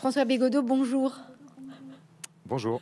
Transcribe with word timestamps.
François 0.00 0.24
Bégodeau, 0.24 0.62
bonjour. 0.62 1.14
Bonjour. 2.46 2.80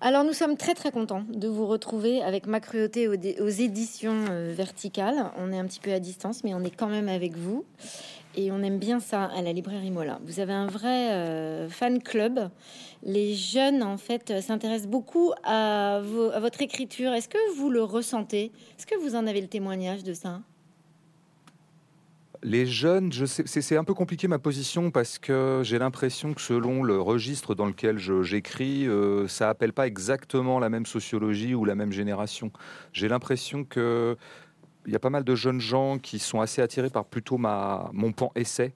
Alors 0.00 0.24
nous 0.24 0.32
sommes 0.32 0.56
très 0.56 0.74
très 0.74 0.90
contents 0.90 1.22
de 1.32 1.46
vous 1.46 1.68
retrouver 1.68 2.20
avec 2.20 2.48
Ma 2.48 2.58
Cruauté 2.58 3.06
aux, 3.06 3.48
éditions 3.48 4.24
euh, 4.28 4.52
verticales. 4.52 5.30
On 5.38 5.52
est 5.52 5.58
un 5.60 5.66
petit 5.66 5.78
peu 5.78 5.92
à 5.92 6.00
distance, 6.00 6.42
mais 6.42 6.52
on 6.52 6.64
est 6.64 6.74
quand 6.74 6.88
même 6.88 7.08
avec 7.08 7.36
vous. 7.36 7.64
Et 8.34 8.50
on 8.50 8.60
aime 8.64 8.80
bien 8.80 8.98
ça 8.98 9.26
à 9.26 9.40
la 9.40 9.52
librairie 9.52 9.92
Mola. 9.92 10.18
Vous 10.24 10.40
avez 10.40 10.52
un 10.52 10.66
vrai 10.66 11.12
euh, 11.12 11.68
fan 11.68 12.02
club. 12.02 12.50
Les 13.04 13.36
jeunes, 13.36 13.84
en 13.84 13.96
fait, 13.96 14.40
s'intéressent 14.40 14.90
beaucoup 14.90 15.30
à, 15.44 15.98
à 15.98 16.40
votre 16.40 16.60
écriture. 16.60 17.12
Est-ce 17.12 17.28
que 17.28 17.54
vous 17.54 17.70
le 17.70 17.84
ressentez? 17.84 18.50
Est-ce 18.76 18.86
que 18.86 18.98
vous 18.98 19.14
en 19.14 19.28
avez 19.28 19.40
le 19.40 19.46
témoignage 19.46 20.02
de 20.02 20.14
ça? 20.14 20.40
Les 22.42 22.66
jeunes, 22.66 23.12
je 23.12 23.26
c'est 23.26 23.76
un 23.76 23.84
peu 23.84 23.94
compliqué 23.94 24.26
ma 24.26 24.38
position 24.38 24.90
parce 24.90 25.18
que 25.18 25.60
j'ai 25.62 25.78
l'impression 25.78 26.32
que 26.32 26.40
selon 26.40 26.82
le 26.82 27.00
registre 27.00 27.54
dans 27.54 27.66
lequel 27.66 27.98
j'écris, 27.98 28.86
euh, 28.88 29.28
ça 29.28 29.50
appelle 29.50 29.72
pas 29.72 29.86
exactement 29.86 30.58
la 30.58 30.70
même 30.70 30.86
sociologie 30.86 31.54
ou 31.54 31.64
la 31.64 31.74
même 31.74 31.92
génération. 31.92 32.50
J'ai 32.92 33.08
l'impression 33.08 33.64
que 33.64 34.16
il 34.86 34.92
y 34.92 34.96
a 34.96 34.98
pas 34.98 35.10
mal 35.10 35.24
de 35.24 35.34
jeunes 35.34 35.60
gens 35.60 35.98
qui 35.98 36.18
sont 36.18 36.40
assez 36.40 36.62
attirés 36.62 36.88
par 36.88 37.04
plutôt 37.04 37.36
ma, 37.36 37.90
mon 37.92 38.12
pan 38.12 38.32
essai. 38.34 38.74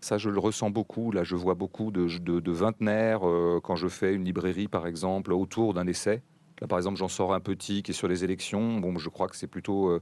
Ça, 0.00 0.18
je 0.18 0.30
le 0.30 0.38
ressens 0.38 0.70
beaucoup. 0.70 1.12
Là, 1.12 1.24
je 1.24 1.36
vois 1.36 1.54
beaucoup 1.54 1.90
de, 1.90 2.06
de, 2.18 2.52
euh, 2.52 3.60
quand 3.60 3.76
je 3.76 3.88
fais 3.88 4.14
une 4.14 4.24
librairie, 4.24 4.68
par 4.68 4.86
exemple, 4.86 5.32
autour 5.32 5.74
d'un 5.74 5.86
essai. 5.86 6.22
Là, 6.60 6.66
par 6.66 6.78
exemple, 6.78 6.96
j'en 6.96 7.08
sors 7.08 7.32
un 7.32 7.40
petit 7.40 7.82
qui 7.82 7.92
est 7.92 7.94
sur 7.94 8.08
les 8.08 8.24
élections. 8.24 8.78
Bon, 8.78 8.98
je 8.98 9.08
crois 9.08 9.28
que 9.28 9.36
c'est 9.36 9.46
plutôt 9.46 9.88
euh, 9.88 10.00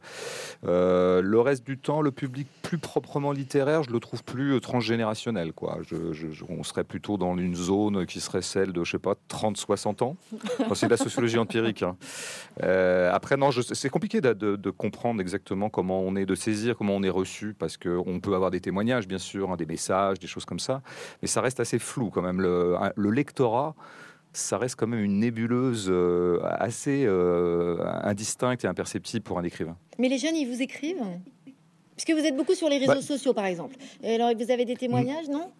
euh, 0.66 1.20
le 1.22 1.40
reste 1.40 1.64
du 1.64 1.78
temps, 1.78 2.00
le 2.00 2.10
public 2.10 2.48
plus 2.62 2.78
proprement 2.78 3.32
littéraire, 3.32 3.82
je 3.82 3.90
le 3.90 4.00
trouve 4.00 4.24
plus 4.24 4.54
euh, 4.54 4.60
transgénérationnel. 4.60 5.52
Quoi. 5.52 5.78
on 6.48 6.62
serait 6.62 6.84
plutôt 6.84 7.16
dans 7.16 7.36
une 7.36 7.54
zone 7.54 8.06
qui 8.06 8.20
serait 8.20 8.42
celle 8.42 8.72
de, 8.72 8.84
je 8.84 8.92
sais 8.92 8.98
pas, 8.98 9.14
30-60 9.28 10.02
ans. 10.02 10.16
c'est 10.74 10.86
de 10.86 10.90
la 10.90 10.96
sociologie 10.96 11.38
empirique. 11.38 11.82
Hein. 11.82 11.96
après, 13.12 13.36
non, 13.36 13.50
c'est 13.52 13.88
compliqué 13.88 14.20
de, 14.20 14.70
comprendre 14.70 15.20
exactement 15.20 15.70
comment 15.70 16.00
on 16.00 16.16
est, 16.16 16.26
de 16.26 16.34
saisir 16.34 16.76
comment 16.76 16.94
on 16.94 17.02
est 17.02 17.10
reçu, 17.10 17.54
parce 17.58 17.76
qu'on 17.76 18.20
peut 18.20 18.34
avoir 18.34 18.50
des 18.50 18.60
témoignages, 18.60 19.08
bien 19.08 19.18
sûr, 19.18 19.50
hein, 19.50 19.56
des 19.56 19.66
messages, 19.66 20.18
des 20.18 20.26
choses 20.26 20.44
comme 20.44 20.58
ça, 20.58 20.82
mais 21.22 21.28
ça 21.28 21.40
reste 21.40 21.60
assez 21.60 21.78
flou 21.78 22.10
quand 22.10 22.22
même. 22.22 22.40
le 22.40 23.10
lectorat 23.10 23.74
ça 24.36 24.58
reste 24.58 24.76
quand 24.76 24.86
même 24.86 25.02
une 25.02 25.18
nébuleuse 25.18 25.86
euh, 25.88 26.40
assez 26.42 27.04
euh, 27.06 27.78
indistincte 28.02 28.64
et 28.64 28.68
imperceptible 28.68 29.22
pour 29.22 29.38
un 29.38 29.44
écrivain. 29.44 29.76
Mais 29.98 30.08
les 30.08 30.18
jeunes, 30.18 30.36
ils 30.36 30.46
vous 30.46 30.62
écrivent? 30.62 31.02
Puisque 31.96 32.10
vous 32.10 32.26
êtes 32.26 32.36
beaucoup 32.36 32.54
sur 32.54 32.68
les 32.68 32.78
réseaux 32.78 32.94
bah 32.94 33.02
sociaux, 33.02 33.32
par 33.32 33.46
exemple. 33.46 33.76
Et 34.02 34.14
alors, 34.14 34.32
vous 34.36 34.50
avez 34.50 34.66
des 34.66 34.76
témoignages, 34.76 35.28
non? 35.28 35.50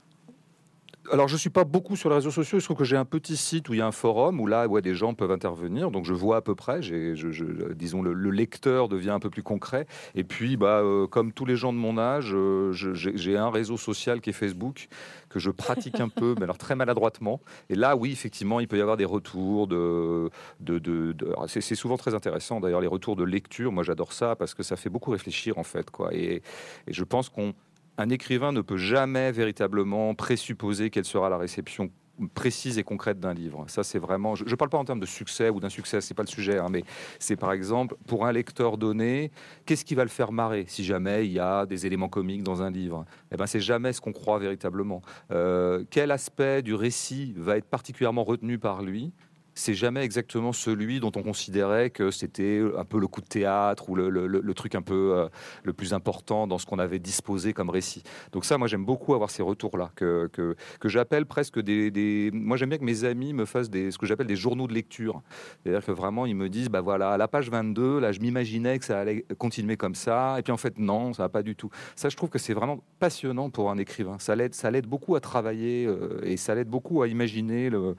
Alors, 1.13 1.29
je 1.29 1.37
suis 1.37 1.51
pas 1.51 1.65
beaucoup 1.65 1.97
sur 1.97 2.09
les 2.09 2.17
réseaux 2.17 2.31
sociaux. 2.31 2.59
Je 2.59 2.65
trouve 2.65 2.77
que 2.77 2.85
j'ai 2.85 2.97
un 2.97 3.05
petit 3.05 3.37
site 3.37 3.69
où 3.69 3.75
il 3.75 3.79
y 3.79 3.81
a 3.81 3.87
un 3.87 3.93
forum 3.93 4.41
où 4.41 4.47
là, 4.47 4.67
ouais, 4.67 4.83
des 4.83 4.95
gens 4.95 5.15
peuvent 5.15 5.31
intervenir. 5.31 5.91
Donc, 5.91 6.05
je 6.05 6.13
vois 6.13 6.37
à 6.37 6.41
peu 6.41 6.55
près. 6.55 6.81
Disons, 6.81 8.03
le, 8.03 8.31
lecteur 8.31 8.89
devient 8.89 9.11
un 9.11 9.21
peu 9.21 9.31
plus 9.31 9.43
concret. 9.43 9.87
Et 10.15 10.25
puis, 10.25 10.57
bah, 10.57 10.81
euh, 10.81 11.07
comme 11.07 11.33
tous 11.33 11.45
les 11.45 11.57
gens 11.57 11.73
de 11.73 11.79
mon 11.79 11.99
âge, 11.99 12.33
euh, 12.35 12.73
j'ai 12.73 13.37
un 13.37 13.51
réseau 13.51 13.77
social 13.77 14.21
qui 14.21 14.31
est 14.31 14.35
Facebook 14.35 14.89
que 15.29 15.39
je 15.39 15.51
pratique 15.51 16.01
un 16.01 16.09
peu, 16.09 16.35
mais 16.39 16.45
alors 16.45 16.59
très 16.59 16.75
maladroitement. 16.75 17.41
Et 17.69 17.75
là, 17.75 17.97
oui, 17.97 18.13
effectivement, 18.13 18.61
il 18.61 18.69
peut 18.69 18.79
y 18.79 18.81
avoir 18.81 18.97
des 18.97 19.05
retours 19.05 19.67
de, 19.67 20.31
de, 20.61 20.79
de, 20.79 21.17
c'est 21.47 21.75
souvent 21.75 21.97
très 21.97 22.15
intéressant. 22.15 22.61
D'ailleurs, 22.61 22.81
les 22.81 22.87
retours 22.87 23.17
de 23.17 23.25
lecture, 23.25 23.73
moi, 23.73 23.83
j'adore 23.83 24.13
ça 24.13 24.37
parce 24.37 24.55
que 24.55 24.63
ça 24.63 24.77
fait 24.77 24.91
beaucoup 24.91 25.11
réfléchir 25.11 25.59
en 25.59 25.65
fait, 25.65 25.91
quoi. 25.91 26.15
Et, 26.15 26.43
et 26.87 26.93
je 26.93 27.05
pense 27.05 27.29
qu'on 27.29 27.55
un 27.99 28.09
écrivain 28.11 28.53
ne 28.53 28.61
peut 28.61 28.77
jamais 28.77 29.33
véritablement 29.33 30.15
présupposer 30.15 30.91
quelle 30.91 31.05
sera 31.05 31.29
la 31.29 31.39
réception 31.39 31.91
précise 32.35 32.79
et 32.79 32.83
concrète 32.83 33.21
d'un 33.21 33.35
livre. 33.35 33.65
Ça, 33.69 33.83
c'est 33.83 33.99
vraiment. 33.99 34.35
Je 34.35 34.45
ne 34.45 34.55
parle 34.55 34.71
pas 34.71 34.79
en 34.79 34.85
termes 34.85 35.01
de 35.01 35.07
succès 35.07 35.51
ou 35.51 35.61
d'insuccès, 35.61 36.01
c'est 36.01 36.15
pas 36.15 36.23
le 36.23 36.29
sujet, 36.29 36.59
hein, 36.59 36.69
mais 36.71 36.83
c'est 37.19 37.37
par 37.37 37.53
exemple 37.53 37.97
pour 38.07 38.27
un 38.27 38.33
lecteur 38.33 38.79
donné, 38.79 39.31
qu'est-ce 39.65 39.85
qui 39.85 39.95
va 39.95 40.03
le 40.03 40.09
faire 40.09 40.33
marrer 40.33 40.65
si 40.69 40.85
jamais 40.85 41.27
il 41.27 41.33
y 41.33 41.39
a 41.39 41.67
des 41.67 41.87
éléments 41.87 42.09
comiques 42.09 42.43
dans 42.43 42.63
un 42.63 42.71
livre? 42.71 43.05
Eh 43.33 43.37
ben, 43.37 43.47
c'est 43.47 43.61
jamais 43.61 43.93
ce 43.93 44.01
qu'on 44.01 44.13
croit 44.13 44.39
véritablement. 44.39 45.03
Euh, 45.31 45.85
quel 45.91 46.11
aspect 46.11 46.63
du 46.63 46.75
récit 46.75 47.35
va 47.37 47.57
être 47.57 47.69
particulièrement 47.69 48.25
retenu 48.25 48.59
par 48.59 48.83
lui? 48.83 49.13
C'est 49.57 49.75
jamais 49.75 50.05
exactement 50.05 50.53
celui 50.53 51.01
dont 51.01 51.11
on 51.17 51.23
considérait 51.23 51.91
que 51.91 52.11
c'était 52.11 52.63
un 52.77 52.85
peu 52.85 53.01
le 53.01 53.09
coup 53.09 53.23
de 53.23 53.27
théâtre 53.27 53.89
ou 53.89 53.97
le, 53.97 54.55
truc 54.55 54.75
un 54.75 54.83
peu 54.83 55.15
euh, 55.15 55.29
le 55.65 55.73
plus 55.73 55.95
important 55.95 56.47
dans 56.47 56.59
ce 56.59 56.67
qu'on 56.67 56.79
avait 56.79 56.99
disposé 56.99 57.53
comme 57.53 57.71
récit. 57.71 58.03
Donc 58.33 58.45
ça, 58.45 58.59
moi 58.59 58.69
j'aime 58.69 58.85
beaucoup 58.85 59.15
avoir 59.15 59.31
ces 59.31 59.43
retours-là, 59.43 59.91
que, 59.97 60.29
que, 60.29 60.89
j'appelle 60.89 61.27
presque 61.27 61.59
des, 61.59 62.31
Moi 62.33 62.57
j'aime 62.57 62.69
bien 62.69 62.79
que 62.79 62.85
mes 62.85 63.05
amis 63.05 63.33
me 63.33 63.47
fassent 63.47 63.71
des, 63.71 63.91
ce 63.91 63.99
que 63.99 64.07
j'appelle 64.07 64.27
des 64.27 64.37
journaux 64.37 64.67
de 64.67 64.75
lecture. 64.75 65.23
C'est-à-dire 65.63 65.85
que 65.85 65.93
vraiment 65.93 66.27
ils 66.27 66.37
me 66.37 66.49
disent, 66.49 66.69
bah 66.69 66.83
voilà, 66.83 67.13
à 67.13 67.17
la 67.17 67.27
page 67.27 67.51
22, 67.51 67.99
là 67.99 68.13
je 68.13 68.21
m'imaginais 68.21 68.79
que 68.79 68.85
ça 68.85 69.01
allait 69.01 69.25
continuer 69.39 69.77
comme 69.77 69.95
ça, 69.95 70.37
et 70.39 70.43
puis 70.43 70.53
en 70.53 70.59
fait 70.59 70.79
non, 70.79 71.15
ça 71.15 71.25
va 71.25 71.29
pas 71.31 71.43
du 71.43 71.57
tout. 71.57 71.71
Ça 71.97 72.11
je 72.11 72.17
trouve 72.17 72.29
que 72.29 72.39
c'est 72.39 72.55
vraiment 72.55 72.83
passionnant 72.99 73.49
pour 73.49 73.71
un 73.71 73.79
écrivain. 73.79 74.19
Ça 74.19 74.37
l'aide, 74.37 74.87
beaucoup 74.87 75.17
à 75.17 75.21
travailler 75.21 75.87
euh, 75.87 76.21
et 76.23 76.37
ça 76.37 76.55
l'aide 76.55 76.69
beaucoup 76.69 77.03
à 77.03 77.09
imaginer 77.09 77.71
le, 77.71 77.97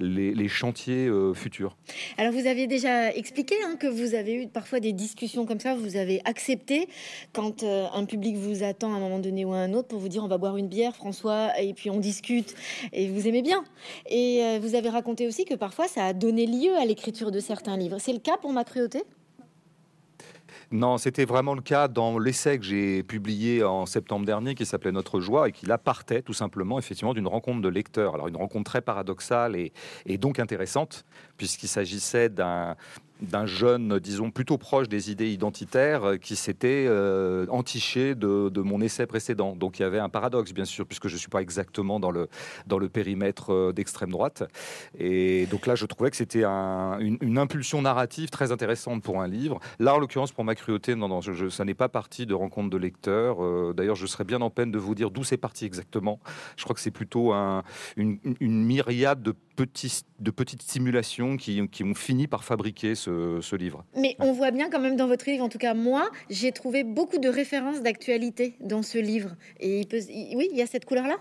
les, 0.00 0.48
chantiers 0.48 1.06
euh, 1.06 1.34
futurs. 1.34 1.76
Alors 2.18 2.32
vous 2.32 2.46
aviez 2.46 2.66
déjà 2.66 3.12
expliqué 3.14 3.54
hein, 3.64 3.76
que 3.76 3.86
vous 3.86 4.14
avez 4.14 4.34
eu 4.34 4.48
parfois 4.48 4.80
des 4.80 4.92
discussions 4.92 5.46
comme 5.46 5.60
ça, 5.60 5.74
vous 5.74 5.96
avez 5.96 6.20
accepté 6.24 6.88
quand 7.32 7.62
euh, 7.62 7.86
un 7.94 8.04
public 8.04 8.36
vous 8.36 8.62
attend 8.62 8.92
à 8.92 8.96
un 8.96 9.00
moment 9.00 9.18
donné 9.18 9.44
ou 9.44 9.52
à 9.52 9.58
un 9.58 9.72
autre 9.72 9.88
pour 9.88 9.98
vous 9.98 10.08
dire 10.08 10.24
on 10.24 10.28
va 10.28 10.38
boire 10.38 10.56
une 10.56 10.68
bière 10.68 10.96
François 10.96 11.52
et 11.60 11.74
puis 11.74 11.90
on 11.90 11.98
discute 11.98 12.54
et 12.92 13.08
vous 13.08 13.28
aimez 13.28 13.42
bien. 13.42 13.64
Et 14.08 14.42
euh, 14.42 14.58
vous 14.60 14.74
avez 14.74 14.88
raconté 14.88 15.26
aussi 15.26 15.44
que 15.44 15.54
parfois 15.54 15.88
ça 15.88 16.04
a 16.04 16.12
donné 16.12 16.46
lieu 16.46 16.74
à 16.76 16.84
l'écriture 16.84 17.30
de 17.30 17.40
certains 17.40 17.76
livres. 17.76 17.98
C'est 17.98 18.12
le 18.12 18.18
cas 18.18 18.36
pour 18.36 18.52
ma 18.52 18.64
cruauté? 18.64 19.02
Non, 20.72 20.98
c'était 20.98 21.24
vraiment 21.24 21.54
le 21.54 21.62
cas 21.62 21.88
dans 21.88 22.16
l'essai 22.20 22.56
que 22.56 22.64
j'ai 22.64 23.02
publié 23.02 23.64
en 23.64 23.86
septembre 23.86 24.24
dernier 24.24 24.54
qui 24.54 24.64
s'appelait 24.64 24.92
Notre 24.92 25.18
joie 25.18 25.48
et 25.48 25.52
qui 25.52 25.66
là 25.66 25.78
partait 25.78 26.22
tout 26.22 26.32
simplement 26.32 26.78
effectivement 26.78 27.12
d'une 27.12 27.26
rencontre 27.26 27.60
de 27.60 27.68
lecteurs. 27.68 28.14
Alors 28.14 28.28
une 28.28 28.36
rencontre 28.36 28.70
très 28.70 28.80
paradoxale 28.80 29.56
et, 29.56 29.72
et 30.06 30.16
donc 30.16 30.38
intéressante 30.38 31.04
puisqu'il 31.36 31.66
s'agissait 31.66 32.28
d'un 32.28 32.76
d'un 33.22 33.46
jeune, 33.46 33.98
disons, 33.98 34.30
plutôt 34.30 34.58
proche 34.58 34.88
des 34.88 35.10
idées 35.10 35.30
identitaires 35.30 36.04
euh, 36.04 36.16
qui 36.16 36.36
s'était 36.36 36.86
euh, 36.88 37.46
entiché 37.48 38.14
de, 38.14 38.60
mon 38.60 38.80
essai 38.80 39.06
précédent. 39.06 39.54
Donc 39.56 39.78
il 39.78 39.82
y 39.82 39.84
avait 39.84 39.98
un 39.98 40.08
paradoxe, 40.08 40.52
bien 40.52 40.64
sûr, 40.64 40.86
puisque 40.86 41.08
je 41.08 41.14
ne 41.14 41.18
suis 41.18 41.28
pas 41.28 41.42
exactement 41.42 42.00
dans 42.00 42.10
le, 42.10 42.28
dans 42.66 42.78
le 42.78 42.88
périmètre 42.88 43.52
euh, 43.52 43.72
d'extrême 43.72 44.10
droite. 44.10 44.44
Et 44.98 45.46
donc 45.46 45.66
là, 45.66 45.74
je 45.74 45.86
trouvais 45.86 46.10
que 46.10 46.16
c'était 46.16 46.44
une, 46.44 47.38
impulsion 47.38 47.80
narrative 47.80 48.28
très 48.28 48.52
intéressante 48.52 49.02
pour 49.02 49.20
un 49.20 49.28
livre. 49.28 49.60
Là, 49.78 49.94
en 49.94 49.98
l'occurrence, 49.98 50.32
pour 50.32 50.44
ma 50.44 50.54
cruauté, 50.54 50.94
non, 50.94 51.08
non, 51.08 51.20
ça 51.22 51.64
n'est 51.64 51.74
pas 51.74 51.88
parti 51.88 52.26
de 52.26 52.34
rencontre 52.34 52.68
de 52.68 52.76
lecteurs. 52.76 53.72
D'ailleurs, 53.72 53.94
je 53.94 54.06
serais 54.06 54.24
bien 54.24 54.40
en 54.42 54.50
peine 54.50 54.70
de 54.70 54.78
vous 54.78 54.94
dire 54.94 55.10
d'où 55.10 55.24
c'est 55.24 55.38
parti 55.38 55.64
exactement. 55.64 56.20
Je 56.56 56.64
crois 56.64 56.74
que 56.74 56.80
c'est 56.80 56.90
plutôt 56.90 57.32
un, 57.32 57.62
une, 57.96 58.18
une 58.40 58.64
myriade 58.64 59.22
de 59.22 59.34
de 59.64 60.30
petites 60.30 60.62
simulations 60.62 61.36
qui, 61.36 61.62
ont 61.82 61.94
fini 61.94 62.26
par 62.26 62.44
fabriquer 62.44 62.94
ce, 62.94 63.56
livre. 63.56 63.84
Mais 63.96 64.16
on 64.18 64.32
voit 64.32 64.50
bien 64.50 64.70
quand 64.70 64.80
même 64.80 64.96
dans 64.96 65.06
votre 65.06 65.28
livre, 65.28 65.44
en 65.44 65.48
tout 65.48 65.58
cas 65.58 65.74
moi, 65.74 66.10
j'ai 66.28 66.52
trouvé 66.52 66.84
beaucoup 66.84 67.18
de 67.18 67.28
références 67.28 67.82
d'actualité 67.82 68.56
dans 68.60 68.82
ce 68.82 68.98
livre. 68.98 69.30
Et 69.58 69.86
oui, 70.34 70.48
il 70.50 70.56
y 70.56 70.62
a 70.62 70.66
cette 70.66 70.84
couleur-là? 70.84 71.16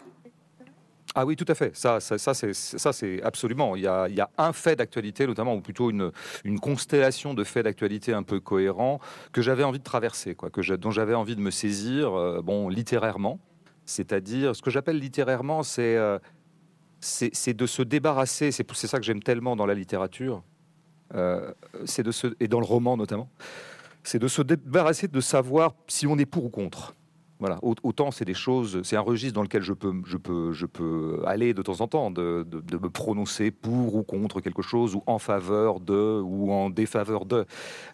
Ah 1.16 1.26
oui, 1.26 1.36
tout 1.36 1.46
à 1.48 1.56
fait. 1.56 1.76
Ça, 1.76 2.00
ça, 2.00 2.34
c'est, 2.34 2.54
ça, 2.54 2.94
c'est 2.94 3.22
absolument. 3.24 3.76
Il 3.76 3.82
y, 3.82 3.88
a, 3.88 4.30
un 4.38 4.54
fait 4.54 4.76
d'actualité, 4.76 5.26
notamment, 5.26 5.56
ou 5.56 5.62
plutôt 5.62 5.90
une, 5.90 6.12
une 6.44 6.60
constellation 6.60 7.34
de 7.34 7.44
faits 7.44 7.64
d'actualité 7.64 8.14
un 8.14 8.24
peu 8.24 8.40
cohérents 8.40 9.00
que 9.32 9.42
j'avais 9.42 9.64
envie 9.64 9.80
de 9.80 9.84
traverser, 9.84 10.36
quoi, 10.36 10.50
que 10.52 10.62
dont 10.76 10.92
j'avais 10.92 11.16
envie 11.16 11.36
de 11.36 11.42
me 11.42 11.52
saisir, 11.52 12.14
euh, 12.14 12.42
bon, 12.44 12.70
littérairement. 12.70 13.40
C'est-à-dire, 13.86 14.56
ce 14.56 14.62
que 14.62 14.70
j'appelle 14.70 15.00
littérairement, 15.00 15.64
c'est 15.64 15.98
euh, 15.98 16.20
c'est 17.00 17.54
de 17.54 17.66
se 17.66 17.82
débarrasser, 17.82 18.52
c'est 18.52 18.64
ça 18.88 18.98
que 18.98 19.06
j'aime 19.06 19.24
tellement 19.24 19.56
dans 19.56 19.66
la 19.66 19.74
littérature, 19.74 20.44
euh, 21.16 21.54
de 22.04 22.12
se, 22.12 22.28
et 22.40 22.48
dans 22.48 22.60
le 22.60 22.66
roman 22.66 22.98
notamment, 22.98 23.30
c'est 24.04 24.20
de 24.20 24.28
se 24.28 24.42
débarrasser 24.42 25.08
de 25.08 25.22
savoir 25.22 25.74
si 25.88 26.08
on 26.08 26.18
est 26.18 26.26
pour 26.26 26.46
ou 26.46 26.50
contre. 26.50 26.96
Voilà, 27.40 27.58
autant 27.62 28.12
c'est 28.12 28.26
des 28.26 28.34
choses, 28.34 28.82
c'est 28.84 28.98
un 28.98 29.02
registre 29.02 29.36
dans 29.36 29.44
lequel 29.44 29.62
je 29.62 29.72
peux, 29.72 29.94
je 30.06 30.18
peux, 30.18 30.52
je 30.52 30.66
peux 30.66 31.22
aller 31.26 31.54
de 31.54 31.62
temps 31.62 31.80
en 31.80 31.88
temps, 31.88 32.12
de, 32.12 32.46
me 32.74 32.90
prononcer 32.90 33.50
pour 33.50 33.96
ou 33.96 34.04
contre 34.04 34.42
quelque 34.42 34.62
chose, 34.62 34.94
ou 34.96 35.04
en 35.06 35.20
faveur 35.20 35.80
de, 35.80 36.20
ou 36.22 36.52
en 36.52 36.70
défaveur 36.70 37.26
de. 37.26 37.46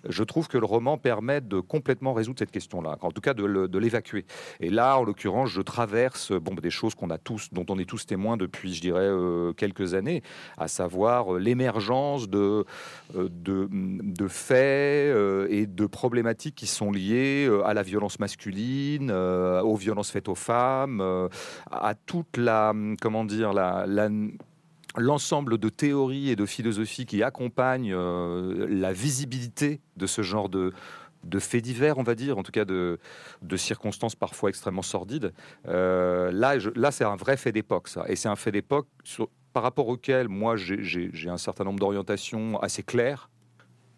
Je 0.09 0.23
trouve 0.23 0.47
que 0.47 0.57
le 0.57 0.65
roman 0.65 0.97
permet 0.97 1.41
de 1.41 1.59
complètement 1.59 2.13
résoudre 2.13 2.39
cette 2.39 2.49
question-là, 2.49 2.97
en 3.01 3.11
tout 3.11 3.21
cas 3.21 3.35
de 3.35 3.77
l'évacuer. 3.77 4.25
Et 4.59 4.71
là, 4.71 4.97
en 4.97 5.03
l'occurrence, 5.03 5.49
je 5.49 5.61
traverse 5.61 6.31
bon, 6.31 6.55
des 6.55 6.71
choses 6.71 6.95
dont 7.51 7.65
on 7.69 7.77
est 7.77 7.85
tous 7.85 8.05
témoins 8.05 8.37
depuis, 8.37 8.73
je 8.73 8.81
dirais, 8.81 9.01
euh, 9.01 9.53
quelques 9.53 9.93
années, 9.93 10.23
à 10.57 10.67
savoir 10.67 11.35
euh, 11.35 11.39
l'émergence 11.39 12.27
euh, 12.33 12.63
de, 13.13 13.67
de, 13.71 14.27
faits 14.27 15.15
et 15.49 15.67
de 15.67 15.85
problématiques 15.85 16.55
qui 16.55 16.67
sont 16.67 16.91
liées 16.91 17.49
à 17.63 17.73
la 17.73 17.83
violence 17.83 18.19
masculine 18.19 19.11
aux 19.63 19.75
violences 19.75 20.11
faites 20.11 20.29
aux 20.29 20.35
femmes, 20.35 21.29
à 21.71 21.95
toute 21.95 22.37
la, 22.37 22.73
comment 23.01 23.25
dire, 23.25 23.53
l'ensemble 24.97 25.57
de 25.57 25.69
théories 25.69 26.29
et 26.29 26.35
de 26.35 26.45
philosophies 26.45 27.05
qui 27.05 27.23
accompagnent 27.23 27.95
la 27.95 28.93
visibilité 28.93 29.81
de 29.97 30.07
ce 30.07 30.21
genre 30.21 30.49
de, 30.49 30.73
faits 31.39 31.63
divers, 31.63 31.97
on 31.97 32.03
va 32.03 32.15
dire, 32.15 32.37
en 32.37 32.43
tout 32.43 32.51
cas 32.51 32.65
de, 32.65 32.99
circonstances 33.55 34.15
parfois 34.15 34.49
extrêmement 34.49 34.81
sordides. 34.81 35.33
Euh, 35.67 36.31
là, 36.31 36.55
là 36.75 36.91
c'est 36.91 37.05
un 37.05 37.15
vrai 37.15 37.37
fait 37.37 37.51
d'époque, 37.51 37.87
ça. 37.87 38.05
Et 38.07 38.15
c'est 38.15 38.29
un 38.29 38.35
fait 38.35 38.51
d'époque 38.51 38.87
par 39.53 39.63
rapport 39.63 39.87
auquel 39.87 40.27
moi 40.27 40.55
j'ai 40.57 41.29
un 41.29 41.37
certain 41.37 41.63
nombre 41.63 41.79
d'orientations 41.79 42.59
assez 42.59 42.83
claires. 42.83 43.29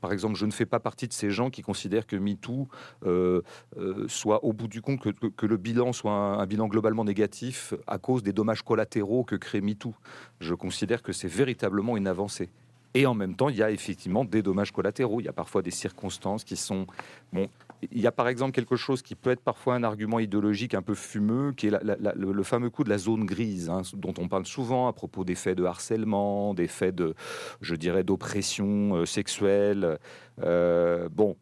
Par 0.02 0.14
exemple, 0.14 0.36
je 0.36 0.46
ne 0.46 0.52
fais 0.52 0.66
pas 0.66 0.80
partie 0.80 1.08
de 1.08 1.14
ces 1.14 1.32
gens 1.32 1.50
qui 1.50 1.62
considèrent 1.62 2.06
que 2.06 2.16
MeToo 2.16 2.68
euh, 3.06 3.42
euh, 3.78 4.06
soit 4.08 4.44
au 4.44 4.54
bout 4.54 4.68
du 4.68 4.82
compte, 4.82 5.02
que, 5.02 5.46
le 5.46 5.58
bilan 5.58 5.94
soit 5.94 6.12
un, 6.12 6.46
bilan 6.46 6.68
globalement 6.68 7.04
négatif 7.04 7.74
à 7.88 7.98
cause 7.98 8.24
des 8.24 8.34
dommages 8.34 8.64
collatéraux 8.64 9.24
que 9.24 9.36
crée 9.36 9.62
MeToo. 9.62 9.94
Je 10.40 10.54
considère 10.54 11.02
que 11.02 11.14
c'est 11.14 11.28
véritablement 11.28 11.98
une 11.98 12.08
avancée. 12.08 12.50
Et 12.94 13.06
en 13.06 13.14
même 13.14 13.36
temps, 13.36 13.50
il 13.50 13.58
y 13.58 13.64
a 13.64 13.70
effectivement 13.70 14.26
des 14.26 14.42
dommages 14.42 14.72
collatéraux. 14.72 15.20
Il 15.20 15.26
y 15.26 15.30
a 15.30 15.34
parfois 15.34 15.62
des 15.62 15.72
circonstances 15.72 16.44
qui 16.44 16.56
sont... 16.56 16.88
Bon, 17.32 17.50
il 17.92 18.02
y 18.02 18.08
a 18.08 18.12
par 18.12 18.28
exemple 18.28 18.54
quelque 18.54 18.76
chose 18.76 19.02
qui 19.02 19.16
peut 19.16 19.30
être 19.30 19.42
parfois 19.42 19.76
un 19.76 19.84
argument 19.84 20.20
idéologique 20.20 20.74
un 20.74 20.82
peu 20.82 20.96
fumeux, 20.96 21.54
qui 21.54 21.68
est 21.68 21.72
le, 21.72 22.44
fameux 22.44 22.70
coup 22.70 22.84
de 22.84 22.90
la 22.90 22.98
zone 22.98 23.26
grise, 23.26 23.70
hein, 23.70 23.82
dont 23.94 24.14
on 24.18 24.28
parle 24.28 24.46
souvent 24.46 24.88
à 24.88 24.94
propos 24.94 25.24
des 25.24 25.36
faits 25.36 25.58
de 25.58 25.64
harcèlement, 25.64 26.54
des 26.54 26.68
faits 26.68 26.96
de, 26.96 27.14
je 27.62 27.76
dirais, 27.76 28.04
d'oppression 28.04 28.96
euh, 28.96 29.06
sexuelle. 29.06 30.00
Euh, 30.44 31.08
bon, 31.12 31.38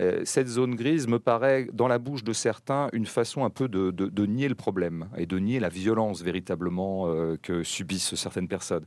euh, 0.00 0.22
cette 0.24 0.48
zone 0.48 0.74
grise 0.74 1.06
me 1.06 1.18
paraît, 1.18 1.68
dans 1.72 1.88
la 1.88 1.98
bouche 1.98 2.24
de 2.24 2.32
certains, 2.32 2.88
une 2.92 3.06
façon 3.06 3.44
un 3.44 3.50
peu 3.50 3.68
de, 3.68 4.26
nier 4.26 4.48
le 4.48 4.56
problème 4.56 5.08
et 5.16 5.26
de 5.26 5.38
nier 5.38 5.60
la 5.60 5.68
violence 5.68 6.22
véritablement 6.22 7.06
que 7.42 7.62
subissent 7.62 8.14
certaines 8.16 8.48
personnes. 8.48 8.84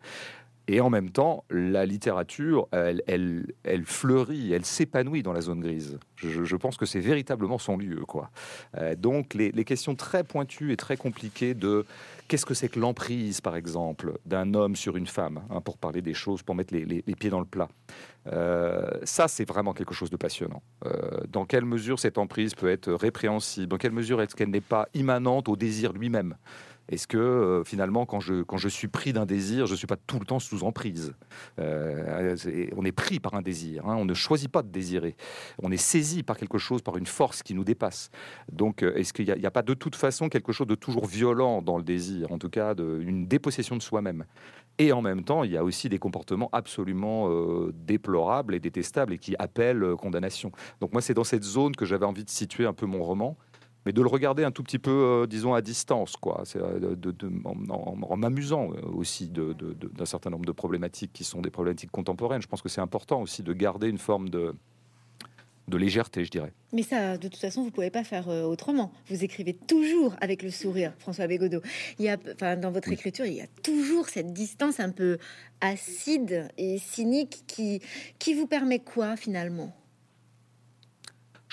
Et 0.68 0.80
en 0.80 0.90
même 0.90 1.10
temps, 1.10 1.44
la 1.50 1.86
littérature, 1.86 2.68
elle, 2.72 3.46
fleurit, 3.84 4.54
elle 4.54 4.64
s'épanouit 4.64 5.22
dans 5.22 5.34
la 5.34 5.42
zone 5.42 5.60
grise. 5.60 6.00
Je, 6.16 6.56
pense 6.56 6.78
que 6.78 6.86
c'est 6.86 7.02
véritablement 7.02 7.58
son 7.58 7.78
lieu. 7.78 8.06
Quoi. 8.06 8.30
Euh, 8.78 8.96
donc, 8.96 9.34
les, 9.34 9.52
questions 9.66 9.96
très 9.96 10.24
pointues 10.24 10.72
et 10.72 10.78
très 10.78 10.96
compliquées 10.96 11.54
de 11.54 11.86
qu'est-ce 12.30 12.46
que 12.46 12.54
c'est 12.54 12.70
que 12.70 12.80
l'emprise, 12.80 13.42
par 13.42 13.58
exemple, 13.58 14.14
d'un 14.26 14.54
homme 14.54 14.78
sur 14.78 14.96
une 14.96 15.08
femme, 15.08 15.42
hein, 15.50 15.60
pour 15.60 15.78
parler 15.78 16.02
des 16.02 16.14
choses, 16.14 16.44
pour 16.44 16.56
mettre 16.56 16.74
les, 16.74 17.02
pieds 17.02 17.30
dans 17.30 17.40
le 17.40 17.46
plat. 17.46 17.68
Euh, 18.28 18.90
ça, 19.04 19.28
c'est 19.28 19.46
vraiment 19.46 19.74
quelque 19.74 19.94
chose 19.94 20.10
de 20.10 20.18
passionnant. 20.18 20.64
Euh, 20.86 21.20
dans 21.28 21.46
quelle 21.46 21.66
mesure 21.66 22.00
cette 22.00 22.18
emprise 22.18 22.56
peut 22.56 22.70
être 22.70 22.92
répréhensible? 22.94 23.68
Dans 23.68 23.78
quelle 23.78 23.92
mesure 23.92 24.22
est-ce 24.22 24.34
qu'elle 24.34 24.50
n'est 24.50 24.62
pas 24.62 24.88
immanente 24.94 25.50
au 25.50 25.58
désir 25.58 25.92
lui-même? 25.92 26.36
Est-ce 26.90 27.08
que 27.08 27.18
euh, 27.18 27.64
finalement, 27.64 28.06
quand 28.06 28.20
je, 28.20 28.44
quand 28.44 28.58
je 28.58 28.68
suis 28.68 28.90
pris 28.90 29.14
d'un 29.14 29.26
désir, 29.26 29.68
je 29.68 29.72
ne 29.72 29.78
suis 29.78 29.88
pas 29.88 29.96
tout 29.96 30.20
le 30.20 30.26
temps 30.26 30.40
sous 30.40 30.64
emprise 30.64 31.14
euh, 31.60 32.36
On 32.76 32.84
est 32.84 32.92
pris 32.92 33.20
par 33.20 33.36
un 33.36 33.42
désir, 33.42 33.88
hein. 33.88 33.96
on 33.98 34.06
ne 34.06 34.14
choisit 34.14 34.52
pas 34.52 34.62
de 34.62 34.68
désirer. 34.68 35.16
On 35.62 35.72
est 35.72 35.78
saisi 35.78 36.24
par 36.24 36.38
quelque 36.38 36.58
chose, 36.58 36.82
par 36.82 36.98
une 36.98 37.06
force 37.06 37.42
qui 37.42 37.54
nous 37.54 37.64
dépasse. 37.64 38.12
Donc, 38.52 38.84
euh, 38.84 38.94
est-ce 38.96 39.14
qu'il 39.14 39.26
n'y 39.26 39.46
a, 39.46 39.52
pas 39.52 39.62
de 39.62 39.74
toute 39.74 39.96
façon 39.96 40.28
quelque 40.28 40.52
chose 40.52 40.68
de 40.68 40.76
toujours 40.76 41.06
violent 41.06 41.62
dans 41.62 41.78
le 41.78 41.84
désir, 41.84 42.32
en 42.32 42.38
tout 42.38 42.50
cas 42.50 42.76
une 42.76 43.28
dépossession 43.28 43.78
de 43.78 43.82
soi-même? 43.82 44.26
Et 44.78 44.92
en 44.92 45.02
même 45.02 45.24
temps, 45.24 45.44
il 45.44 45.52
y 45.52 45.58
a 45.58 45.64
aussi 45.64 45.88
des 45.88 46.00
comportements 46.00 46.50
absolument 46.52 47.30
déplorables 47.74 48.56
et 48.56 48.60
détestables 48.60 49.14
et 49.14 49.20
qui 49.20 49.36
appellent 49.38 49.96
condamnation. 50.00 50.52
Donc 50.82 50.94
moi, 50.94 51.02
c'est 51.02 51.14
dans 51.14 51.24
cette 51.24 51.44
zone 51.44 51.76
que 51.76 51.86
j'avais 51.86 52.08
envie 52.08 52.24
de 52.24 52.30
situer 52.30 52.66
un 52.66 52.74
peu 52.74 52.88
mon 52.88 53.04
roman 53.04 53.38
mais 53.86 53.94
de 53.94 54.02
le 54.02 54.08
regarder 54.08 54.44
un 54.44 54.52
tout 54.52 54.64
petit 54.64 54.80
peu, 54.80 54.92
euh, 54.92 55.28
disons, 55.28 55.54
à 55.54 55.62
distance, 55.62 56.16
quoi, 56.16 56.44
euh, 56.56 56.96
de, 56.96 57.16
en, 57.46 58.18
m'amusant 58.18 58.72
euh, 58.72 58.82
aussi 58.94 59.30
d'un 59.30 60.06
certain 60.06 60.30
nombre 60.30 60.46
de 60.46 60.52
problématiques 60.52 61.12
qui 61.14 61.24
sont 61.24 61.42
des 61.42 61.50
problématiques 61.50 61.92
contemporaines. 61.92 62.42
Je 62.42 62.48
pense 62.48 62.62
que 62.62 62.70
c'est 62.70 62.82
important 62.82 63.22
aussi 63.22 63.44
de 63.44 63.54
garder 63.54 63.90
une 63.90 63.98
forme 63.98 64.30
de, 64.30 64.56
de 65.68 65.78
légèreté, 65.78 66.24
je 66.24 66.32
dirais. 66.32 66.54
Mais 66.72 66.84
ça, 66.84 67.18
de 67.18 67.28
toute 67.28 67.40
façon, 67.40 67.64
vous 67.64 67.72
pouvez 67.72 67.92
pas 67.92 68.04
faire 68.04 68.28
autrement. 68.28 68.92
Vous 69.10 69.24
écrivez 69.24 69.54
toujours 69.54 70.16
avec 70.22 70.44
le 70.44 70.50
sourire, 70.50 70.94
François 71.00 71.28
Bégodeau. 71.28 71.62
Il 72.00 72.06
y 72.06 72.10
a, 72.10 72.18
enfin, 72.34 72.56
dans 72.56 72.72
votre 72.72 72.92
écriture, 72.92 73.26
il 73.26 73.34
y 73.34 73.42
a 73.42 73.48
toujours 73.64 74.08
cette 74.08 74.34
distance 74.34 74.80
un 74.80 74.92
peu 74.92 75.18
acide 75.62 76.48
et 76.58 76.78
cynique 76.78 77.44
qui, 77.48 77.82
qui 78.20 78.34
vous 78.34 78.48
permet 78.48 78.80
quoi 78.80 79.16
finalement? 79.16 79.74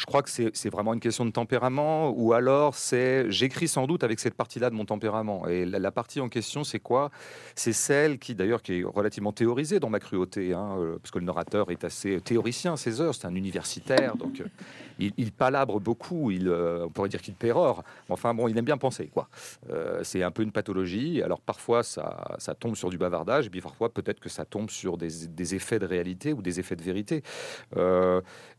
Je 0.00 0.06
crois 0.06 0.22
que 0.22 0.30
c'est 0.30 0.70
vraiment 0.70 0.94
une 0.94 1.00
question 1.00 1.26
de 1.26 1.30
tempérament, 1.30 2.08
ou 2.16 2.32
alors 2.32 2.74
c'est 2.74 3.30
j'écris 3.30 3.68
sans 3.68 3.86
doute 3.86 4.02
avec 4.02 4.18
cette 4.18 4.32
partie-là 4.32 4.70
de 4.70 4.74
mon 4.74 4.86
tempérament. 4.86 5.46
Et 5.46 5.66
la, 5.66 5.90
partie 5.90 6.20
en 6.20 6.30
question, 6.30 6.64
c'est 6.64 6.78
quoi? 6.78 7.10
C'est 7.54 7.74
celle 7.74 8.18
qui, 8.18 8.34
d'ailleurs, 8.34 8.62
qui 8.62 8.80
est 8.80 8.82
relativement 8.82 9.32
théorisée 9.32 9.78
dans 9.78 9.90
ma 9.90 10.00
cruauté, 10.00 10.54
hein, 10.54 10.76
euh, 10.78 10.96
parce 10.96 11.10
que 11.10 11.18
le 11.18 11.26
narrateur 11.26 11.70
est 11.70 11.84
assez 11.84 12.18
théoricien 12.22 12.72
à 12.72 12.76
ses 12.78 13.02
heures, 13.02 13.14
c'est 13.14 13.26
un 13.26 13.34
universitaire, 13.34 14.16
donc 14.16 14.40
euh, 14.40 15.10
il, 15.18 15.32
palabre 15.32 15.80
beaucoup, 15.80 16.30
euh, 16.30 16.86
on 16.86 16.88
pourrait 16.88 17.10
dire 17.10 17.20
qu'il 17.20 17.34
pérore. 17.34 17.84
Enfin 18.08 18.32
bon, 18.32 18.48
il 18.48 18.56
aime 18.56 18.64
bien 18.64 18.78
penser, 18.78 19.10
quoi. 19.12 19.28
C'est 20.02 20.22
un 20.22 20.30
peu 20.30 20.42
une 20.42 20.52
pathologie. 20.52 21.20
Alors 21.22 21.42
parfois, 21.42 21.82
ça, 21.82 22.38
tombe 22.58 22.74
sur 22.74 22.88
du 22.88 22.96
bavardage, 22.96 23.48
et 23.48 23.50
puis 23.50 23.60
parfois, 23.60 23.92
peut-être 23.92 24.20
que 24.20 24.30
ça 24.30 24.46
tombe 24.46 24.70
sur 24.70 24.96
des, 24.96 25.54
effets 25.54 25.78
de 25.78 25.86
réalité 25.86 26.32
ou 26.32 26.40
des 26.40 26.58
effets 26.58 26.76
de 26.76 26.82
vérité. 26.82 27.22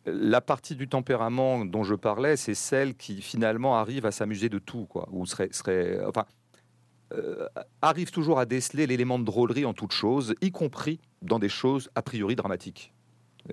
La 0.06 0.42
partie 0.42 0.76
du 0.76 0.88
tempérament 0.88 1.66
dont 1.66 1.84
je 1.84 1.96
parlais, 1.96 2.36
c'est 2.36 2.56
celle 2.56 2.96
qui 2.96 3.22
finalement 3.22 3.78
arrive 3.78 4.06
à 4.06 4.12
s'amuser 4.12 4.50
de 4.50 4.60
tout, 4.60 4.86
quoi. 4.86 5.08
Ou 5.12 5.26
serait, 5.26 5.50
serait 5.52 6.00
enfin, 6.06 6.26
arrive 7.82 8.12
toujours 8.12 8.40
à 8.40 8.46
déceler 8.46 8.88
l'élément 8.88 9.20
de 9.20 9.26
drôlerie 9.26 9.66
en 9.66 9.74
toute 9.74 9.92
chose, 9.92 10.34
y 10.42 10.52
compris 10.52 11.00
dans 11.22 11.40
des 11.40 11.50
choses 11.50 11.90
a 11.96 12.02
priori 12.02 12.36
dramatiques. 12.36 12.94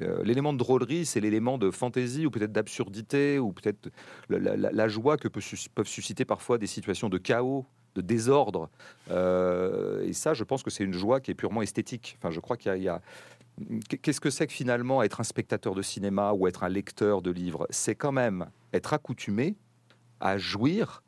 Euh, 0.03 0.23
l'élément 0.23 0.53
de 0.53 0.59
drôlerie, 0.59 1.07
c'est 1.07 1.21
l'élément 1.21 1.59
de 1.59 1.71
fantaisie 1.71 2.27
ou 2.27 2.31
peut-être 2.31 2.53
d'absurdité 2.53 3.39
ou 3.39 3.53
peut-être 3.53 3.89
la, 4.29 4.89
joie 4.89 5.17
que 5.17 5.29
peuvent 5.29 5.87
susciter 5.87 6.25
parfois 6.25 6.59
des 6.59 6.67
situations 6.67 7.09
de 7.09 7.19
chaos, 7.19 7.67
de 7.95 8.03
désordre. 8.03 8.69
Euh, 9.11 10.05
et 10.05 10.13
ça, 10.13 10.35
je 10.35 10.45
pense 10.45 10.63
que 10.63 10.71
c'est 10.71 10.85
une 10.85 10.93
joie 10.93 11.21
qui 11.21 11.31
est 11.31 11.35
purement 11.35 11.63
esthétique. 11.63 12.17
Enfin, 12.19 12.31
je 12.31 12.41
crois 12.41 12.57
qu'il 12.57 12.83
y 12.83 12.89
a, 12.89 13.01
Qu'est-ce 14.03 14.21
que 14.21 14.31
c'est 14.31 14.47
que 14.47 14.53
finalement 14.53 15.03
être 15.03 15.21
un 15.21 15.25
spectateur 15.25 15.75
de 15.75 15.83
cinéma 15.83 16.33
ou 16.33 16.47
être 16.47 16.65
un 16.65 16.69
lecteur 16.69 17.23
de 17.23 17.31
livres? 17.31 17.67
C'est 17.71 17.95
quand 17.95 18.13
même 18.13 18.47
être 18.73 18.93
accoutumé 18.93 19.57
à 20.21 20.39
jouir 20.39 21.03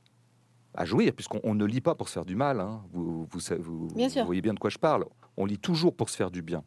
à 0.75 0.85
jouir, 0.85 1.13
puisqu'on 1.13 1.55
ne 1.55 1.65
lit 1.65 1.81
pas 1.81 1.95
pour 1.95 2.09
se 2.09 2.15
faire 2.15 2.25
du 2.25 2.37
mal. 2.37 2.61
Hein. 2.61 2.83
Vous, 2.93 3.27
vous, 3.59 3.89
voyez 4.25 4.41
bien 4.41 4.55
de 4.55 4.59
quoi 4.59 4.71
je 4.71 4.79
parle. 4.79 5.05
On 5.37 5.47
lit 5.47 5.59
toujours 5.59 5.95
pour 5.95 6.11
se 6.11 6.17
faire 6.17 6.31
du 6.31 6.43
bien. 6.43 6.63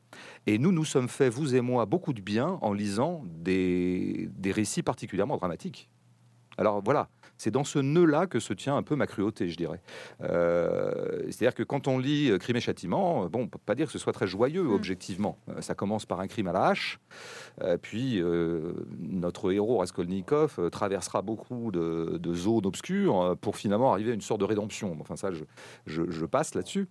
Et 0.45 0.57
nous, 0.57 0.71
nous 0.71 0.85
sommes 0.85 1.07
fait, 1.07 1.29
vous 1.29 1.55
et 1.55 1.61
moi, 1.61 1.85
beaucoup 1.85 2.13
de 2.13 2.21
bien 2.21 2.57
en 2.61 2.73
lisant 2.73 3.23
des, 3.25 4.29
des 4.35 4.51
récits 4.51 4.83
particulièrement 4.83 5.37
dramatiques. 5.37 5.89
Alors 6.57 6.81
voilà, 6.83 7.09
c'est 7.43 7.51
dans 7.51 7.65
ce 7.65 7.79
nœud-là 7.79 8.25
que 8.25 8.39
se 8.39 8.53
tient 8.53 8.77
un 8.77 8.83
peu 8.83 8.95
ma 8.95 9.05
cruauté, 9.05 9.49
je 9.49 9.57
dirais. 9.57 9.81
Euh, 10.21 11.23
c'est-à-dire 11.25 11.53
que 11.53 11.63
quand 11.63 11.89
on 11.89 11.97
lit 11.97 12.31
euh, 12.31 12.37
Crime 12.37 12.55
et 12.55 12.61
Châtiment, 12.61 13.25
euh, 13.25 13.27
bon, 13.27 13.41
on 13.41 13.47
peut 13.47 13.59
pas 13.63 13.75
dire 13.75 13.87
que 13.87 13.91
ce 13.91 13.99
soit 13.99 14.13
très 14.13 14.27
joyeux, 14.27 14.63
mm. 14.63 14.73
objectivement. 14.73 15.37
ça 15.59 15.75
commence 15.75 16.05
par 16.05 16.21
un 16.21 16.27
crime 16.27 16.47
à 16.47 16.53
la 16.53 16.67
hache, 16.67 16.99
puis 17.81 18.21
notre 18.99 19.51
héros 19.51 19.79
Raskolnikov 19.79 20.69
traversera 20.71 21.21
beaucoup 21.21 21.71
de, 21.71 22.33
zones 22.33 22.65
obscures 22.65 23.35
pour 23.41 23.57
finalement 23.57 23.91
arriver 23.91 24.11
à 24.11 24.13
une 24.13 24.21
sorte 24.21 24.39
de 24.39 24.45
rédemption. 24.45 24.95
Enfin, 24.99 25.15
ça, 25.15 25.29
je 25.85 26.25
passe 26.25 26.55
là-dessus 26.55 26.87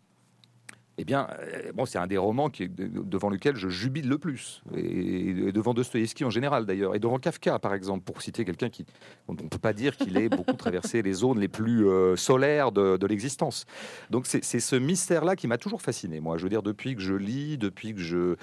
eh 0.99 1.05
bien, 1.05 1.27
euh, 1.41 1.73
bon, 1.73 1.87
c'est 1.87 1.99
un 1.99 2.07
des 2.07 2.19
romans 2.19 2.51
qui, 2.51 2.69
devant 2.69 3.31
lequel 3.31 3.57
je 3.57 3.69
jubile 3.69 4.09
le 4.09 4.19
plus, 4.19 4.63
et, 4.77 5.51
devant 5.53 5.73
Dostoïevski 5.73 6.25
en 6.25 6.31
général 6.31 6.67
d'ailleurs, 6.67 6.95
et 6.95 6.99
devant 6.99 7.19
Kafka 7.19 7.59
par 7.59 7.73
exemple, 7.75 8.05
pour 8.05 8.21
citer 8.21 8.45
quelqu'un 8.45 8.69
qui, 8.69 8.85
on 9.29 9.33
ne 9.33 9.39
peut 9.39 9.59
pas 9.59 9.73
dire 9.73 9.97
qu'il 9.97 10.17
ait 10.19 10.29
beaucoup 10.29 10.53
traversé 10.53 11.01
les 11.01 11.15
zones 11.15 11.41
les 11.41 11.49
plus 11.49 11.89
euh, 11.89 12.17
solaires 12.17 12.73
de, 12.73 13.07
l'existence. 13.07 13.67
Donc 14.11 14.27
c'est 14.27 14.43
ce 14.43 14.77
mystère-là 14.77 15.35
qui 15.35 15.49
m'a 15.49 15.59
toujours 15.59 15.83
fasciné, 15.83 16.21
moi. 16.21 16.39
Je 16.39 16.45
veux 16.45 16.49
dire, 16.49 16.63
depuis 16.63 16.95
que 16.95 17.03
je 17.03 17.15
lis, 17.15 17.59
depuis 17.59 17.95
que 17.95 18.01
je, 18.01 18.37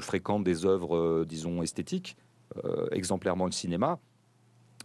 fréquente 0.00 0.42
des 0.42 0.64
œuvres, 0.64 0.96
euh, 0.96 1.26
disons, 1.28 1.62
esthétiques, 1.62 2.16
exemplairement 2.92 3.46
le 3.46 3.52
cinéma, 3.52 3.98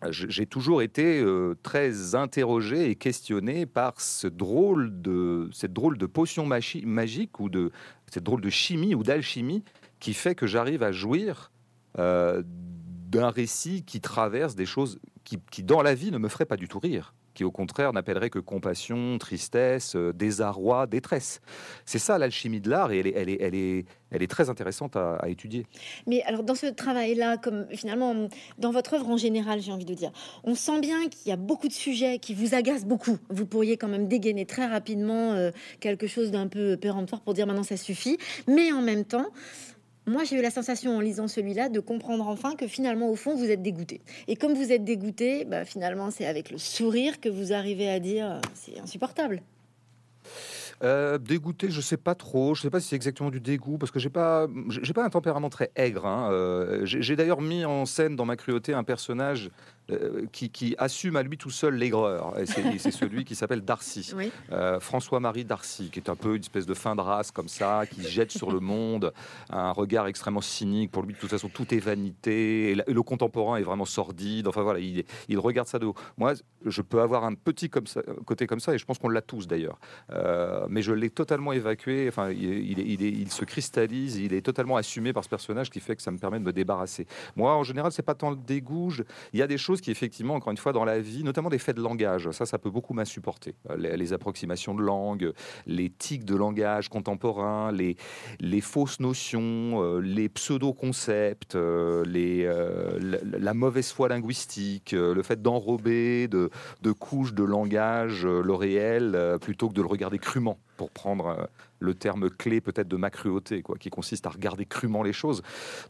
j'ai 0.09 0.45
toujours 0.45 0.81
été 0.81 1.19
euh, 1.21 1.55
très 1.63 2.15
interrogé 2.15 2.89
et 2.89 2.95
questionné 2.95 3.65
par 3.65 3.99
ce 3.99 4.27
drôle 4.27 5.01
de, 5.01 5.49
cette 5.51 5.73
drôle 5.73 5.97
de 5.97 6.05
potion 6.05 6.45
magique 6.45 7.39
ou 7.39 7.49
de 7.49 7.71
cette 8.11 8.23
drôle 8.23 8.41
de 8.41 8.49
chimie 8.49 8.95
ou 8.95 9.03
d'alchimie 9.03 9.63
qui 9.99 10.13
fait 10.13 10.35
que 10.35 10.45
j'arrive 10.45 10.83
à 10.83 10.91
jouir 10.91 11.51
euh, 11.97 12.43
d'un 12.45 13.29
récit 13.29 13.83
qui 13.83 13.99
traverse 13.99 14.55
des 14.55 14.65
choses 14.65 14.99
qui, 15.23 15.63
dans 15.63 15.81
la 15.81 15.93
vie, 15.93 16.11
ne 16.11 16.17
me 16.17 16.29
feraient 16.29 16.45
pas 16.45 16.57
du 16.57 16.67
tout 16.67 16.79
rire 16.79 17.13
qui 17.37 17.43
au 17.43 17.51
contraire 17.51 17.93
n'appellerait 17.93 18.31
que 18.31 18.39
compassion, 18.39 19.19
tristesse, 19.19 19.95
euh, 19.95 20.11
désarroi, 20.11 20.87
détresse. 20.87 21.39
C'est 21.85 21.99
ça 21.99 22.17
l'alchimie 22.17 22.59
de 22.61 22.69
l'art 22.69 22.91
et 22.91 22.97
elle 22.97 23.07
est, 23.07 23.13
elle 23.15 23.29
est, 23.29 23.37
elle 23.39 23.55
est, 23.55 23.85
elle 24.09 24.23
est 24.23 24.27
très 24.27 24.49
intéressante 24.49 24.95
à, 24.95 25.19
étudier. 25.27 25.67
Mais 26.07 26.23
alors 26.23 26.41
dans 26.41 26.55
ce 26.55 26.65
travail-là, 26.65 27.37
comme 27.37 27.67
finalement 27.75 28.27
dans 28.57 28.71
votre 28.71 28.95
œuvre 28.95 29.07
en 29.07 29.17
général, 29.17 29.61
j'ai 29.61 29.71
envie 29.71 29.85
de 29.85 29.93
dire, 29.93 30.11
on 30.43 30.55
sent 30.55 30.79
bien 30.81 31.09
qu'il 31.09 31.29
y 31.29 31.31
a 31.31 31.35
beaucoup 31.35 31.67
de 31.67 31.73
sujets 31.73 32.17
qui 32.17 32.33
vous 32.33 32.55
agacent 32.55 32.85
beaucoup. 32.85 33.19
Vous 33.29 33.45
pourriez 33.45 33.77
quand 33.77 33.87
même 33.87 34.07
dégainer 34.07 34.47
très 34.47 34.65
rapidement 34.65 35.33
euh, 35.33 35.51
quelque 35.79 36.07
chose 36.07 36.31
d'un 36.31 36.47
peu 36.47 36.75
péremptoire 36.75 37.21
pour 37.21 37.35
dire 37.35 37.45
maintenant 37.45 37.61
ça 37.61 37.77
suffit. 37.77 38.17
Mais 38.47 38.71
en 38.71 38.81
même 38.81 39.05
temps, 39.05 39.27
moi, 40.07 40.23
j'ai 40.23 40.37
eu 40.37 40.41
la 40.41 40.51
sensation 40.51 40.95
en 40.95 41.01
lisant 41.01 41.27
celui-là 41.27 41.67
de 41.67 41.81
comprendre 41.81 42.27
enfin 42.27 42.55
que 42.55 42.65
finalement, 42.65 43.09
au 43.09 43.15
fond, 43.15 43.35
vous 43.35 43.49
êtes 43.49 43.61
dégoûté. 43.61 44.01
Et 44.27 44.37
comme 44.37 44.53
vous 44.53 44.71
êtes 44.71 44.85
dégoûté, 44.85 45.43
bah, 45.43 45.65
finalement, 45.65 46.11
c'est 46.11 46.25
avec 46.25 46.49
le 46.49 46.57
sourire 46.57 47.19
que 47.19 47.27
vous 47.27 47.51
arrivez 47.51 47.89
à 47.89 47.99
dire 47.99 48.31
euh, 48.31 48.39
c'est 48.53 48.79
insupportable. 48.79 49.41
Euh, 50.83 51.17
dégoûté, 51.17 51.69
je 51.69 51.81
sais 51.81 51.97
pas 51.97 52.15
trop. 52.15 52.55
Je 52.55 52.61
sais 52.61 52.69
pas 52.69 52.79
si 52.79 52.89
c'est 52.89 52.95
exactement 52.95 53.31
du 53.31 53.41
dégoût 53.41 53.77
parce 53.77 53.91
que 53.91 53.99
j'ai 53.99 54.09
pas, 54.09 54.47
j'ai 54.69 54.93
pas 54.93 55.03
un 55.03 55.09
tempérament 55.09 55.49
très 55.49 55.71
aigre. 55.75 56.05
Hein. 56.05 56.29
Euh, 56.31 56.81
j'ai 56.85 57.15
d'ailleurs 57.15 57.41
mis 57.41 57.65
en 57.65 57.85
scène 57.85 58.15
dans 58.15 58.25
ma 58.25 58.35
cruauté 58.35 58.73
un 58.73 58.83
personnage 58.83 59.49
euh, 59.89 60.25
qui, 60.31 60.75
assume 60.77 61.15
à 61.15 61.23
lui 61.23 61.37
tout 61.37 61.49
seul 61.49 61.75
l'aigreur. 61.75 62.33
c'est 62.45 62.91
celui 62.91 63.23
qui 63.23 63.35
s'appelle 63.35 63.61
Darcy, 63.61 64.13
euh, 64.51 64.79
François-Marie 64.81 65.45
Darcy, 65.45 65.89
qui 65.89 65.99
est 65.99 66.09
un 66.09 66.15
peu 66.15 66.35
une 66.35 66.41
espèce 66.41 66.65
de 66.65 66.73
fin 66.73 66.95
de 66.95 67.01
race 67.01 67.31
comme 67.31 67.47
ça, 67.47 67.83
qui 67.89 68.03
jette 68.03 68.31
sur 68.31 68.51
le 68.51 68.59
monde 68.59 69.13
un 69.49 69.71
regard 69.71 70.07
extrêmement 70.07 70.41
cynique. 70.41 70.91
Pour 70.91 71.03
lui, 71.03 71.13
de 71.13 71.19
toute 71.19 71.29
façon, 71.29 71.47
tout 71.47 71.73
est 71.73 71.79
vanité. 71.79 72.71
Et, 72.71 72.75
le 72.75 73.01
contemporain 73.01 73.57
est 73.57 73.63
vraiment 73.63 73.85
sordide. 73.85 74.47
Enfin 74.47 74.61
voilà, 74.61 74.79
il, 74.79 75.05
il, 75.29 75.39
regarde 75.39 75.67
ça 75.67 75.79
de 75.79 75.85
haut. 75.85 75.95
Moi, 76.17 76.33
je 76.65 76.81
peux 76.81 77.01
avoir 77.01 77.23
un 77.23 77.33
petit 77.33 77.69
comme 77.69 77.87
ça, 77.87 78.01
côté 78.25 78.45
comme 78.45 78.59
ça, 78.59 78.73
et 78.73 78.77
je 78.77 78.85
pense 78.85 78.97
qu'on 78.99 79.09
l'a 79.09 79.21
tous 79.21 79.47
d'ailleurs. 79.47 79.79
Euh, 80.11 80.65
mais 80.69 80.81
je 80.81 80.91
l'ai 80.91 81.09
totalement 81.09 81.53
évacué. 81.53 82.07
Enfin, 82.09 82.29
il, 82.31 82.79
il, 82.79 83.01
il, 83.01 83.31
se 83.31 83.45
cristallise. 83.45 84.17
Il 84.17 84.33
est 84.33 84.41
totalement 84.41 84.75
assumé 84.75 85.13
par 85.13 85.23
ce 85.23 85.29
personnage 85.29 85.69
qui 85.69 85.79
fait 85.79 85.95
que 85.95 86.01
ça 86.01 86.11
me 86.11 86.17
permet 86.17 86.39
de 86.39 86.43
me 86.43 86.53
débarrasser. 86.53 87.07
Moi, 87.37 87.55
en 87.55 87.63
général, 87.63 87.91
c'est 87.93 88.01
pas 88.01 88.15
tant 88.15 88.31
le 88.31 88.35
dégoût. 88.35 88.91
Il 89.31 89.39
y 89.39 89.41
a 89.41 89.47
des 89.47 89.57
choses 89.57 89.76
qui, 89.81 89.91
effectivement, 89.91 90.35
encore 90.35 90.51
une 90.51 90.57
fois, 90.57 90.73
dans 90.73 90.85
la 90.85 90.99
vie, 90.99 91.23
notamment 91.23 91.49
des 91.49 91.59
faits 91.59 91.75
de 91.75 91.81
langage, 91.81 92.29
ça, 92.31 92.45
ça 92.45 92.57
peut 92.57 92.69
beaucoup 92.69 92.93
m'insupporter. 92.93 93.55
Euh, 93.69 93.95
les, 93.95 94.13
approximations 94.13 94.73
de 94.73 94.81
langue, 94.81 95.33
les 95.65 95.89
tics 95.89 96.25
de 96.25 96.35
langage 96.35 96.89
contemporain, 96.89 97.71
les, 97.71 97.95
fausses 98.61 98.99
notions, 98.99 99.81
euh, 99.83 99.99
les 99.99 100.29
pseudo-concepts, 100.29 101.55
euh, 101.55 102.03
la, 103.23 103.53
mauvaise 103.53 103.91
foi 103.91 104.07
linguistique, 104.09 104.91
le 104.91 105.21
fait 105.23 105.41
d'enrober 105.41 106.27
de, 106.27 106.49
de 106.81 106.91
couches 106.91 107.33
de 107.33 107.43
langage 107.43 108.25
le 108.25 108.53
réel 108.53 109.37
plutôt 109.41 109.69
que 109.69 109.73
de 109.73 109.81
le 109.81 109.87
regarder 109.87 110.19
crûment 110.19 110.57
pour 110.77 110.91
prendre 110.91 111.49
le 111.79 111.93
terme 111.93 112.29
clé 112.29 112.61
peut-être 112.61 112.87
de 112.87 112.97
ma 112.97 113.09
cruauté, 113.09 113.61
quoi, 113.61 113.77
qui 113.77 113.89
consiste 113.89 114.25
à 114.25 114.29
regarder 114.29 114.65
crûment 114.65 115.03
les 115.03 115.13
choses. 115.13 115.41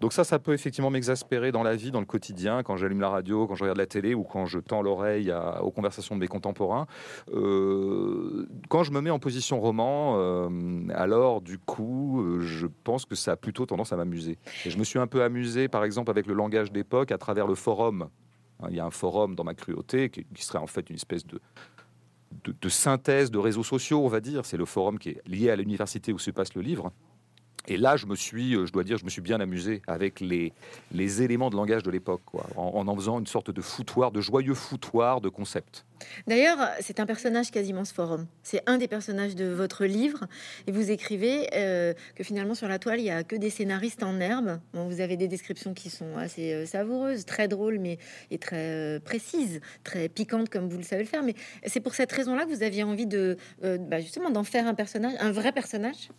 Donc 0.02 0.14
ça, 0.14 0.24
ça 0.24 0.40
peut 0.40 0.54
effectivement 0.54 0.90
m'exaspérer 0.90 1.52
dans 1.52 1.64
la 1.64 1.76
vie, 1.76 1.92
dans 1.92 2.00
le 2.00 2.06
quotidien, 2.06 2.64
quand 2.64 2.78
j'allume 2.78 3.02
la 3.02 3.10
radio, 3.10 3.48
quand 3.48 3.56
je 3.56 3.64
regarde 3.64 3.78
la 3.78 3.86
télé 3.86 4.14
ou 4.14 4.24
quand 4.24 4.46
je 4.46 4.60
tends 4.60 4.82
l'oreille 4.82 5.34
aux 5.62 5.72
conversations 5.72 6.16
de 6.16 6.20
mes 6.20 6.28
contemporains. 6.28 6.88
Euh, 7.34 8.48
quand 8.70 8.84
je 8.84 8.92
me 8.92 9.02
mets 9.02 9.10
en 9.10 9.20
position 9.20 9.60
roman, 9.60 10.16
euh, 10.18 10.50
alors 10.94 11.42
du 11.42 11.58
coup, 11.58 12.22
euh, 12.22 12.42
je 12.42 12.68
pense 12.84 13.06
que 13.06 13.16
ça 13.16 13.34
a 13.34 13.36
plutôt 13.36 13.66
tendance 13.66 13.94
à 13.94 13.98
m'amuser. 13.98 14.38
Et 14.66 14.70
je 14.70 14.78
me 14.78 14.84
suis 14.84 15.00
un 15.00 15.08
peu 15.08 15.24
amusé, 15.24 15.68
par 15.68 15.84
exemple, 15.84 16.12
avec 16.12 16.28
le 16.28 16.34
langage 16.34 16.72
d'époque 16.72 17.12
à 17.12 17.18
travers 17.18 17.48
le 17.48 17.56
forum. 17.56 18.10
Il 18.70 18.76
y 18.76 18.80
a 18.80 18.86
un 18.86 18.92
forum 18.92 19.36
dans 19.36 19.44
ma 19.44 19.54
cruauté 19.54 20.10
qui 20.10 20.26
serait 20.44 20.58
en 20.58 20.66
fait 20.66 20.90
une 20.90 20.96
espèce 20.96 21.28
de, 21.28 21.40
de, 22.44 22.70
synthèse 22.70 23.32
de 23.32 23.38
réseaux 23.38 23.64
sociaux, 23.64 24.04
on 24.04 24.08
va 24.08 24.20
dire. 24.20 24.46
C'est 24.46 24.58
le 24.58 24.66
forum 24.66 25.00
qui 25.00 25.10
est 25.10 25.22
lié 25.28 25.50
à 25.50 25.56
l'université 25.56 26.14
où 26.14 26.20
se 26.20 26.32
passe 26.32 26.54
le 26.54 26.62
livre. 26.62 26.92
Et 27.68 27.78
là, 27.78 27.98
je 27.98 28.06
me 28.06 28.16
suis, 28.16 28.56
euh, 28.56 28.66
je 28.66 28.72
dois 28.72 28.84
dire, 28.84 28.98
je 28.98 29.04
me 29.04 29.10
suis 29.10 29.22
bien 29.22 29.40
amusé 29.42 29.82
avec 29.88 30.22
les, 30.22 30.54
éléments 31.22 31.50
de 31.50 31.56
langage 31.56 31.84
de 31.84 31.92
l'époque, 31.92 32.22
en, 32.56 32.88
en, 32.88 32.96
faisant 32.96 33.20
une 33.20 33.28
sorte 33.28 33.52
de 33.52 33.62
foutoir, 33.62 34.12
de 34.12 34.22
joyeux 34.22 34.54
foutoir 34.54 35.20
de 35.20 35.30
concepts. 35.30 35.86
D'ailleurs, 36.28 36.60
c'est 36.80 37.00
un 37.00 37.06
personnage 37.06 37.52
quasiment 37.52 37.84
ce 37.84 37.94
forum. 37.94 38.28
C'est 38.44 38.62
un 38.68 38.78
des 38.78 38.88
personnages 38.88 39.36
de 39.36 39.46
votre 39.46 39.86
livre. 39.86 40.26
Et 40.68 40.72
vous 40.72 40.92
écrivez 40.92 41.50
euh, 41.56 41.94
que 42.16 42.24
finalement, 42.24 42.56
sur 42.56 42.68
la 42.68 42.80
toile, 42.80 43.00
il 43.00 43.04
n'y 43.04 43.12
a 43.12 43.24
que 43.24 43.36
des 43.36 43.50
scénaristes 43.50 44.04
en 44.04 44.20
herbe. 44.20 44.60
vous 44.74 45.02
avez 45.02 45.18
des 45.18 45.28
descriptions 45.28 45.74
qui 45.74 45.90
sont 45.90 46.16
assez 46.16 46.54
euh, 46.54 46.66
savoureuses, 46.66 47.26
très 47.26 47.48
drôles, 47.48 47.80
mais 47.80 47.98
très 48.40 49.00
précises, 49.04 49.60
très 49.84 50.08
piquantes, 50.08 50.50
comme 50.50 50.70
vous 50.70 50.78
le 50.78 50.84
savez 50.84 51.04
le 51.04 51.10
faire. 51.10 51.24
Mais 51.24 51.34
c'est 51.66 51.80
pour 51.80 51.96
cette 51.96 52.12
raison-là 52.12 52.46
que 52.46 52.50
vous 52.50 52.64
aviez 52.64 52.84
envie 52.84 53.08
de, 53.08 53.38
bah, 53.62 54.00
justement, 54.00 54.30
d'en 54.30 54.44
faire 54.44 54.68
un 54.68 54.76
personnage, 54.76 55.14
un 55.20 55.32
vrai 55.32 55.52
personnage? 55.52 56.10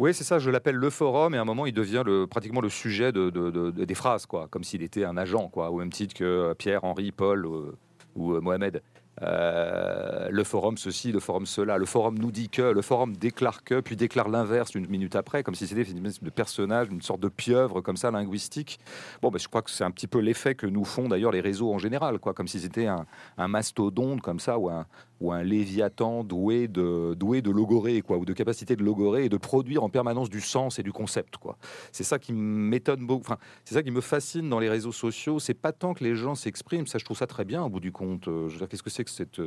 Oui, 0.00 0.14
c'est 0.14 0.24
ça, 0.24 0.38
je 0.38 0.48
l'appelle 0.48 0.76
le 0.76 0.88
forum, 0.88 1.34
et 1.34 1.36
à 1.36 1.42
un 1.42 1.44
moment, 1.44 1.66
il 1.66 1.74
devient 1.74 2.02
pratiquement 2.30 2.62
le 2.62 2.70
sujet 2.70 3.12
de, 3.12 3.70
des 3.70 3.94
phrases, 3.94 4.24
quoi, 4.24 4.48
comme 4.48 4.64
s'il 4.64 4.82
était 4.82 5.04
un 5.04 5.18
agent, 5.18 5.48
quoi, 5.48 5.70
au 5.70 5.76
même 5.76 5.92
titre 5.92 6.14
que 6.14 6.54
Pierre, 6.54 6.84
Henri, 6.84 7.12
Paul 7.12 7.44
euh, 7.44 7.76
ou 8.16 8.32
euh, 8.32 8.40
Mohamed. 8.40 8.80
Euh, 9.20 10.28
le 10.30 10.42
forum 10.44 10.78
ceci, 10.78 11.12
le 11.12 11.20
forum 11.20 11.44
cela. 11.44 11.76
Le 11.76 11.84
forum 11.84 12.18
nous 12.18 12.30
dit 12.30 12.48
que, 12.48 12.62
le 12.62 12.80
forum 12.80 13.14
déclare 13.14 13.62
que, 13.62 13.80
puis 13.80 13.94
déclare 13.94 14.30
l'inverse 14.30 14.74
une 14.74 14.86
minute 14.86 15.16
après, 15.16 15.42
comme 15.42 15.54
si 15.54 15.66
c'était 15.66 15.82
une 15.82 15.98
espèce 15.98 16.22
de 16.22 16.30
personnage, 16.30 16.88
une 16.90 17.02
sorte 17.02 17.20
de 17.20 17.28
pieuvre 17.28 17.82
comme 17.82 17.98
ça, 17.98 18.10
linguistique. 18.10 18.80
Bon, 19.20 19.30
ben, 19.30 19.38
je 19.38 19.48
crois 19.48 19.60
que 19.60 19.70
c'est 19.70 19.84
un 19.84 19.90
petit 19.90 20.06
peu 20.06 20.20
l'effet 20.20 20.54
que 20.54 20.66
nous 20.66 20.86
font 20.86 21.08
d'ailleurs 21.08 21.32
les 21.32 21.42
réseaux 21.42 21.74
en 21.74 21.78
général, 21.78 22.20
quoi, 22.20 22.32
comme 22.32 22.48
si 22.48 22.58
c'était 22.58 22.86
un 22.86 23.48
mastodonte 23.48 24.22
comme 24.22 24.40
ça, 24.40 24.58
ou 24.58 24.70
un, 24.70 24.86
ou 25.20 25.32
un 25.32 25.42
léviathan 25.42 26.24
doué 26.24 26.68
de, 26.68 27.14
doué 27.14 27.42
de 27.42 27.50
logorée, 27.50 28.02
quoi, 28.02 28.16
ou 28.16 28.24
de 28.24 28.32
capacité 28.32 28.76
de 28.76 28.82
logorer 28.82 29.26
et 29.26 29.28
de 29.28 29.36
produire 29.36 29.82
en 29.82 29.88
permanence 29.88 30.30
du 30.30 30.40
sens 30.40 30.78
et 30.78 30.82
du 30.82 30.92
concept. 30.92 31.36
Quoi. 31.36 31.56
C'est 31.92 32.04
ça 32.04 32.18
qui 32.18 32.32
m'étonne 32.32 33.06
beaucoup. 33.06 33.24
Enfin, 33.26 33.38
c'est 33.64 33.74
ça 33.74 33.82
qui 33.82 33.90
me 33.90 34.00
fascine 34.00 34.48
dans 34.48 34.58
les 34.58 34.68
réseaux 34.68 34.92
sociaux. 34.92 35.38
C'est 35.38 35.54
pas 35.54 35.72
tant 35.72 35.94
que 35.94 36.04
les 36.04 36.14
gens 36.14 36.34
s'expriment, 36.34 36.86
ça 36.86 36.98
je 36.98 37.04
trouve 37.04 37.16
ça 37.16 37.26
très 37.26 37.44
bien 37.44 37.62
au 37.62 37.68
bout 37.68 37.80
du 37.80 37.92
compte. 37.92 38.28
Euh, 38.28 38.48
qu'est-ce 38.68 38.82
que 38.82 38.90
c'est 38.90 39.04
que 39.04 39.10
cette, 39.10 39.40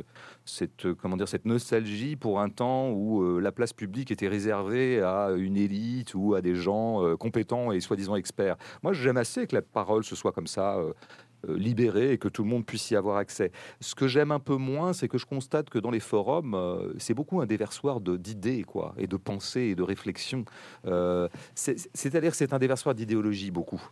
cette, 0.44 0.92
comment 0.94 1.16
dire, 1.16 1.28
cette 1.28 1.44
nostalgie 1.44 2.16
pour 2.16 2.40
un 2.40 2.48
temps 2.48 2.90
où 2.90 3.22
euh, 3.22 3.40
la 3.40 3.52
place 3.52 3.72
publique 3.72 4.10
était 4.10 4.28
réservée 4.28 5.00
à 5.00 5.30
une 5.36 5.56
élite 5.56 6.14
ou 6.14 6.34
à 6.34 6.40
des 6.40 6.54
gens 6.54 7.04
euh, 7.04 7.16
compétents 7.16 7.72
et 7.72 7.80
soi-disant 7.80 8.16
experts? 8.16 8.56
Moi, 8.82 8.92
j'aime 8.92 9.16
assez 9.16 9.46
que 9.46 9.54
la 9.54 9.62
parole 9.62 10.04
se 10.04 10.16
soit 10.16 10.32
comme 10.32 10.46
ça 10.46 10.76
euh, 10.76 10.92
libéré 11.48 12.12
et 12.12 12.18
que 12.18 12.28
tout 12.28 12.42
le 12.42 12.48
monde 12.48 12.64
puisse 12.64 12.90
y 12.90 12.96
avoir 12.96 13.16
accès. 13.16 13.52
Ce 13.80 13.94
que 13.94 14.08
j'aime 14.08 14.32
un 14.32 14.38
peu 14.38 14.56
moins, 14.56 14.92
c'est 14.92 15.08
que 15.08 15.18
je 15.18 15.26
constate 15.26 15.70
que 15.70 15.78
dans 15.78 15.90
les 15.90 16.00
forums, 16.00 16.54
euh, 16.54 16.92
c'est 16.98 17.14
beaucoup 17.14 17.40
un 17.40 17.46
déversoir 17.46 18.00
d'idées 18.00 18.62
quoi, 18.62 18.94
et 18.98 19.06
de 19.06 19.16
pensées 19.16 19.62
et 19.62 19.74
de 19.74 19.82
réflexions. 19.82 20.44
Euh, 20.86 21.28
c'est-à-dire 21.54 22.30
que 22.30 22.36
c'est 22.36 22.52
un 22.52 22.58
déversoir 22.58 22.94
d'idéologie 22.94 23.50
beaucoup. 23.50 23.82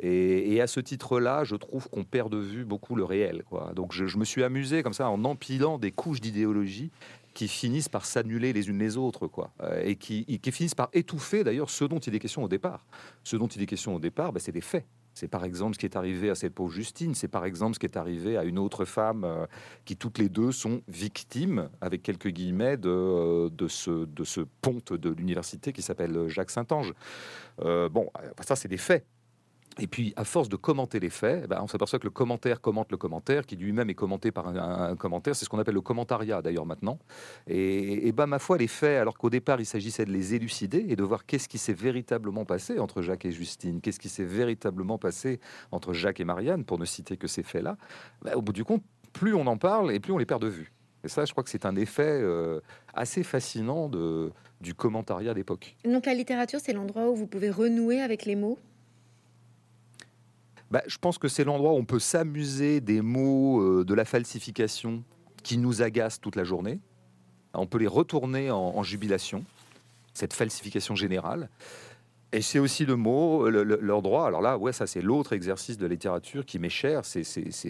Et, 0.00 0.60
à 0.60 0.66
ce 0.66 0.80
titre-là, 0.80 1.44
je 1.44 1.54
trouve 1.54 1.88
qu'on 1.90 2.04
perd 2.04 2.32
de 2.32 2.38
vue 2.38 2.64
beaucoup 2.64 2.96
le 2.96 3.04
réel. 3.04 3.44
Quoi. 3.48 3.72
Donc 3.74 3.92
je, 3.92 4.16
me 4.16 4.24
suis 4.24 4.42
amusé 4.42 4.82
comme 4.82 4.94
ça 4.94 5.10
en 5.10 5.24
empilant 5.24 5.78
des 5.78 5.92
couches 5.92 6.20
d'idéologie 6.20 6.90
qui 7.34 7.48
finissent 7.48 7.90
par 7.90 8.06
s'annuler 8.06 8.54
les 8.54 8.70
unes 8.70 8.78
les 8.78 8.96
autres, 8.96 9.26
quoi, 9.26 9.50
et 9.82 9.96
qui, 9.96 10.24
finissent 10.50 10.74
par 10.74 10.88
étouffer 10.94 11.44
d'ailleurs 11.44 11.68
ce 11.68 11.84
dont 11.84 11.98
il 11.98 12.14
est 12.14 12.18
question 12.18 12.42
au 12.42 12.48
départ. 12.48 12.86
Ce 13.22 13.36
dont 13.36 13.46
il 13.46 13.60
est 13.60 13.66
question 13.66 13.94
au 13.94 13.98
départ, 13.98 14.32
ben, 14.32 14.40
c'est 14.40 14.52
des 14.52 14.62
faits. 14.62 14.86
C'est 15.16 15.28
par 15.28 15.44
exemple 15.46 15.74
ce 15.74 15.78
qui 15.78 15.86
est 15.86 15.96
arrivé 15.96 16.28
à 16.28 16.34
cette 16.34 16.54
pauvre 16.54 16.70
Justine, 16.70 17.14
c'est 17.14 17.26
par 17.26 17.46
exemple 17.46 17.74
ce 17.74 17.78
qui 17.78 17.86
est 17.86 17.96
arrivé 17.96 18.36
à 18.36 18.44
une 18.44 18.58
autre 18.58 18.84
femme 18.84 19.24
euh, 19.24 19.46
qui 19.86 19.96
toutes 19.96 20.18
les 20.18 20.28
deux 20.28 20.52
sont 20.52 20.82
victimes, 20.88 21.70
avec 21.80 22.02
quelques 22.02 22.28
guillemets, 22.28 22.76
de, 22.76 22.90
euh, 22.90 23.48
de, 23.50 23.66
ce, 23.66 24.04
de 24.04 24.24
ce 24.24 24.42
ponte 24.60 24.92
de 24.92 25.08
l'université 25.08 25.72
qui 25.72 25.80
s'appelle 25.80 26.28
Jacques 26.28 26.50
Saint-Ange. 26.50 26.92
Euh, 27.62 27.88
bon, 27.88 28.10
ça 28.46 28.56
c'est 28.56 28.68
des 28.68 28.76
faits. 28.76 29.06
Et 29.78 29.86
puis, 29.86 30.14
à 30.16 30.24
force 30.24 30.48
de 30.48 30.56
commenter 30.56 31.00
les 31.00 31.10
faits, 31.10 31.42
eh 31.44 31.46
ben, 31.46 31.60
on 31.62 31.66
s'aperçoit 31.66 31.98
que 31.98 32.06
le 32.06 32.10
commentaire 32.10 32.62
commente 32.62 32.90
le 32.90 32.96
commentaire, 32.96 33.44
qui 33.44 33.56
lui-même 33.56 33.90
est 33.90 33.94
commenté 33.94 34.32
par 34.32 34.48
un, 34.48 34.96
commentaire. 34.96 35.36
C'est 35.36 35.44
ce 35.44 35.50
qu'on 35.50 35.58
appelle 35.58 35.74
le 35.74 35.82
commentariat, 35.82 36.40
d'ailleurs, 36.40 36.64
maintenant. 36.64 36.98
Et, 37.46 38.08
et 38.08 38.12
ben, 38.12 38.26
ma 38.26 38.38
foi, 38.38 38.56
les 38.56 38.68
faits, 38.68 38.98
alors 38.98 39.18
qu'au 39.18 39.28
départ, 39.28 39.60
il 39.60 39.66
s'agissait 39.66 40.06
de 40.06 40.12
les 40.12 40.34
élucider 40.34 40.86
et 40.88 40.96
de 40.96 41.02
voir 41.02 41.26
qu'est-ce 41.26 41.48
qui 41.48 41.58
s'est 41.58 41.74
véritablement 41.74 42.46
passé 42.46 42.78
entre 42.78 43.02
Jacques 43.02 43.26
et 43.26 43.32
Justine, 43.32 43.82
qu'est-ce 43.82 44.00
qui 44.00 44.08
s'est 44.08 44.24
véritablement 44.24 44.96
passé 44.96 45.40
entre 45.72 45.92
Jacques 45.92 46.20
et 46.20 46.24
Marianne, 46.24 46.64
pour 46.64 46.78
ne 46.78 46.86
citer 46.86 47.18
que 47.18 47.26
ces 47.26 47.42
faits-là, 47.42 47.76
ben, 48.22 48.34
au 48.34 48.40
bout 48.40 48.54
du 48.54 48.64
compte, 48.64 48.82
plus 49.12 49.34
on 49.34 49.46
en 49.46 49.58
parle 49.58 49.92
et 49.92 50.00
plus 50.00 50.12
on 50.12 50.18
les 50.18 50.26
perd 50.26 50.40
de 50.40 50.48
vue. 50.48 50.72
Et 51.04 51.08
ça, 51.08 51.24
je 51.24 51.32
crois 51.32 51.44
que 51.44 51.50
c'est 51.50 51.66
un 51.66 51.76
effet 51.76 52.02
euh, 52.02 52.60
assez 52.92 53.22
fascinant 53.22 53.88
du 53.88 54.74
commentariat 54.74 55.34
d'époque. 55.34 55.76
Donc 55.84 56.06
la 56.06 56.14
littérature, 56.14 56.60
c'est 56.60 56.72
l'endroit 56.72 57.08
où 57.10 57.14
vous 57.14 57.26
pouvez 57.26 57.50
renouer 57.50 58.00
avec 58.00 58.24
les 58.24 58.34
mots? 58.34 58.58
Bah, 60.70 60.82
je 60.86 60.98
pense 60.98 61.18
que 61.18 61.28
c'est 61.28 61.44
l'endroit 61.44 61.72
où 61.72 61.76
on 61.76 61.84
peut 61.84 61.98
s'amuser 61.98 62.80
des 62.80 63.00
mots 63.00 63.60
euh, 63.60 63.84
de 63.84 63.94
la 63.94 64.04
falsification 64.04 65.04
qui 65.42 65.58
nous 65.58 65.82
agacent 65.82 66.20
toute 66.20 66.36
la 66.36 66.44
journée. 66.44 66.80
On 67.54 67.66
peut 67.66 67.78
les 67.78 67.86
retourner 67.86 68.50
en, 68.50 68.82
jubilation, 68.82 69.44
cette 70.12 70.34
falsification 70.34 70.94
générale. 70.94 71.48
Et 72.32 72.42
c'est 72.42 72.58
aussi 72.58 72.84
le 72.84 72.96
mot, 72.96 73.48
leur 73.48 74.02
droit. 74.02 74.26
Alors 74.26 74.42
là, 74.42 74.58
ouais, 74.58 74.72
ça 74.72 74.86
c'est 74.86 75.00
l'autre 75.00 75.32
exercice 75.32 75.78
de 75.78 75.86
littérature 75.86 76.44
qui 76.44 76.58
m'est 76.58 76.68
cher. 76.68 77.04
C'est 77.04 77.24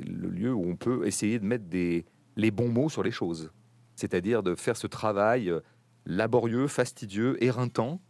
le 0.04 0.28
lieu 0.28 0.52
où 0.52 0.68
on 0.68 0.74
peut 0.74 1.06
essayer 1.06 1.38
de 1.38 1.44
mettre 1.44 1.66
des, 1.66 2.04
les 2.36 2.50
bons 2.50 2.68
mots 2.68 2.88
sur 2.88 3.02
les 3.02 3.12
choses. 3.12 3.50
C'est-à-dire 3.94 4.42
de 4.42 4.54
faire 4.54 4.76
ce 4.76 4.86
travail 4.86 5.50
euh, 5.50 5.60
laborieux, 6.04 6.66
fastidieux, 6.66 7.42
éreintant, 7.42 8.00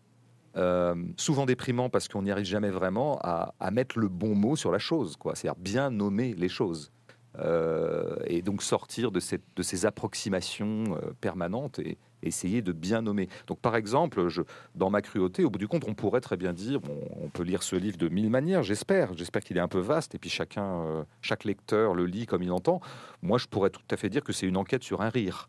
euh, 0.57 0.95
souvent 1.17 1.47
déprimant 1.47 1.89
parce 1.89 2.09
qu'on 2.09 2.23
n'y 2.23 2.31
arrive 2.31 2.47
jamais 2.47 2.71
vraiment 2.71 3.19
à, 3.23 3.71
mettre 3.71 3.99
le 3.99 4.09
bon 4.09 4.35
mot 4.35 4.57
sur 4.57 4.73
la 4.73 4.79
chose. 4.79 5.17
C'est-à-dire 5.35 5.57
bien 5.57 5.91
nommer 5.91 6.35
les 6.35 6.49
choses. 6.49 6.93
Euh, 7.39 8.17
et 8.27 8.41
donc 8.41 8.63
sortir 8.63 9.11
de, 9.13 9.21
ces 9.21 9.87
approximations 9.87 10.99
permanentes 11.21 11.79
et, 11.81 11.99
essayer 12.23 12.63
de 12.63 12.73
bien 12.73 13.03
nommer. 13.03 13.29
Donc, 13.47 13.61
par 13.61 13.77
exemple, 13.77 14.29
je, 14.29 14.43
dans 14.75 14.91
ma 14.91 15.03
cruauté, 15.03 15.45
au 15.45 15.51
bout 15.51 15.59
du 15.59 15.69
compte, 15.69 15.85
on 15.87 15.95
pourrait 15.95 16.21
très 16.21 16.37
bien 16.37 16.53
dire, 16.53 16.81
on 17.21 17.29
peut 17.29 17.43
lire 17.43 17.63
ce 17.63 17.77
livre 17.77 17.97
de 17.97 18.09
mille 18.09 18.31
manières, 18.31 18.63
j'espère. 18.63 19.17
J'espère 19.17 19.43
qu'il 19.43 19.57
est 19.57 19.61
un 19.61 19.69
peu 19.69 19.81
vaste 19.81 20.15
et 20.15 20.19
puis 20.19 20.31
chacun, 20.31 20.83
euh, 20.83 21.05
chaque 21.21 21.45
lecteur 21.45 21.95
le 21.95 22.07
lit 22.07 22.27
comme 22.27 22.43
il 22.43 22.53
entend. 22.53 22.81
Moi, 23.23 23.39
je 23.39 23.47
pourrais 23.47 23.71
tout 23.71 23.83
à 23.91 23.97
fait 23.97 24.09
dire 24.09 24.23
que 24.25 24.33
c'est 24.33 24.47
une 24.47 24.57
enquête 24.57 24.83
sur 24.83 25.01
un 25.01 25.09
rire. 25.09 25.49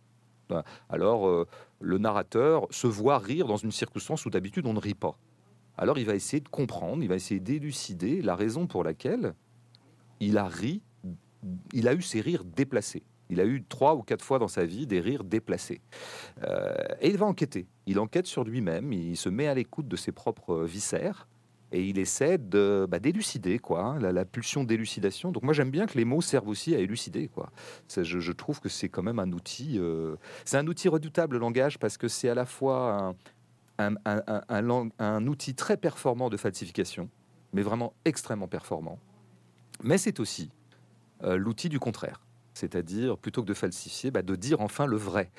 Ben, 0.49 0.63
alors, 0.89 1.27
euh, 1.27 1.47
le 1.79 1.97
narrateur 1.97 2.67
se 2.69 2.87
voit 2.87 3.19
rire 3.19 3.47
dans 3.47 3.57
une 3.57 3.71
circonstance 3.71 4.25
où 4.25 4.29
d'habitude 4.29 4.65
on 4.65 4.73
ne 4.73 4.79
rit 4.79 4.93
pas. 4.93 5.17
Alors, 5.77 5.99
il 5.99 6.05
va 6.05 6.15
essayer 6.15 6.41
de 6.41 6.49
comprendre, 6.49 7.03
il 7.03 7.09
va 7.09 7.15
essayer 7.15 7.39
d'élucider 7.39 8.21
la 8.21 8.35
raison 8.35 8.65
pour 8.65 8.83
laquelle 8.83 9.33
il 10.19 10.37
a 10.37 10.47
ri, 10.47 10.81
il 11.73 11.87
a 11.87 11.93
eu 11.93 12.01
ses 12.01 12.21
rires 12.21 12.43
déplacés. 12.43 13.03
Il 13.29 13.41
a 13.41 13.45
eu 13.45 13.63
trois 13.63 13.95
ou 13.95 14.01
quatre 14.01 14.23
fois 14.23 14.39
dans 14.39 14.47
sa 14.47 14.65
vie 14.65 14.87
des 14.87 15.01
rires 15.01 15.23
déplacés. 15.23 15.81
Euh, 16.43 16.73
et 17.01 17.09
il 17.09 17.17
va 17.17 17.25
enquêter. 17.25 17.67
Il 17.85 17.99
enquête 17.99 18.25
sur 18.25 18.43
lui-même, 18.43 18.93
il 18.93 19.17
se 19.17 19.29
met 19.29 19.47
à 19.47 19.53
l'écoute 19.53 19.87
de 19.87 19.95
ses 19.95 20.11
propres 20.11 20.63
viscères 20.63 21.27
et 21.71 21.83
il 21.83 21.99
essaie 21.99 22.37
de 22.37 22.87
bah, 22.89 22.99
d'élucider 22.99 23.59
quoi, 23.59 23.83
hein, 23.83 23.99
la, 23.99 24.25
pulsion 24.25 24.63
d'élucidation. 24.63 25.31
Donc 25.31 25.43
moi 25.43 25.53
j'aime 25.53 25.69
bien 25.69 25.85
que 25.85 25.97
les 25.97 26.05
mots 26.05 26.21
servent 26.21 26.47
aussi 26.47 26.75
à 26.75 26.79
élucider 26.79 27.27
quoi. 27.27 27.51
Je, 27.93 28.03
je, 28.03 28.31
trouve 28.31 28.59
que 28.59 28.69
c'est 28.69 28.89
quand 28.89 29.03
même 29.03 29.19
un 29.19 29.31
outil, 29.31 29.77
euh, 29.77 30.15
c'est 30.45 30.57
un 30.57 30.67
outil 30.67 30.87
redoutable 30.87 31.33
le 31.33 31.39
langage 31.39 31.77
parce 31.77 31.97
que 31.97 32.07
c'est 32.07 32.29
à 32.29 32.35
la 32.35 32.45
fois 32.45 33.15
un, 33.79 35.27
outil 35.27 35.55
très 35.55 35.77
performant 35.77 36.29
de 36.29 36.37
falsification, 36.37 37.09
mais 37.53 37.61
vraiment 37.61 37.93
extrêmement 38.05 38.47
performant. 38.47 38.99
Mais 39.83 39.97
c'est 39.97 40.19
aussi 40.19 40.49
euh, 41.23 41.37
l'outil 41.37 41.69
du 41.69 41.79
contraire 41.79 42.26
c'est-à-dire 42.57 43.17
plutôt 43.17 43.41
que 43.41 43.47
de 43.47 43.53
falsifier, 43.53 44.11
bah, 44.11 44.21
de 44.21 44.35
dire 44.35 44.61
enfin 44.61 44.85
le 44.85 44.97
vrai. 44.97 45.31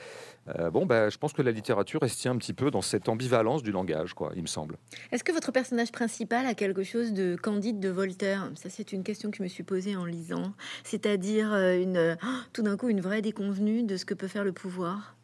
Euh, 0.58 0.70
bon, 0.70 0.86
bah, 0.86 1.10
je 1.10 1.18
pense 1.18 1.32
que 1.32 1.42
la 1.42 1.50
littérature 1.50 2.00
tient 2.06 2.32
un 2.32 2.38
petit 2.38 2.54
peu 2.54 2.70
dans 2.70 2.80
cette 2.80 3.08
ambivalence 3.08 3.62
du 3.62 3.72
langage, 3.72 4.14
quoi, 4.14 4.32
il 4.34 4.42
me 4.42 4.46
semble. 4.46 4.76
Est-ce 5.12 5.24
que 5.24 5.32
votre 5.32 5.52
personnage 5.52 5.92
principal 5.92 6.46
a 6.46 6.54
quelque 6.54 6.82
chose 6.82 7.12
de 7.12 7.36
Candide 7.36 7.80
de 7.80 7.88
Voltaire? 7.88 8.50
Ça, 8.54 8.70
c'est 8.70 8.92
une 8.92 9.02
question 9.02 9.30
que 9.30 9.36
je 9.36 9.42
me 9.42 9.48
suis 9.48 9.64
posée 9.64 9.96
en 9.96 10.04
lisant, 10.04 10.52
c'est-à-dire 10.84 11.52
euh, 11.52 11.78
une, 11.78 12.16
tout 12.52 12.62
d'un 12.62 12.76
coup 12.76 12.88
une 12.88 13.00
vraie 13.00 13.22
déconvenue 13.22 13.82
de 13.82 13.96
ce 13.96 14.04
que 14.04 14.14
peut 14.14 14.28
faire 14.28 14.44
le 14.44 14.52
pouvoir? 14.52 15.17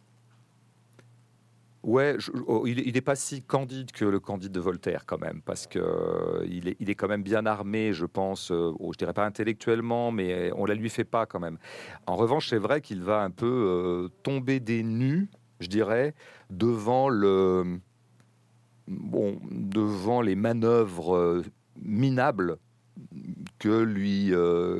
Ouais, 1.85 2.17
oh, 2.47 2.67
il 2.67 2.95
n'est 2.95 3.01
pas 3.03 3.15
si 3.15 3.43
candide 3.43 3.93
que 3.93 4.07
le 4.07 4.19
candide 4.19 4.53
de 4.53 4.61
Voltaire 4.61 5.05
quand 5.05 5.21
même, 5.21 5.43
parce 5.45 5.67
que 5.67 5.79
euh, 5.79 6.47
il, 6.49 6.69
est, 6.69 6.77
il, 6.81 6.89
est, 6.89 6.95
quand 6.95 7.09
même 7.09 7.23
bien 7.23 7.45
armé, 7.45 7.93
je 7.93 8.07
pense. 8.07 8.51
Euh, 8.51 8.73
oh, 8.79 8.95
je 8.95 8.99
dirais 8.99 9.13
pas 9.13 9.27
intellectuellement, 9.27 10.11
mais 10.11 10.51
on 10.57 10.65
la 10.65 10.75
lui 10.75 10.89
fait 10.89 11.05
pas 11.05 11.27
quand 11.27 11.41
même. 11.41 11.59
En 12.07 12.17
revanche, 12.17 12.49
c'est 12.49 12.59
vrai 12.59 12.81
qu'il 12.81 13.03
va 13.03 13.21
un 13.21 13.31
peu 13.31 13.47
euh, 13.47 14.09
tomber 14.23 14.61
des 14.61 14.83
nues, 14.83 15.29
je 15.61 15.69
dirais, 15.69 16.15
devant 16.49 17.11
le 17.11 17.79
bon, 18.89 19.39
devant 19.51 20.23
les 20.23 20.37
manœuvres 20.37 21.43
minables 21.83 22.57
que 23.59 23.83
lui 23.83 24.33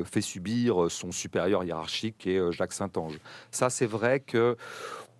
fait 0.05 0.21
subir 0.21 0.89
son 0.89 1.11
supérieur 1.11 1.63
hiérarchique 1.63 2.25
et 2.25 2.41
Jacques 2.51 2.73
Saint-Ange. 2.73 3.19
Ça, 3.51 3.69
c'est 3.69 3.85
vrai 3.85 4.21
que 4.21 4.55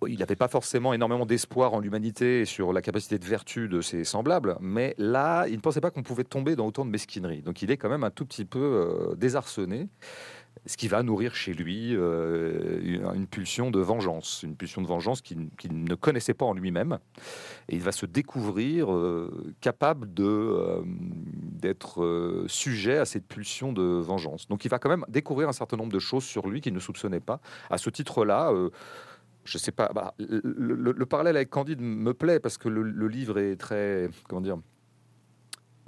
il 0.08 0.18
n'avait 0.18 0.36
pas 0.36 0.48
forcément 0.48 0.92
énormément 0.92 1.26
d'espoir 1.26 1.74
en 1.74 1.80
l'humanité 1.80 2.40
et 2.40 2.44
sur 2.44 2.72
la 2.72 2.82
capacité 2.82 3.18
de 3.18 3.24
vertu 3.24 3.68
de 3.68 3.80
ses 3.80 4.04
semblables, 4.04 4.56
mais 4.60 4.94
là, 4.98 5.46
il 5.48 5.54
ne 5.54 5.60
pensait 5.60 5.80
pas 5.80 5.90
qu'on 5.90 6.02
pouvait 6.02 6.24
tomber 6.24 6.56
dans 6.56 6.66
autant 6.66 6.84
de 6.84 6.90
mesquinerie. 6.90 7.42
Donc 7.42 7.62
il 7.62 7.70
est 7.70 7.76
quand 7.76 7.88
même 7.88 8.04
un 8.04 8.10
tout 8.10 8.26
petit 8.26 8.44
peu 8.44 8.58
euh, 8.58 9.14
désarçonné, 9.14 9.88
ce 10.66 10.76
qui 10.76 10.88
va 10.88 11.02
nourrir 11.02 11.34
chez 11.34 11.52
lui 11.54 11.94
euh, 11.94 13.12
une, 13.14 13.26
pulsion 13.26 13.70
de 13.70 13.78
vengeance, 13.78 14.42
une 14.42 14.56
pulsion 14.56 14.82
de 14.82 14.86
vengeance 14.86 15.20
qu'il 15.20 15.48
ne 15.70 15.94
connaissait 15.94 16.34
pas 16.34 16.46
en 16.46 16.54
lui-même. 16.54 16.98
Et 17.68 17.76
il 17.76 17.82
va 17.82 17.92
se 17.92 18.06
découvrir 18.06 18.92
euh, 18.92 19.54
capable 19.60 20.08
d'être 21.60 22.44
sujet 22.48 22.98
à 22.98 23.04
cette 23.04 23.26
pulsion 23.26 23.72
de 23.72 23.82
vengeance. 23.82 24.48
Donc 24.48 24.64
il 24.64 24.68
va 24.68 24.78
quand 24.78 24.88
même 24.88 25.04
découvrir 25.08 25.48
un 25.48 25.52
certain 25.52 25.76
nombre 25.76 25.92
de 25.92 25.98
choses 25.98 26.24
sur 26.24 26.48
lui 26.48 26.60
qu'il 26.60 26.74
ne 26.74 26.80
soupçonnait 26.80 27.20
pas. 27.20 27.40
À 27.70 27.78
ce 27.78 27.90
titre-là, 27.90 28.52
je 29.46 29.58
sais 29.58 29.72
pas. 29.72 29.90
Bah, 29.94 30.14
le, 30.18 31.06
parallèle 31.06 31.36
avec 31.36 31.50
Candide 31.50 31.80
me 31.80 32.12
plaît 32.12 32.40
parce 32.40 32.58
que 32.58 32.68
le, 32.68 33.08
livre 33.08 33.38
est 33.38 33.56
très, 33.56 34.10
comment 34.28 34.40
dire, 34.40 34.58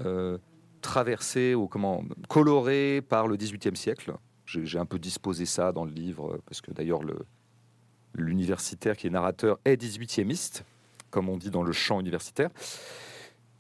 euh, 0.01 0.39
traversé 0.81 1.55
ou 1.55 1.67
comment 1.67 2.05
coloré 2.29 3.03
par 3.07 3.27
le 3.27 3.37
XVIIIe 3.37 3.77
siècle. 3.77 4.15
J'ai 4.47 4.79
un 4.79 4.87
peu 4.87 4.99
disposé 4.99 5.45
ça 5.45 5.73
dans 5.73 5.85
le 5.85 5.91
livre 5.91 6.41
parce 6.47 6.63
que 6.63 6.71
d'ailleurs 6.71 7.01
l'universitaire 8.15 8.97
qui 8.97 9.07
est 9.07 9.11
narrateur 9.11 9.59
est 9.65 9.81
18e 9.81 10.63
comme 11.11 11.29
on 11.29 11.37
dit 11.37 11.51
dans 11.51 11.63
le 11.63 11.73
chant 11.73 12.01
universitaire. 12.01 12.51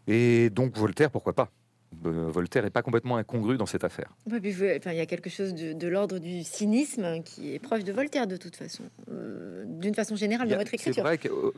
Et 0.07 0.49
donc 0.51 0.77
Voltaire, 0.77 1.11
pourquoi 1.11 1.35
pas? 1.35 1.51
euh, 1.51 1.58
Voltaire 1.93 2.63
n'est 2.63 2.71
pas 2.71 2.83
complètement 2.83 3.17
incongru 3.17 3.57
dans 3.57 3.67
cette 3.67 3.85
affaire. 3.85 4.13
il 4.27 4.93
y 4.93 5.01
a 5.01 5.07
quelque 5.07 5.31
chose 5.31 5.55
de, 5.55 5.89
l'ordre 5.89 6.19
du 6.19 6.43
cynisme 6.43 7.23
qui 7.23 7.55
est 7.55 7.59
proche 7.59 7.85
de 7.85 7.93
Voltaire 7.93 8.27
de 8.27 8.37
toute 8.37 8.57
façon, 8.57 8.85
euh, 9.11 9.65
d'une 9.67 9.95
façon 9.95 10.15
générale 10.15 10.49
dans 10.49 10.59
votre 10.59 10.75
écriture. 10.75 10.95
C'est 10.95 11.01
vrai 11.01 11.19
que 11.19 11.29
euh, 11.29 11.53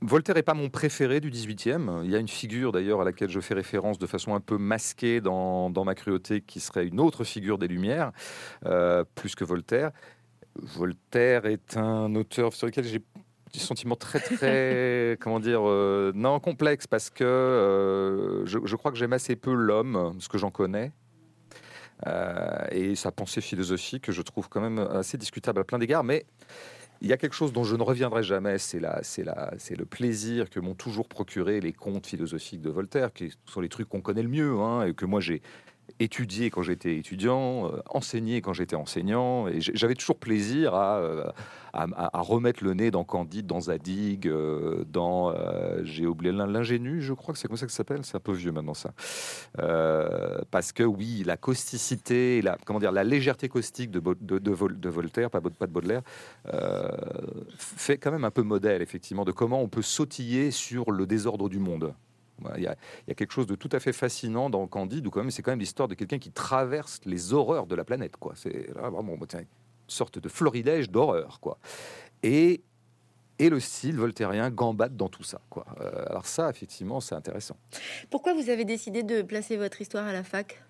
Voltaire 0.00 0.36
n'est 0.36 0.42
pas 0.42 0.54
mon 0.54 0.68
préféré 0.68 1.20
du 1.20 1.30
18e. 1.30 2.04
Il 2.04 2.10
y 2.10 2.16
a 2.16 2.18
une 2.18 2.28
figure 2.28 2.72
d'ailleurs 2.72 3.00
à 3.00 3.04
laquelle 3.04 3.30
je 3.30 3.40
fais 3.40 3.54
référence 3.54 3.98
de 3.98 4.06
façon 4.06 4.34
un 4.34 4.40
peu 4.40 4.58
masquée 4.58 5.20
dans, 5.20 5.70
ma 5.84 5.94
cruauté 5.94 6.40
qui 6.40 6.60
serait 6.60 6.86
une 6.86 7.00
autre 7.00 7.24
figure 7.24 7.58
des 7.58 7.68
Lumières, 7.68 8.12
plus 9.14 9.34
que 9.34 9.44
Voltaire. 9.44 9.90
Voltaire 10.54 11.46
est 11.46 11.76
un 11.76 12.14
auteur 12.14 12.52
sur 12.52 12.66
lequel 12.66 12.84
j'ai 12.84 13.00
des 13.52 13.60
sentiments 13.60 13.96
très 13.96 14.20
très 14.20 15.16
comment 15.20 15.40
dire 15.40 15.62
euh, 15.64 16.12
non 16.14 16.40
complexe 16.40 16.86
parce 16.86 17.10
que 17.10 17.24
euh, 17.24 18.46
je, 18.46 18.76
crois 18.76 18.90
que 18.90 18.98
j'aime 18.98 19.12
assez 19.12 19.36
peu 19.36 19.52
l'homme 19.52 20.16
ce 20.18 20.28
que 20.28 20.38
j'en 20.38 20.50
connais. 20.50 20.92
Euh, 22.08 22.66
et 22.72 22.96
sa 22.96 23.12
pensée 23.12 23.40
philosophique 23.40 24.04
que 24.04 24.12
je 24.12 24.22
trouve 24.22 24.48
quand 24.48 24.60
même 24.60 24.78
assez 24.78 25.16
discutable 25.16 25.60
à 25.60 25.64
plein 25.64 25.78
d'égards. 25.78 26.02
Mais 26.02 26.26
il 27.00 27.06
y 27.06 27.12
a 27.12 27.16
quelque 27.16 27.34
chose 27.34 27.52
dont 27.52 27.62
je 27.62 27.76
ne 27.76 27.82
reviendrai 27.82 28.24
jamais, 28.24 28.58
c'est 28.58 28.80
la, 28.80 29.00
c'est 29.02 29.22
la, 29.22 29.52
c'est 29.58 29.76
le 29.76 29.84
plaisir 29.84 30.50
que 30.50 30.58
m'ont 30.58 30.74
toujours 30.74 31.08
procuré 31.08 31.60
les 31.60 31.72
contes 31.72 32.06
philosophiques 32.06 32.60
de 32.60 32.70
Voltaire, 32.70 33.12
qui 33.12 33.32
sont 33.46 33.60
les 33.60 33.68
trucs 33.68 33.88
qu'on 33.88 34.00
connaît 34.00 34.22
le 34.22 34.28
mieux, 34.28 34.58
hein, 34.58 34.84
et 34.84 34.94
que 34.94 35.04
moi 35.04 35.20
j'ai 35.20 35.42
étudié 36.02 36.50
quand 36.50 36.62
j'étais 36.62 36.96
étudiant, 36.96 37.66
euh, 37.66 37.82
enseigné 37.88 38.40
quand 38.40 38.52
j'étais 38.52 38.76
enseignant, 38.76 39.48
et 39.48 39.60
j'avais 39.60 39.94
toujours 39.94 40.18
plaisir 40.18 40.74
euh, 40.74 41.24
à, 41.72 42.20
remettre 42.20 42.62
le 42.64 42.74
nez 42.74 42.90
dans 42.90 43.04
Candide, 43.04 43.46
dans 43.46 43.60
Zadig, 43.60 44.26
euh, 44.26 44.84
dans 44.88 45.32
j'ai 45.84 46.06
oublié 46.06 46.32
l'ingénu, 46.32 47.00
je 47.00 47.14
crois 47.14 47.32
que 47.32 47.40
c'est 47.40 47.48
comme 47.48 47.56
ça 47.56 47.66
que 47.66 47.72
ça 47.72 47.78
s'appelle, 47.78 48.04
c'est 48.04 48.16
un 48.16 48.20
peu 48.20 48.32
vieux 48.32 48.52
maintenant 48.52 48.74
ça, 48.74 48.92
parce 50.50 50.72
que 50.72 50.82
oui, 50.82 51.22
la 51.24 51.36
causticité, 51.36 52.42
la 52.42 52.58
comment 52.64 52.78
dire, 52.78 52.92
la 52.92 53.04
légèreté 53.04 53.48
caustique 53.48 53.90
de, 53.90 54.00
Voltaire, 54.90 55.30
pas 55.30 55.40
de 55.40 55.72
Baudelaire, 55.72 56.02
fait 57.56 57.98
quand 57.98 58.12
même 58.12 58.24
un 58.24 58.30
peu 58.30 58.42
modèle 58.42 58.82
effectivement 58.82 59.24
de 59.24 59.32
comment 59.32 59.62
on 59.62 59.68
peut 59.68 59.82
sautiller 59.82 60.50
sur 60.50 60.90
le 60.90 61.06
désordre 61.06 61.48
du 61.48 61.58
monde. 61.58 61.94
Il 62.56 62.62
y, 62.62 62.66
a, 62.66 62.76
quelque 63.14 63.32
chose 63.32 63.46
de 63.46 63.54
tout 63.54 63.68
à 63.72 63.80
fait 63.80 63.92
fascinant 63.92 64.50
dans 64.50 64.66
Candide, 64.66 65.06
où 65.06 65.10
quand 65.10 65.20
même 65.20 65.30
c'est 65.30 65.42
quand 65.42 65.52
même 65.52 65.60
l'histoire 65.60 65.88
de 65.88 65.94
quelqu'un 65.94 66.18
qui 66.18 66.30
traverse 66.30 67.00
les 67.04 67.32
horreurs 67.32 67.66
de 67.66 67.74
la 67.74 67.84
planète. 67.84 68.16
Quoi. 68.16 68.34
C'est 68.36 68.70
vraiment 68.72 69.02
une 69.02 69.46
sorte 69.88 70.18
de 70.18 70.28
florilège 70.28 70.90
d'horreur. 70.90 71.40
Quoi. 71.40 71.58
Et, 72.22 72.62
et 73.38 73.48
le 73.48 73.60
style 73.60 73.96
voltairien 73.96 74.50
gambade 74.50 74.96
dans 74.96 75.08
tout 75.08 75.24
ça. 75.24 75.40
Quoi. 75.50 75.66
Euh, 75.80 76.04
alors 76.08 76.26
ça, 76.26 76.48
effectivement, 76.50 77.00
c'est 77.00 77.14
intéressant. 77.14 77.56
Pourquoi 78.10 78.34
vous 78.34 78.50
avez 78.50 78.64
décidé 78.64 79.02
de 79.02 79.22
placer 79.22 79.56
votre 79.56 79.80
histoire 79.80 80.06
à 80.06 80.12
la 80.12 80.22
fac? 80.22 80.62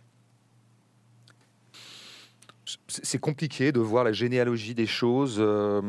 C'est 2.89 3.19
compliqué 3.19 3.73
de 3.73 3.81
voir 3.81 4.05
la 4.05 4.13
généalogie 4.13 4.75
des 4.75 4.87
choses. 4.87 5.37
Euh, 5.39 5.83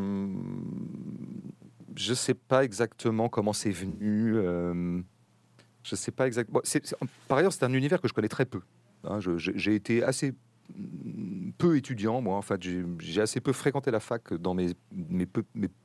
je 1.96 2.10
ne 2.10 2.16
sais 2.16 2.34
pas 2.34 2.64
exactement 2.64 3.30
comment 3.30 3.54
c'est 3.54 3.72
venu. 3.72 4.36
Euh, 4.36 5.02
je 5.84 5.96
ne 5.96 5.98
sais 5.98 6.12
pas 6.12 6.28
exactement. 6.28 6.62
par 7.28 7.38
ailleurs, 7.38 7.54
c'est 7.54 7.66
un 7.66 7.74
univers 7.74 8.02
que 8.02 8.08
je 8.08 8.14
connais 8.14 8.30
très 8.30 8.46
peu. 8.46 8.62
Hein. 9.04 9.20
j'ai 9.38 9.76
été 9.76 10.04
assez 10.04 10.34
peu 11.58 11.78
étudiant, 11.78 12.22
moi. 12.22 12.38
En 12.38 12.42
fait, 12.42 12.62
j'ai 13.00 13.22
assez 13.22 13.42
peu 13.42 13.54
fréquenté 13.54 13.92
la 13.92 14.00
fac 14.00 14.34
dans 14.34 14.54
mes, 14.54 14.74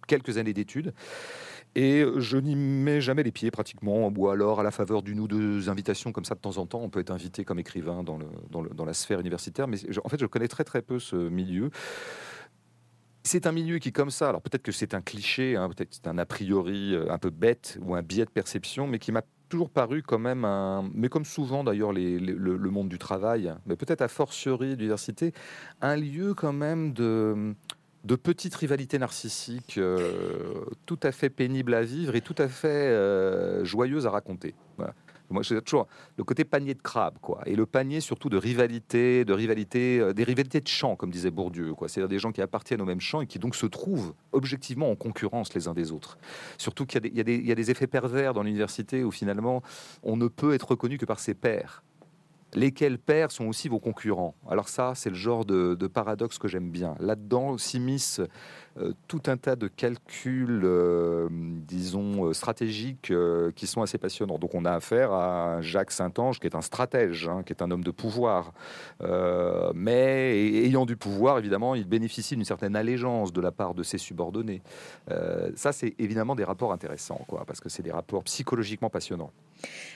quelques 0.06 0.38
années 0.38 0.54
d'études. 0.54 0.94
Et 1.74 2.04
je 2.16 2.38
n'y 2.38 2.56
mets 2.56 3.00
jamais 3.00 3.22
les 3.22 3.30
pieds 3.30 3.50
pratiquement, 3.50 4.10
ou 4.16 4.28
alors 4.28 4.60
à 4.60 4.62
la 4.62 4.70
faveur 4.70 5.02
d'une 5.02 5.20
ou 5.20 5.28
deux 5.28 5.68
invitations 5.68 6.12
comme 6.12 6.24
ça 6.24 6.34
de 6.34 6.40
temps 6.40 6.56
en 6.56 6.66
temps, 6.66 6.80
on 6.80 6.88
peut 6.88 7.00
être 7.00 7.10
invité 7.10 7.44
comme 7.44 7.58
écrivain 7.58 8.02
dans, 8.02 8.84
la 8.84 8.94
sphère 8.94 9.20
universitaire. 9.20 9.68
Mais 9.68 9.78
en 10.02 10.08
fait, 10.08 10.18
je 10.18 10.26
connais 10.26 10.48
très 10.48 10.64
très 10.64 10.82
peu 10.82 10.98
ce 10.98 11.16
milieu. 11.16 11.70
C'est 13.24 13.46
un 13.46 13.52
milieu 13.52 13.78
qui, 13.78 13.92
comme 13.92 14.10
ça, 14.10 14.30
alors 14.30 14.40
peut-être 14.40 14.62
que 14.62 14.72
c'est 14.72 14.94
un 14.94 15.02
cliché, 15.02 15.56
hein, 15.56 15.68
peut-être 15.68 15.92
c'est 15.92 16.06
un 16.06 16.16
a 16.16 16.24
priori 16.24 16.94
euh, 16.94 17.10
un 17.10 17.18
peu 17.18 17.28
bête 17.28 17.78
ou 17.82 17.94
un 17.94 18.00
biais 18.00 18.24
de 18.24 18.30
perception, 18.30 18.86
mais 18.86 18.98
qui 18.98 19.12
m'a 19.12 19.22
toujours 19.48 19.70
paru 19.70 20.02
quand 20.02 20.18
même 20.18 20.44
un, 20.44 20.90
mais 20.94 21.08
comme 21.08 21.24
souvent 21.24 21.64
d'ailleurs 21.64 21.92
le, 21.92 22.70
monde 22.70 22.88
du 22.88 22.98
travail, 22.98 23.54
mais 23.66 23.76
peut-être 23.76 24.02
a 24.02 24.08
fortiori 24.08 24.76
l'université, 24.76 25.32
un 25.80 25.96
lieu 25.96 26.34
quand 26.34 26.52
même 26.52 26.92
de, 26.92 27.54
de 28.04 28.16
petites 28.16 28.54
rivalités 28.54 28.98
narcissiques 28.98 29.78
euh, 29.78 30.64
tout 30.86 31.00
à 31.02 31.12
fait 31.12 31.30
pénibles 31.30 31.74
à 31.74 31.82
vivre 31.82 32.14
et 32.14 32.20
tout 32.20 32.36
à 32.38 32.48
fait 32.48 32.68
euh, 32.68 33.64
joyeuses 33.64 34.06
à 34.06 34.10
raconter. 34.10 34.54
Moi, 35.30 35.42
j'ai 35.42 35.60
toujours 35.60 35.86
le 36.16 36.24
côté 36.24 36.44
panier 36.44 36.74
de 36.74 36.80
crabe, 36.80 37.18
quoi. 37.20 37.42
Et 37.46 37.54
le 37.54 37.66
panier 37.66 38.00
surtout 38.00 38.28
de 38.28 38.36
rivalité, 38.36 39.24
de 39.24 39.32
rivalité, 39.32 40.00
euh, 40.00 40.12
des 40.12 40.24
rivalités 40.24 40.60
de 40.60 40.68
champs, 40.68 40.96
comme 40.96 41.10
disait 41.10 41.30
Bourdieu, 41.30 41.74
quoi. 41.74 41.88
C'est-à-dire 41.88 42.08
des 42.08 42.18
gens 42.18 42.32
qui 42.32 42.40
appartiennent 42.40 42.80
au 42.80 42.86
même 42.86 43.00
champ 43.00 43.20
et 43.20 43.26
qui 43.26 43.38
donc 43.38 43.54
se 43.54 43.66
trouvent 43.66 44.14
objectivement 44.32 44.90
en 44.90 44.96
concurrence 44.96 45.52
les 45.54 45.68
uns 45.68 45.74
des 45.74 45.92
autres. 45.92 46.18
Surtout 46.56 46.86
qu'il 46.86 47.04
y, 47.06 47.18
y, 47.18 47.52
a 47.52 47.54
des 47.54 47.70
effets 47.70 47.86
pervers 47.86 48.32
dans 48.32 48.42
l'université 48.42 49.04
où 49.04 49.10
finalement 49.10 49.62
on 50.02 50.16
ne 50.16 50.28
peut 50.28 50.54
être 50.54 50.68
reconnu 50.70 50.98
que 50.98 51.06
par 51.06 51.20
ses 51.20 51.34
pairs 51.34 51.82
lesquels 52.54 52.98
pairs 52.98 53.30
sont 53.30 53.46
aussi 53.46 53.68
vos 53.68 53.78
concurrents. 53.78 54.34
Alors 54.48 54.68
ça, 54.68 54.92
c'est 54.94 55.10
le 55.10 55.16
genre 55.16 55.44
de, 55.44 55.74
paradoxe 55.86 56.38
que 56.38 56.48
j'aime 56.48 56.70
bien. 56.70 56.94
Là-dedans 57.00 57.52
tout 59.06 59.22
un 59.26 59.36
tas 59.36 59.56
de 59.56 59.68
calculs, 59.68 60.62
euh, 60.64 61.28
disons, 61.30 62.26
euh, 62.26 62.32
stratégiques 62.32 63.12
qui 63.54 63.66
sont 63.66 63.82
assez 63.82 63.98
passionnants. 63.98 64.38
Donc 64.38 64.54
on 64.54 64.64
a 64.64 64.72
affaire 64.72 65.12
à 65.12 65.60
Jacques 65.60 65.90
Saint-Ange, 65.90 66.40
qui 66.40 66.46
est 66.46 66.54
un 66.54 66.62
stratège, 66.62 67.28
hein, 67.28 67.42
qui 67.44 67.52
est 67.52 67.62
un 67.62 67.70
homme 67.70 67.84
de 67.84 67.90
pouvoir. 67.90 68.52
mais 69.74 70.36
ayant 70.64 70.86
du 70.86 70.96
pouvoir, 70.96 71.38
évidemment, 71.38 71.74
il 71.74 71.86
bénéficie 71.86 72.34
d'une 72.36 72.44
certaine 72.44 72.76
allégeance 72.76 73.32
de 73.32 73.40
la 73.40 73.52
part 73.52 73.74
de 73.74 73.82
ses 73.82 73.98
subordonnés. 73.98 74.62
ça, 75.54 75.72
c'est 75.72 75.94
évidemment 75.98 76.34
des 76.34 76.44
rapports 76.44 76.72
intéressants, 76.72 77.20
quoi, 77.26 77.44
parce 77.46 77.60
que 77.60 77.68
c'est 77.68 77.82
des 77.82 77.92
rapports 77.92 78.24
psychologiquement 78.24 78.90
passionnants. 78.90 79.32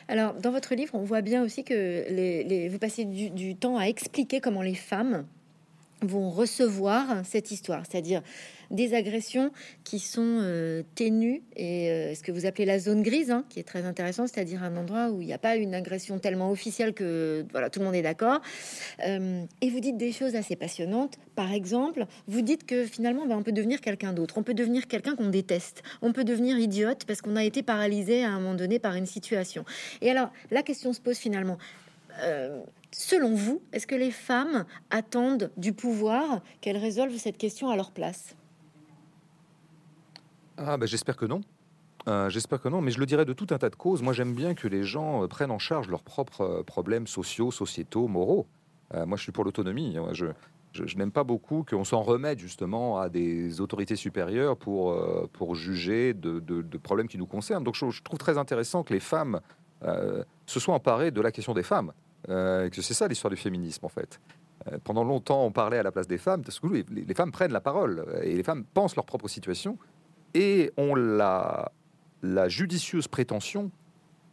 Alors, 0.09 0.35
dans 0.35 0.51
votre 0.51 0.75
livre, 0.75 0.95
on 0.95 1.05
voit 1.05 1.23
bien 1.23 1.43
aussi 1.43 1.65
que 1.65 2.69
vous 2.69 2.79
passez 2.79 3.05
du, 3.05 3.57
temps 3.57 3.77
à 3.77 3.85
expliquer 3.85 4.41
comment 4.41 4.63
les 4.63 4.75
femmes 4.75 5.25
vont 6.03 6.31
recevoir 6.31 7.25
cette 7.25 7.51
histoire, 7.51 7.85
c'est-à-dire 7.89 8.23
des 8.73 8.95
agressions 8.95 9.53
qui 9.85 9.99
sont 9.99 10.39
euh, 10.41 10.83
ténues 10.95 11.43
et 11.55 11.91
euh, 11.91 12.15
ce 12.15 12.23
que 12.23 12.33
vous 12.33 12.47
appelez 12.47 12.65
la 12.65 12.79
zone 12.79 13.03
grise, 13.03 13.31
hein, 13.31 13.45
qui 13.51 13.61
est 13.61 13.65
très 13.65 13.85
intéressant, 13.85 14.27
c'est-à-dire 14.27 14.63
un 14.63 14.77
endroit 14.77 15.11
où 15.11 15.21
il 15.21 15.27
n'y 15.27 15.33
a 15.33 15.39
pas 15.39 15.57
une 15.57 15.75
agression 15.75 16.19
tellement 16.19 16.51
officielle 16.51 16.95
que 16.95 17.45
voilà 17.53 17.69
tout 17.71 17.81
le 17.81 17.85
monde 17.85 17.95
est 17.95 18.03
d'accord. 18.03 18.41
Euh, 19.07 19.45
et 19.61 19.71
vous 19.71 19.81
dites 19.81 19.99
des 19.99 20.11
choses 20.11 20.35
assez 20.35 20.57
passionnantes. 20.57 21.19
Par 21.35 21.53
exemple, 21.53 22.07
vous 22.27 22.41
dites 22.41 22.65
que 22.65 22.87
finalement, 22.87 23.27
ben, 23.27 23.37
on 23.37 23.43
peut 23.43 23.53
devenir 23.53 23.81
quelqu'un 23.81 24.15
d'autre, 24.15 24.39
on 24.39 24.43
peut 24.43 24.55
devenir 24.55 24.89
quelqu'un 24.89 25.15
qu'on 25.17 25.29
déteste, 25.29 25.83
on 26.01 26.13
peut 26.13 26.25
devenir 26.25 26.59
idiote 26.59 27.05
parce 27.05 27.21
qu'on 27.21 27.37
a 27.37 27.45
été 27.45 27.63
paralysé 27.63 28.25
à 28.25 28.31
un 28.31 28.41
moment 28.41 28.55
donné 28.55 28.79
par 28.79 28.95
une 28.95 29.07
situation. 29.07 29.65
Et 30.01 30.11
alors, 30.11 30.33
la 30.51 30.63
question 30.63 30.93
se 30.95 31.01
pose 31.01 31.19
finalement. 31.19 31.59
Selon 32.93 33.35
vous, 33.35 33.63
est-ce 33.73 33.87
que 33.87 33.95
les 33.95 34.11
femmes 34.11 34.67
attendent 34.91 35.51
du 35.57 35.73
pouvoir 35.73 36.43
qu'elles 36.61 36.77
résolvent 36.77 37.17
cette 37.17 37.39
question 37.39 37.71
à 37.71 37.77
leur 37.77 37.91
place? 37.91 38.37
Ah, 40.59 40.77
bah, 40.77 40.85
j'espère 40.85 41.17
que 41.17 41.25
non. 41.25 41.41
Euh, 42.09 42.29
j'espère 42.29 42.61
que 42.61 42.69
non, 42.69 42.83
mais 42.83 42.91
je 42.91 43.01
le 43.01 43.07
dirais 43.07 43.25
de 43.25 43.33
tout 43.33 43.47
un 43.51 43.59
tas 43.59 43.71
de 43.71 43.77
causes. 43.77 44.03
Moi, 44.03 44.13
j'aime 44.13 44.35
bien 44.35 44.55
que 44.55 44.69
les 44.69 44.83
gens 44.83 45.23
euh, 45.23 45.27
prennent 45.27 45.51
en 45.51 45.59
charge 45.59 45.89
leurs 45.89 46.03
propres 46.03 46.43
euh, 46.43 46.63
problèmes 46.63 47.07
sociaux, 47.07 47.51
sociétaux, 47.51 48.09
moraux. 48.09 48.47
moi, 49.07 49.17
je 49.17 49.23
suis 49.23 49.33
pour 49.33 49.45
l'autonomie. 49.45 49.97
Je, 50.13 50.27
je, 50.73 50.97
n'aime 50.97 51.13
pas 51.13 51.25
beaucoup 51.25 51.65
qu'on 51.65 51.85
s'en 51.85 52.03
remette 52.03 52.41
justement 52.41 52.99
à 52.99 53.09
des 53.09 53.63
autorités 53.63 53.97
supérieures 53.97 54.55
pour, 54.59 54.95
pour 55.33 55.55
juger 55.55 56.13
de, 56.13 56.41
de, 56.41 56.79
problèmes 56.79 57.09
qui 57.09 57.17
nous 57.17 57.27
concernent. 57.27 57.65
Donc, 57.65 57.75
je, 57.75 58.03
trouve 58.03 58.19
très 58.19 58.37
intéressant 58.37 58.83
que 58.83 58.93
les 58.93 59.01
femmes 59.01 59.41
se 60.45 60.61
soient 60.61 60.75
emparées 60.75 61.11
de 61.11 61.23
la 61.23 61.33
question 61.33 61.55
des 61.55 61.63
femmes. 61.63 61.93
Que 62.27 62.83
c'est 62.83 62.95
ça 62.95 63.09
l'histoire 63.09 63.31
du 63.31 63.37
féminisme, 63.37 63.85
en 63.85 63.91
fait 63.91 64.21
pendant 64.85 65.03
longtemps, 65.03 65.45
on 65.45 65.51
parlait 65.51 65.79
à 65.79 65.83
la 65.83 65.91
place 65.91 66.07
des 66.07 66.19
femmes, 66.19 66.43
parce 66.43 66.61
que 66.61 66.69
les, 66.69 66.85
les, 66.89 67.15
femmes 67.15 67.33
prennent 67.33 67.53
la 67.53 67.61
parole 67.61 68.07
et 68.23 68.37
les 68.37 68.45
femmes 68.45 68.65
pensent 68.75 68.95
leur 68.95 69.05
propre 69.05 69.27
situation 69.27 69.77
et 70.35 70.73
ont 70.77 70.95
la, 70.95 71.73
la 72.23 72.49
judicieuse 72.49 73.09
prétention 73.09 73.71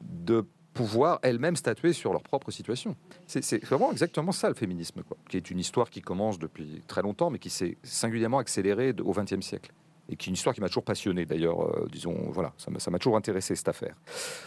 de 0.02 0.46
pouvoir 0.74 1.20
elles-mêmes 1.24 1.56
statuer 1.56 1.94
sur 1.94 2.14
leur 2.14 2.22
propre 2.22 2.52
situation. 2.52 2.96
C'est 3.26 3.64
vraiment 3.66 3.92
exactement 3.92 4.32
ça 4.32 4.48
le 4.48 4.56
féminisme, 4.56 5.04
quoi, 5.04 5.18
qui 5.28 5.38
est 5.38 5.50
une 5.52 5.60
histoire 5.60 5.90
qui 5.90 6.02
commence 6.02 6.40
depuis 6.40 6.84
très 6.88 7.02
longtemps, 7.02 7.30
mais 7.30 7.40
qui 7.40 7.50
s'est 7.50 7.78
singulièrement 7.84 8.38
accélérée 8.38 8.94
au 9.04 9.12
XXe 9.12 9.42
siècle. 9.42 9.72
Et 10.10 10.16
qui 10.16 10.28
est 10.28 10.32
une 10.32 10.34
histoire 10.34 10.56
qui 10.56 10.62
m'a 10.62 10.68
toujours 10.68 10.84
passionné, 10.84 11.26
d'ailleurs, 11.26 11.62
euh, 11.62 11.88
disons, 11.92 12.16
voilà, 12.32 12.52
ça 12.58 12.92
m'a 12.92 12.98
toujours 12.98 13.16
intéressé 13.16 13.56
cette 13.56 13.70
affaire. 13.70 13.96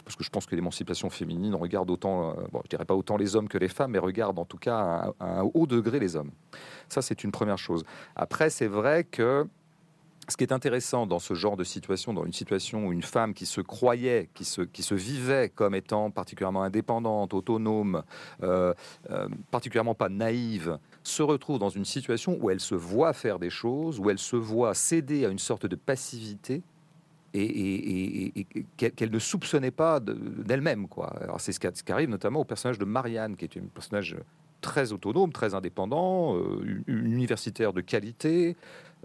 Parce 0.05 0.17
que 0.17 0.25
je 0.25 0.31
pense 0.31 0.47
que 0.47 0.57
l'émancipation 0.57 1.09
féminine 1.09 1.55
regarde 1.55 1.89
autant, 1.91 2.31
euh, 2.31 2.35
bon, 2.51 2.61
je 2.65 2.69
dirais 2.69 2.85
pas 2.85 2.95
autant 2.95 3.17
les 3.17 3.37
hommes 3.37 3.49
que 3.49 3.59
les 3.59 3.69
femmes, 3.69 3.93
mais 3.93 3.99
regarde 3.99 4.39
en 4.39 4.45
tout 4.45 4.59
cas 4.59 5.13
à 5.21 5.39
un 5.39 5.51
haut 5.55 5.67
degré 5.67 6.01
les 6.01 6.17
hommes. 6.17 6.33
Ça, 6.89 7.01
c'est 7.01 7.23
une 7.23 7.31
première 7.31 7.59
chose. 7.59 7.85
Après, 8.17 8.51
c'est 8.51 8.67
vrai 8.67 9.05
que 9.05 9.47
ce 10.29 10.37
qui 10.37 10.45
est 10.45 10.53
intéressant 10.53 11.07
dans 11.07 11.19
ce 11.19 11.35
genre 11.35 11.57
de 11.57 11.65
situation, 11.65 12.15
dans 12.15 12.25
une 12.25 12.33
situation 12.33 12.87
où 12.87 12.93
une 12.93 13.03
femme 13.03 13.35
qui 13.35 13.47
se 13.47 13.61
croyait, 13.61 14.31
qui 14.35 14.45
se, 14.45 14.63
qui 14.63 14.83
se 14.83 14.95
vivait 14.95 15.49
comme 15.49 15.75
étant 15.75 16.11
particulièrement 16.11 16.63
indépendante, 16.63 17.35
autonome, 17.35 18.03
euh, 18.43 18.73
euh, 19.11 19.29
particulièrement 19.51 19.95
pas 19.95 20.09
naïve, 20.09 20.79
se 21.03 21.23
retrouve 21.23 21.59
dans 21.59 21.69
une 21.69 21.85
situation 21.85 22.39
où 22.41 22.51
elle 22.51 22.61
se 22.61 22.75
voit 22.75 23.13
faire 23.13 23.39
des 23.39 23.51
choses, 23.51 23.99
où 23.99 24.11
elle 24.11 24.19
se 24.19 24.37
voit 24.37 24.75
céder 24.75 25.25
à 25.25 25.29
une 25.29 25.39
sorte 25.39 25.67
de 25.67 25.77
passivité 25.77 26.63
et, 27.35 28.47
qu'elle 28.77 29.11
ne 29.11 29.19
soupçonnait 29.19 29.71
pas 29.71 30.01
d'elle-même. 30.01 30.87
c'est 31.39 31.53
ce, 31.53 31.59
qui 31.59 31.93
arrive 31.93 32.09
notamment 32.09 32.41
au 32.41 32.45
personnage 32.45 32.79
de 32.79 32.85
Marianne, 32.85 33.37
qui 33.37 33.45
est 33.45 33.57
un 33.57 33.67
personnage 33.73 34.17
très 34.61 34.93
autonome, 34.93 35.33
très 35.33 35.55
indépendant, 35.55 36.37
euh, 36.37 36.83
universitaire 36.87 37.73
de 37.73 37.81
qualité, 37.81 38.57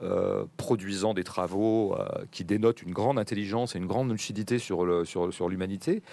euh, 0.03 0.45
produisant 0.57 1.13
des 1.13 1.23
travaux 1.23 1.95
euh, 1.95 2.07
qui 2.31 2.45
dénotent 2.45 2.83
une 2.83 2.93
grande 2.93 3.17
intelligence 3.17 3.75
et 3.75 3.79
une 3.79 3.88
grande 3.88 4.12
lucidité 4.12 4.60
sur, 4.60 4.86
le, 4.86 5.03
sur, 5.03 5.33
sur 5.33 5.49
l'humanité, 5.49 6.03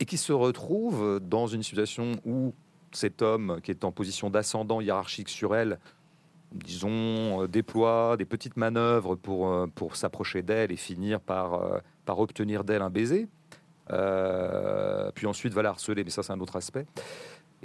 et 0.00 0.06
qui 0.06 0.16
se 0.16 0.32
retrouve 0.32 1.20
dans 1.20 1.46
une 1.46 1.62
situation 1.62 2.12
où 2.24 2.54
cet 2.96 3.22
homme, 3.22 3.60
qui 3.62 3.70
est 3.70 3.84
en 3.84 3.92
position 3.92 4.30
d'ascendant 4.30 4.80
hiérarchique 4.80 5.28
sur 5.28 5.54
elle, 5.54 5.78
disons, 6.52 7.42
euh, 7.42 7.48
déploie 7.48 8.16
des 8.16 8.24
petites 8.24 8.56
manœuvres 8.56 9.16
pour, 9.16 9.68
pour 9.74 9.96
s'approcher 9.96 10.42
d'elle 10.42 10.72
et 10.72 10.76
finir 10.76 11.20
par, 11.20 11.80
par 12.04 12.18
obtenir 12.18 12.64
d'elle 12.64 12.82
un 12.82 12.90
baiser, 12.90 13.28
puis 13.88 15.26
ensuite 15.26 15.52
va 15.52 15.62
la 15.62 15.70
harceler, 15.70 16.04
mais 16.04 16.10
ça 16.10 16.22
c'est 16.22 16.32
un 16.32 16.40
autre 16.40 16.56
aspect. 16.56 16.86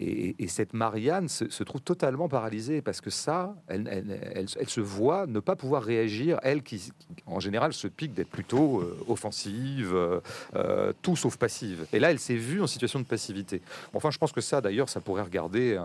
Et, 0.02 0.48
cette 0.48 0.74
Marianne 0.74 1.28
se, 1.28 1.64
trouve 1.64 1.82
totalement 1.82 2.30
paralysée 2.30 2.82
parce 2.82 3.02
que 3.02 3.10
ça, 3.10 3.56
elle, 3.68 4.48
se 4.48 4.80
voit 4.80 5.28
ne 5.28 5.42
pas 5.42 5.58
pouvoir 5.58 5.84
réagir, 5.84 6.40
elle 6.42 6.64
qui, 6.64 6.92
en 7.26 7.42
général 7.42 7.74
se 7.74 7.88
pique 7.88 8.14
d'être 8.14 8.30
plutôt 8.30 8.80
euh, 8.80 8.98
offensive, 9.10 9.94
euh, 9.94 10.22
euh, 10.56 10.94
tout 11.02 11.18
sauf 11.18 11.36
passive. 11.36 11.86
Et 11.92 12.00
là, 12.00 12.12
elle 12.12 12.20
s'est 12.20 12.36
vue 12.36 12.62
en 12.62 12.68
situation 12.68 13.00
de 13.00 13.06
passivité. 13.06 13.62
Enfin, 13.94 14.10
je 14.10 14.18
pense 14.18 14.32
que 14.32 14.42
ça, 14.42 14.62
d'ailleurs, 14.62 14.88
ça 14.88 15.02
pourrait 15.02 15.24
regarder 15.24 15.76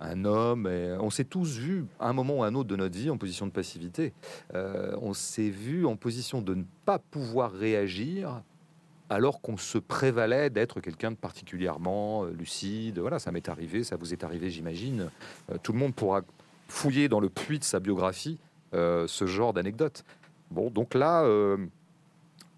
un, 0.00 0.24
homme. 0.24 0.66
On 0.98 1.10
s'est 1.10 1.24
tous 1.24 1.58
vus 1.58 1.84
à 1.98 2.08
un 2.08 2.14
moment 2.14 2.38
ou 2.38 2.42
à 2.42 2.46
un 2.46 2.54
autre 2.54 2.70
de 2.70 2.76
notre 2.76 2.96
vie 2.96 3.10
en 3.10 3.18
position 3.18 3.46
de 3.46 3.52
passivité. 3.52 4.14
on 4.54 5.12
s'est 5.12 5.50
vu 5.50 5.84
en 5.84 5.96
position 5.96 6.40
de 6.40 6.54
ne 6.54 6.64
pas 6.86 6.98
pouvoir 6.98 7.52
réagir 7.52 8.42
alors 9.10 9.40
qu'on 9.42 9.56
se 9.56 9.76
prévalait 9.76 10.50
d'être 10.50 10.80
quelqu'un 10.80 11.10
de 11.10 11.16
particulièrement 11.16 12.24
euh, 12.24 12.30
lucide. 12.30 13.00
Voilà, 13.00 13.18
ça 13.18 13.32
m'est 13.32 13.48
arrivé, 13.48 13.82
ça 13.82 13.96
vous 13.96 14.14
est 14.14 14.22
arrivé, 14.24 14.50
j'imagine. 14.50 15.10
Euh, 15.50 15.58
tout 15.62 15.72
le 15.72 15.78
monde 15.78 15.94
pourra 15.94 16.22
fouiller 16.68 17.08
dans 17.08 17.18
le 17.18 17.28
puits 17.28 17.58
de 17.58 17.64
sa 17.64 17.80
biographie 17.80 18.38
euh, 18.72 19.08
ce 19.08 19.26
genre 19.26 19.52
d'anecdote. 19.52 20.04
Bon, 20.52 20.70
donc 20.70 20.94
là, 20.94 21.24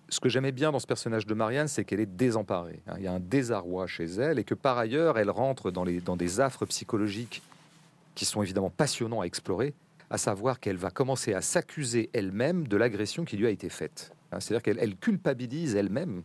ce 0.09 0.21
que 0.21 0.31
j'aimais 0.31 0.53
bien 0.53 0.73
dans 0.73 0.79
ce 0.79 0.87
personnage 0.87 1.27
de 1.27 1.35
Marianne, 1.35 1.69
c'est 1.69 1.85
qu'elle 1.85 2.01
est 2.01 2.07
désemparée. 2.07 2.81
Hein. 2.87 2.95
Il 2.97 3.05
y 3.05 3.07
a 3.07 3.12
un 3.12 3.21
désarroi 3.21 3.87
chez 3.87 4.07
elle 4.07 4.38
et 4.38 4.45
que 4.45 4.55
par 4.55 4.79
ailleurs, 4.79 5.19
elle 5.19 5.31
rentre 5.31 5.71
dans, 5.71 5.85
les, 5.85 6.01
dans 6.01 6.17
des 6.17 6.41
affres 6.41 6.65
psychologiques 6.65 7.43
qui 8.15 8.25
sont 8.25 8.43
évidemment 8.43 8.71
passionnants 8.71 9.21
à 9.21 9.25
explorer, 9.25 9.75
à 10.09 10.17
savoir 10.17 10.59
qu'elle 10.59 10.79
va 10.79 10.91
commencer 10.91 11.35
à 11.35 11.43
s'accuser 11.43 12.09
elle-même 12.15 12.67
de 12.67 12.79
l'agression 12.79 13.27
qui 13.27 13.37
lui 13.37 13.47
a 13.47 13.51
été 13.51 13.69
faite. 13.69 14.12
Hein. 14.33 14.41
C'est-à-dire 14.41 14.62
qu'elle 14.62 14.97
culpabilise 14.97 15.77
elle-même 15.77 16.23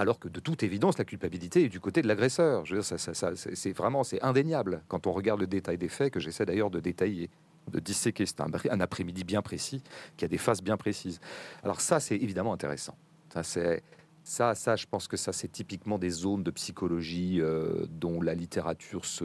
alors 0.00 0.18
que 0.18 0.28
de 0.28 0.40
toute 0.40 0.62
évidence, 0.62 0.96
la 0.96 1.04
culpabilité 1.04 1.64
est 1.64 1.68
du 1.68 1.78
côté 1.78 2.00
de 2.00 2.08
l'agresseur. 2.08 2.64
Je 2.64 2.74
veux 2.74 2.80
dire, 2.80 2.98
ça, 2.98 3.32
c'est 3.34 3.72
vraiment, 3.72 4.02
c'est 4.02 4.22
indéniable 4.22 4.82
quand 4.88 5.06
on 5.06 5.12
regarde 5.12 5.40
le 5.40 5.46
détail 5.46 5.76
des 5.76 5.88
faits, 5.88 6.12
que 6.14 6.20
j'essaie 6.20 6.46
d'ailleurs 6.46 6.70
de 6.70 6.80
détailler, 6.80 7.28
de 7.70 7.78
disséquer. 7.80 8.24
C'est 8.24 8.40
un, 8.40 8.80
après-midi 8.80 9.24
bien 9.24 9.42
précis, 9.42 9.82
qui 10.16 10.24
a 10.24 10.28
des 10.28 10.38
phases 10.38 10.62
bien 10.62 10.78
précises. 10.78 11.20
Alors 11.62 11.82
ça, 11.82 12.00
c'est 12.00 12.16
évidemment 12.16 12.54
intéressant. 12.54 12.96
Ça, 13.32 13.42
c'est 13.42 13.82
ça, 14.24 14.54
ça, 14.54 14.76
je 14.76 14.86
pense 14.86 15.06
que 15.06 15.16
ça, 15.16 15.32
c'est 15.32 15.48
typiquement 15.48 15.98
des 15.98 16.10
zones 16.10 16.42
de 16.42 16.50
psychologie 16.50 17.38
euh, 17.40 17.86
dont 17.90 18.22
la 18.22 18.34
littérature 18.34 19.04
se, 19.04 19.24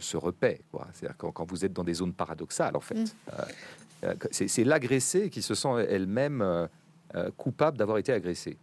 se 0.00 0.16
repaît. 0.16 0.60
C'est-à-dire 0.92 1.16
quand, 1.16 1.30
quand, 1.30 1.48
vous 1.48 1.64
êtes 1.64 1.72
dans 1.72 1.84
des 1.84 1.94
zones 1.94 2.14
paradoxales, 2.14 2.76
en 2.76 2.80
fait. 2.80 2.94
Mm. 2.94 3.04
Euh, 3.32 3.44
euh, 4.04 4.14
c'est 4.30 4.64
l'agressé 4.64 5.30
qui 5.30 5.40
se 5.40 5.54
sent 5.54 5.86
elle-même 5.88 6.68
coupable 7.36 7.76
d'avoir 7.76 7.98
été 7.98 8.12
agressé. 8.12 8.56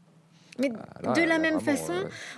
Mais 0.60 0.72
ah, 1.04 1.14
de 1.14 1.22
la 1.22 1.40
même 1.40 1.60
façon, 1.60 1.94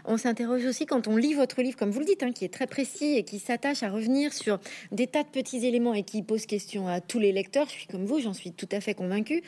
on 0.05 0.17
s'interroge 0.17 0.65
aussi 0.65 0.85
quand 0.85 1.07
on 1.07 1.15
lit 1.15 1.33
votre 1.33 1.61
livre, 1.61 1.77
comme 1.77 1.91
vous 1.91 1.99
le 1.99 2.05
dites, 2.05 2.23
hein, 2.23 2.31
qui 2.31 2.45
est 2.45 2.53
très 2.53 2.67
précis 2.67 3.15
et 3.15 3.23
qui 3.23 3.39
s'attache 3.39 3.83
à 3.83 3.89
revenir 3.89 4.33
sur 4.33 4.59
des 4.91 5.07
tas 5.07 5.23
de 5.23 5.29
petits 5.29 5.65
éléments 5.65 5.93
et 5.93 6.03
qui 6.03 6.21
pose 6.21 6.45
question 6.45 6.87
à 6.87 7.01
tous 7.01 7.19
les 7.19 7.31
lecteurs. 7.31 7.67
Je 7.67 7.73
suis 7.73 7.87
comme 7.87 8.05
vous, 8.05 8.19
j'en 8.19 8.33
suis 8.33 8.51
tout 8.51 8.69
à 8.71 8.81
fait 8.81 8.93
convaincu. 8.93 9.43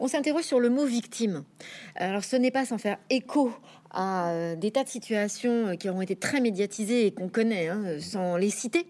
On 0.00 0.08
s'interroge 0.08 0.44
sur 0.44 0.60
le 0.60 0.70
mot 0.70 0.84
victime. 0.84 1.44
Alors, 1.96 2.24
ce 2.24 2.36
n'est 2.36 2.50
pas 2.50 2.64
sans 2.64 2.78
faire 2.78 2.98
écho 3.10 3.52
à 3.90 4.30
euh, 4.30 4.56
des 4.56 4.70
tas 4.70 4.84
de 4.84 4.88
situations 4.88 5.68
euh, 5.68 5.74
qui 5.74 5.88
ont 5.88 6.02
été 6.02 6.16
très 6.16 6.40
médiatisées 6.40 7.06
et 7.06 7.10
qu'on 7.10 7.28
connaît, 7.28 7.68
hein, 7.68 7.98
sans 8.00 8.36
les 8.36 8.50
citer, 8.50 8.86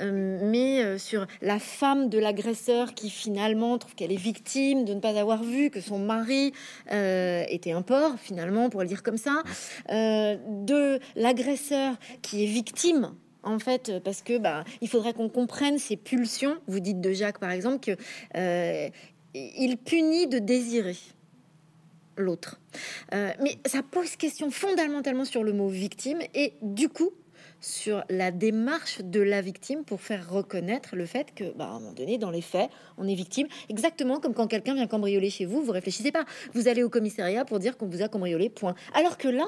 euh, 0.00 0.38
mais 0.42 0.98
sur 0.98 1.26
la 1.42 1.58
femme 1.58 2.08
de 2.08 2.18
l'agresseur 2.18 2.94
qui 2.94 3.10
finalement 3.10 3.78
trouve 3.78 3.94
qu'elle 3.94 4.12
est 4.12 4.16
victime 4.16 4.84
de 4.84 4.94
ne 4.94 5.00
pas 5.00 5.18
avoir 5.18 5.42
vu 5.42 5.70
que 5.70 5.80
son 5.80 5.98
mari 5.98 6.52
était 6.88 7.72
un 7.72 7.82
porc, 7.82 8.16
finalement, 8.18 8.70
pour 8.70 8.82
le 8.82 8.88
dire 8.88 9.02
comme 9.02 9.16
ça, 9.16 9.42
de 9.88 10.98
l'agresseur 11.16 11.94
qui 12.22 12.44
est 12.44 12.46
victime 12.46 13.12
en 13.42 13.58
fait, 13.58 13.92
parce 14.04 14.22
que 14.22 14.38
bah, 14.38 14.64
il 14.80 14.88
faudrait 14.88 15.12
qu'on 15.12 15.28
comprenne 15.28 15.78
ses 15.78 15.96
pulsions. 15.96 16.56
Vous 16.66 16.80
dites 16.80 17.00
de 17.00 17.12
Jacques, 17.12 17.38
par 17.38 17.50
exemple, 17.50 17.80
que 17.80 18.90
il 19.34 19.76
punit 19.76 20.26
de 20.26 20.38
désirer 20.38 20.96
l'autre. 22.16 22.60
Euh, 23.14 23.32
mais 23.40 23.58
ça 23.66 23.82
pose 23.82 24.16
question 24.16 24.50
fondamentalement 24.50 25.24
sur 25.24 25.44
le 25.44 25.52
mot 25.52 25.68
victime 25.68 26.18
et 26.34 26.54
du 26.62 26.88
coup 26.88 27.12
sur 27.60 28.04
la 28.10 28.30
démarche 28.30 29.00
de 29.00 29.20
la 29.20 29.40
victime 29.40 29.84
pour 29.84 30.00
faire 30.00 30.30
reconnaître 30.30 30.94
le 30.94 31.06
fait 31.06 31.34
que, 31.34 31.56
bah, 31.56 31.64
à 31.64 31.68
un 31.70 31.80
moment 31.80 31.92
donné, 31.92 32.18
dans 32.18 32.30
les 32.30 32.42
faits, 32.42 32.70
on 32.98 33.08
est 33.08 33.14
victime. 33.14 33.46
Exactement 33.68 34.20
comme 34.20 34.34
quand 34.34 34.46
quelqu'un 34.46 34.74
vient 34.74 34.86
cambrioler 34.86 35.30
chez 35.30 35.46
vous, 35.46 35.62
vous 35.62 35.72
réfléchissez 35.72 36.12
pas. 36.12 36.24
Vous 36.54 36.68
allez 36.68 36.82
au 36.82 36.90
commissariat 36.90 37.44
pour 37.44 37.58
dire 37.58 37.76
qu'on 37.76 37.86
vous 37.86 38.02
a 38.02 38.08
cambriolé, 38.08 38.48
point. 38.50 38.74
Alors 38.94 39.16
que 39.18 39.28
là, 39.28 39.46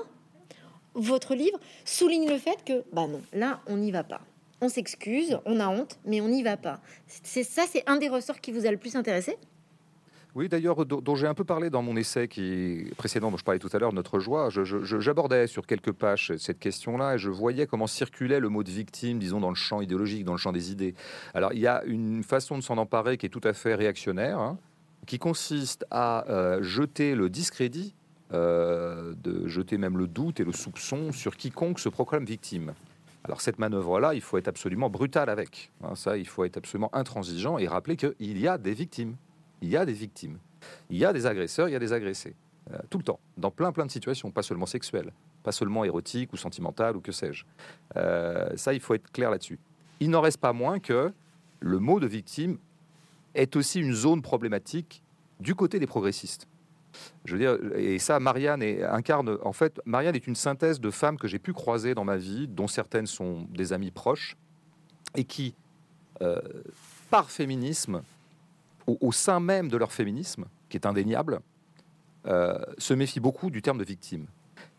votre 0.94 1.35
livre 1.35 1.59
souligne 1.85 2.28
le 2.28 2.38
fait 2.38 2.64
que, 2.64 2.85
bah 2.92 3.07
non, 3.07 3.22
là, 3.33 3.61
on 3.66 3.76
n'y 3.76 3.90
va 3.90 4.04
pas. 4.04 4.20
On 4.61 4.68
s'excuse, 4.68 5.38
on 5.44 5.61
a 5.61 5.68
honte, 5.68 5.98
mais 6.04 6.20
on 6.20 6.28
n'y 6.28 6.42
va 6.42 6.57
pas. 6.57 6.81
C'est 7.07 7.44
ça, 7.44 7.64
c'est 7.70 7.88
un 7.88 7.96
des 7.96 8.09
ressorts 8.09 8.40
qui 8.40 8.50
vous 8.50 8.66
a 8.66 8.70
le 8.70 8.76
plus 8.76 8.96
intéressé? 8.96 9.37
Oui, 10.38 10.48
d'ailleurs, 10.48 10.87
dont 10.87 11.16
j'ai 11.16 11.27
un 11.27 11.35
peu 11.35 11.42
parlé 11.42 11.68
dans 11.68 11.83
mon 11.83 11.96
essai 11.96 12.29
qui 12.29 12.87
précédent, 12.96 13.33
dont 13.33 13.37
je 13.37 13.42
parlais 13.42 13.59
tout 13.59 13.68
à 13.72 13.79
l'heure, 13.81 13.92
Notre 13.92 14.20
joie. 14.20 14.51
J'abordais 14.51 15.48
sur 15.48 15.66
quelques 15.66 15.90
pages 15.90 16.33
cette 16.38 16.61
question-là 16.61 17.16
et 17.16 17.18
je 17.18 17.29
voyais 17.29 17.66
comment 17.66 17.88
circulait 17.88 18.38
le 18.38 18.48
mot 18.48 18.62
de 18.62 18.70
victime, 18.70 19.18
disons, 19.18 19.40
dans 19.40 19.48
le 19.48 19.57
champ 19.57 19.81
idéologique, 19.81 20.24
dans 20.24 20.35
le 20.35 20.38
champ 20.38 20.53
des 20.53 20.70
idées. 20.70 20.94
Alors, 21.35 21.53
il 21.55 21.59
y 21.59 21.66
a 21.66 21.83
une 21.87 22.22
façon 22.22 22.57
de 22.57 22.62
s'en 22.62 22.79
emparer 22.79 23.16
qui 23.16 23.27
est 23.27 23.31
tout 23.31 23.40
à 23.42 23.53
fait 23.53 23.74
réactionnaire, 23.74 24.38
hein, 24.38 24.59
qui 25.07 25.18
consiste 25.18 25.85
à 25.90 26.29
euh, 26.31 26.62
jeter 26.62 27.16
le 27.16 27.29
discrédit, 27.31 27.96
euh, 28.33 29.14
de 29.20 29.48
jeter 29.48 29.77
même 29.77 29.98
le 29.98 30.07
doute 30.07 30.38
et 30.38 30.44
le 30.44 30.53
soupçon 30.53 31.11
sur 31.11 31.37
quiconque 31.37 31.81
se 31.81 31.88
proclame 31.88 32.24
victime. 32.24 32.74
Alors 33.24 33.40
cette 33.40 33.59
manœuvre-là, 33.59 34.14
il 34.14 34.20
faut 34.20 34.38
être 34.38 34.46
absolument 34.46 34.88
brutal 34.88 35.31
avec. 35.31 35.72
Hein, 35.83 35.96
ça, 35.96 36.16
il 36.16 36.29
faut 36.29 36.44
être 36.44 36.59
absolument 36.59 36.90
intransigeant 36.94 37.59
et 37.59 37.66
rappeler 37.66 37.96
qu'il 37.96 38.38
y 38.38 38.46
a 38.46 38.57
des 38.57 38.72
victimes 38.72 39.16
il 39.62 39.68
y 39.68 39.77
a 39.77 39.85
des 39.85 39.92
victimes. 39.92 40.38
Il 40.90 40.97
y 40.97 41.05
a 41.05 41.12
des 41.12 41.27
agresseurs, 41.27 41.68
il 41.68 41.73
y 41.73 41.77
a 41.77 41.79
des 41.79 41.92
agressés. 41.92 42.35
Euh, 42.73 42.79
tout 42.90 42.99
le 42.99 43.05
temps, 43.05 43.21
dans 43.37 43.51
plein 43.51 43.73
plein 43.73 43.87
de 43.87 43.90
situations, 43.90 44.31
pas 44.31 44.42
seulement 44.42 44.66
sexuelles, 44.66 45.12
pas 45.42 45.53
seulement 45.53 45.85
érotiques 45.85 46.33
ou 46.33 46.37
sentimentales 46.37 46.97
ou 46.97 47.01
que 47.01 47.12
sais-je. 47.12 47.44
Euh, 47.97 48.51
ça, 48.57 48.75
il 48.75 48.81
faut 48.81 48.94
être 48.94 49.11
clair 49.11 49.31
là-dessus. 49.31 49.59
Il 50.01 50.11
n'en 50.11 50.21
reste 50.21 50.38
pas 50.38 50.53
moins 50.53 50.79
que 50.79 51.12
le 51.61 51.79
mot 51.79 51.99
de 52.01 52.07
victime 52.07 52.59
est 53.35 53.57
aussi 53.57 53.81
une 53.81 53.94
zone 53.94 54.23
problématique 54.23 55.03
du 55.40 55.55
côté 55.55 55.79
des 55.79 55.87
progressistes. 55.87 56.49
Je 57.25 57.37
veux 57.37 57.38
dire, 57.38 57.59
et 57.77 57.99
ça, 57.99 58.18
Marianne 58.18 58.62
incarne. 58.62 59.38
En 59.42 59.53
fait, 59.53 59.81
Marianne 59.85 60.16
est 60.16 60.27
une 60.27 60.35
synthèse 60.35 60.81
de 60.81 60.90
femmes 60.90 61.18
que 61.18 61.29
j'ai 61.29 61.38
pu 61.38 61.53
croiser 61.53 61.94
dans 61.94 62.05
ma 62.05 62.16
vie, 62.16 62.49
dont 62.49 62.66
certaines 62.66 63.07
sont 63.07 63.47
des 63.51 63.73
amies 63.73 63.90
proches, 63.90 64.37
et 65.14 65.25
qui, 65.25 65.55
euh, 66.23 66.40
par 67.11 67.31
féminisme, 67.31 68.03
au, 68.88 69.12
sein 69.12 69.40
même 69.40 69.68
de 69.68 69.77
leur 69.77 69.92
féminisme, 69.92 70.46
qui 70.68 70.77
est 70.77 70.87
indéniable, 70.87 71.40
euh, 72.27 72.59
se 72.79 72.94
méfie 72.94 73.20
beaucoup 73.20 73.51
du 73.51 73.62
terme 73.62 73.79
de 73.79 73.85
victime. 73.85 74.27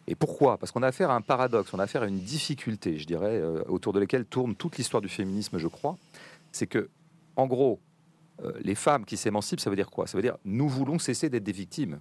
Et 0.07 0.15
pourquoi? 0.15 0.57
Parce 0.57 0.71
qu'on 0.71 0.81
a 0.81 0.87
affaire 0.87 1.11
à 1.11 1.15
un 1.15 1.21
paradoxe, 1.21 1.73
on 1.73 1.79
a 1.79 1.83
affaire 1.83 2.01
à 2.01 2.07
une 2.07 2.19
difficulté, 2.19 2.97
je 2.97 3.05
dirais, 3.05 3.37
euh, 3.37 3.63
autour 3.67 3.93
de 3.93 3.99
laquelle 3.99 4.25
tourne 4.25 4.55
toute 4.55 4.77
l'histoire 4.77 5.01
du 5.01 5.09
féminisme, 5.09 5.57
je 5.57 5.67
crois. 5.67 5.97
C'est 6.51 6.65
que, 6.65 6.89
en 7.35 7.45
gros, 7.45 7.79
euh, 8.43 8.53
les 8.61 8.75
femmes 8.75 9.05
qui 9.05 9.17
s'émancipent, 9.17 9.59
ça 9.59 9.69
veut 9.69 9.75
dire 9.75 9.91
quoi? 9.91 10.07
Ça 10.07 10.17
veut 10.17 10.23
dire 10.23 10.37
nous 10.45 10.67
voulons 10.67 10.97
cesser 10.97 11.29
d'être 11.29 11.43
des 11.43 11.51
victimes. 11.51 11.99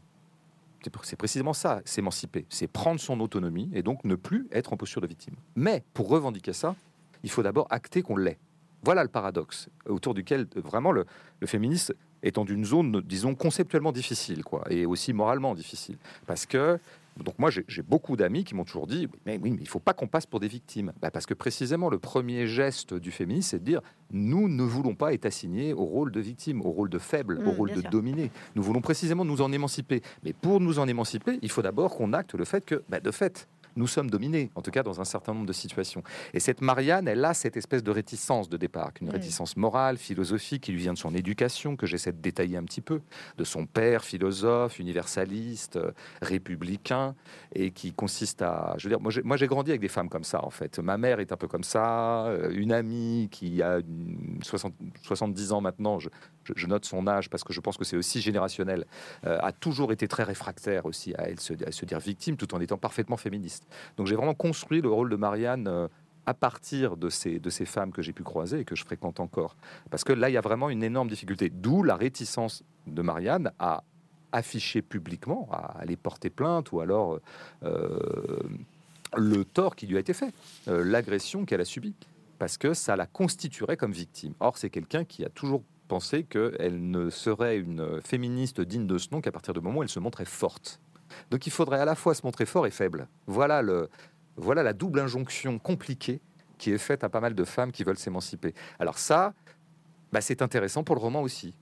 C'est 1.03 1.16
précisément 1.16 1.53
ça, 1.53 1.83
s'émanciper. 1.85 2.47
C'est 2.49 2.68
prendre 2.68 3.01
son 3.01 3.21
autonomie 3.21 3.68
et 3.75 3.83
donc 3.83 4.05
ne 4.05 4.14
plus 4.14 4.47
être 4.53 4.73
en 4.73 4.77
posture 4.77 5.03
de 5.03 5.07
victime. 5.07 5.35
Mais 5.57 5.83
pour 5.92 6.09
revendiquer 6.09 6.53
ça, 6.53 6.77
il 7.25 7.31
faut 7.31 7.42
d'abord 7.42 7.66
acter 7.68 8.01
qu'on 8.01 8.16
l'est. 8.16 8.38
Voilà 8.83 9.03
le 9.03 9.09
paradoxe 9.09 9.69
autour 9.87 10.14
duquel 10.14 10.47
euh, 10.57 10.61
vraiment 10.61 10.93
le, 10.93 11.05
le 11.41 11.47
féministe 11.47 11.95
est 12.23 12.35
dans 12.35 12.45
une 12.45 12.64
zone, 12.64 13.01
disons, 13.05 13.35
conceptuellement 13.35 13.93
difficile, 13.93 14.45
quoi, 14.45 14.64
et 14.71 14.87
aussi 14.87 15.12
moralement 15.12 15.55
difficile. 15.55 15.99
Parce 16.27 16.47
que, 16.47 16.79
donc 17.17 17.38
moi, 17.38 17.51
j'ai 17.51 17.83
beaucoup 17.83 18.17
d'amis 18.17 18.45
qui 18.45 18.55
m'ont 18.55 18.64
toujours 18.64 18.87
dit, 18.87 19.09
mais 19.27 19.38
oui, 19.43 19.53
mais 19.53 19.61
il 19.61 19.69
faut 19.69 19.81
pas 19.81 19.93
qu'on 19.93 20.07
passe 20.07 20.27
pour 20.27 20.41
des 20.41 20.49
victimes. 20.49 20.93
Bah, 21.01 21.11
parce 21.11 21.27
que 21.27 21.35
précisément, 21.35 21.91
le 21.91 21.99
premier 21.99 22.47
geste 22.47 22.95
du 22.95 23.11
féminisme, 23.11 23.51
c'est 23.51 23.59
de 23.61 23.64
dire, 23.64 23.81
nous 24.11 24.49
ne 24.49 24.62
voulons 24.62 24.95
pas 24.95 25.12
être 25.14 25.27
assignés 25.27 25.73
au 25.73 25.85
rôle 25.85 26.11
de 26.11 26.21
victime, 26.21 26.61
au 26.61 26.71
rôle 26.71 26.91
de 26.91 26.99
faible, 26.99 27.38
au 27.38 27.53
mmh, 27.53 27.57
rôle 27.57 27.73
de 27.73 27.83
dominé. 27.83 28.31
Nous 28.57 28.62
voulons 28.62 28.81
précisément 28.81 29.25
nous 29.25 29.41
en 29.41 29.53
émanciper. 29.53 30.03
Mais 30.25 30.33
pour 30.33 30.61
nous 30.61 30.79
en 30.79 30.88
émanciper, 30.88 31.38
il 31.43 31.51
faut 31.51 31.62
d'abord 31.62 31.97
qu'on 31.97 32.12
acte 32.12 32.35
le 32.35 32.45
fait 32.45 32.64
que, 32.64 32.83
bah, 32.88 33.01
de 33.01 33.11
fait, 33.11 33.49
nous 33.79 33.87
sommes 33.87 34.11
dominés, 34.11 34.51
en 34.55 34.62
tout 34.62 34.71
cas 34.71 34.83
dans 34.83 35.01
un 35.01 35.05
certain 35.05 35.33
nombre 35.33 35.47
de 35.47 35.53
situations. 35.53 36.03
Et 36.35 36.41
cette 36.41 36.61
Marianne, 36.61 37.09
elle 37.09 37.25
a 37.25 37.33
cette 37.33 37.57
espèce 37.57 37.83
de 37.83 37.91
réticence 37.91 38.49
de 38.49 38.57
départ, 38.57 38.91
une 39.01 39.11
réticence 39.11 39.57
morale, 39.57 39.97
philosophique, 39.97 40.64
qui 40.64 40.73
lui 40.73 40.81
vient 40.81 40.93
de 40.93 40.99
son 40.99 41.14
éducation, 41.14 41.77
que 41.77 41.87
j'essaie 41.87 42.12
de 42.12 42.21
détailler 42.21 42.57
un 42.57 42.64
petit 42.64 42.81
peu, 42.81 43.01
de 43.37 43.45
son 43.45 43.67
père, 43.67 44.05
philosophe, 44.05 44.79
universaliste, 44.79 45.77
euh, 45.77 45.93
républicain, 46.21 47.14
et 47.55 47.71
qui 47.71 47.93
consiste 47.93 48.43
à... 48.43 48.75
Je 48.79 48.88
veux 48.88 48.97
dire, 48.97 49.01
moi 49.25 49.37
j'ai 49.37 49.47
grandi 49.47 49.71
avec 49.71 49.81
des 49.81 49.88
femmes 49.88 50.09
comme 50.09 50.25
ça, 50.25 50.45
en 50.45 50.51
fait. 50.51 50.79
Ma 50.79 50.99
mère 50.99 51.21
est 51.21 51.33
un 51.33 51.37
peu 51.37 51.49
comme 51.49 51.64
ça, 51.64 52.27
euh, 52.27 52.51
une 52.51 52.73
amie 52.73 53.29
qui 53.31 53.62
a 53.62 53.79
70 54.43 55.53
ans 55.53 55.61
maintenant, 55.61 55.99
je, 55.99 56.09
note 56.67 56.85
son 56.85 57.07
âge 57.07 57.31
parce 57.31 57.45
que 57.45 57.53
je 57.53 57.61
pense 57.61 57.77
que 57.77 57.85
c'est 57.85 57.97
aussi 57.97 58.21
générationnel, 58.21 58.87
euh, 59.27 59.39
a 59.41 59.53
toujours 59.53 59.93
été 59.93 60.09
très 60.09 60.23
réfractaire 60.23 60.87
aussi 60.87 61.15
à 61.15 61.29
elle 61.29 61.41
se, 61.41 61.53
à 61.65 61.73
se 61.73 61.85
dire 61.85 61.99
victime 61.99 62.37
tout 62.37 62.55
en 62.55 62.61
étant 62.61 62.79
parfaitement 62.79 63.17
féministe. 63.17 63.67
Donc 63.97 64.07
j'ai 64.07 64.17
vraiment 64.17 64.35
construit 64.35 64.81
le 64.81 64.91
rôle 64.91 65.11
de 65.11 65.17
Marianne 65.17 65.67
euh, 65.69 65.89
à 66.27 66.35
partir 66.35 66.97
de 66.97 67.09
ces, 67.09 67.39
de 67.39 67.51
ces 67.51 67.65
femmes 67.65 67.91
que 67.91 68.03
j'ai 68.03 68.13
pu 68.13 68.23
croiser 68.23 68.61
et 68.61 68.65
que 68.65 68.77
je 68.77 68.85
fréquente 68.85 69.19
encore. 69.19 69.57
Parce 69.91 70.05
que 70.05 70.13
là, 70.13 70.29
il 70.29 70.35
y 70.35 70.37
a 70.37 70.43
vraiment 70.43 70.69
une 70.69 70.83
énorme 70.83 71.09
difficulté. 71.09 71.49
D'où 71.49 71.83
la 71.83 71.97
réticence 71.97 72.65
de 72.87 73.01
Marianne 73.01 73.51
à 73.59 73.83
afficher 74.33 74.83
publiquement, 74.83 75.49
à 75.51 75.79
aller 75.79 75.97
porter 75.97 76.29
plainte 76.29 76.71
ou 76.73 76.81
alors 76.81 77.19
euh, 77.63 77.99
le 79.17 79.43
tort 79.47 79.75
qui 79.75 79.87
lui 79.87 79.97
a 79.97 80.01
été 80.01 80.13
fait, 80.13 80.35
l'agression 80.67 81.47
qu'elle 81.47 81.63
a 81.63 81.65
subie. 81.65 81.95
Parce 82.39 82.57
que 82.57 82.73
ça 82.73 82.95
la 82.95 83.07
constituerait 83.07 83.77
comme 83.77 83.93
victime. 83.93 84.35
Or, 84.41 84.59
c'est 84.59 84.71
quelqu'un 84.71 85.05
qui 85.05 85.25
a 85.25 85.29
toujours 85.29 85.63
pensé 85.88 86.24
qu'elle 86.24 86.90
ne 86.90 87.11
serait 87.11 87.59
une 87.59 88.01
féministe 88.03 88.61
digne 88.61 88.87
de 88.87 88.98
ce 88.98 89.09
nom 89.11 89.20
qu'à 89.20 89.33
partir 89.33 89.55
du 89.55 89.61
moment 89.61 89.81
où 89.81 89.83
elle 89.83 89.88
se 89.88 89.98
montrait 89.98 90.24
forte. 90.24 90.81
Donc 91.31 91.46
il 91.46 91.51
faudrait 91.51 91.81
à 91.81 91.85
la 91.85 91.94
fois 91.94 92.14
se 92.14 92.24
montrer 92.24 92.46
fort 92.46 92.66
et 92.66 92.70
faible. 92.70 93.09
Voilà, 93.27 93.62
le, 93.62 93.88
voilà 94.37 94.62
la 94.62 94.72
double 94.72 95.01
injonction 95.01 95.59
compliquée 95.59 96.20
qui 96.59 96.70
est 96.70 96.79
faite 96.79 97.05
à 97.05 97.09
pas 97.09 97.20
mal 97.20 97.35
de 97.35 97.44
femmes 97.44 97.72
qui 97.72 97.85
veulent 97.85 97.98
s'émanciper. 97.98 98.55
Alors 98.79 98.98
ça, 98.98 99.35
bah, 100.12 100.20
c'est 100.20 100.42
intéressant 100.42 100.85
pour 100.85 100.94
le 100.94 101.01
roman 101.01 101.22
aussi. 101.22 101.55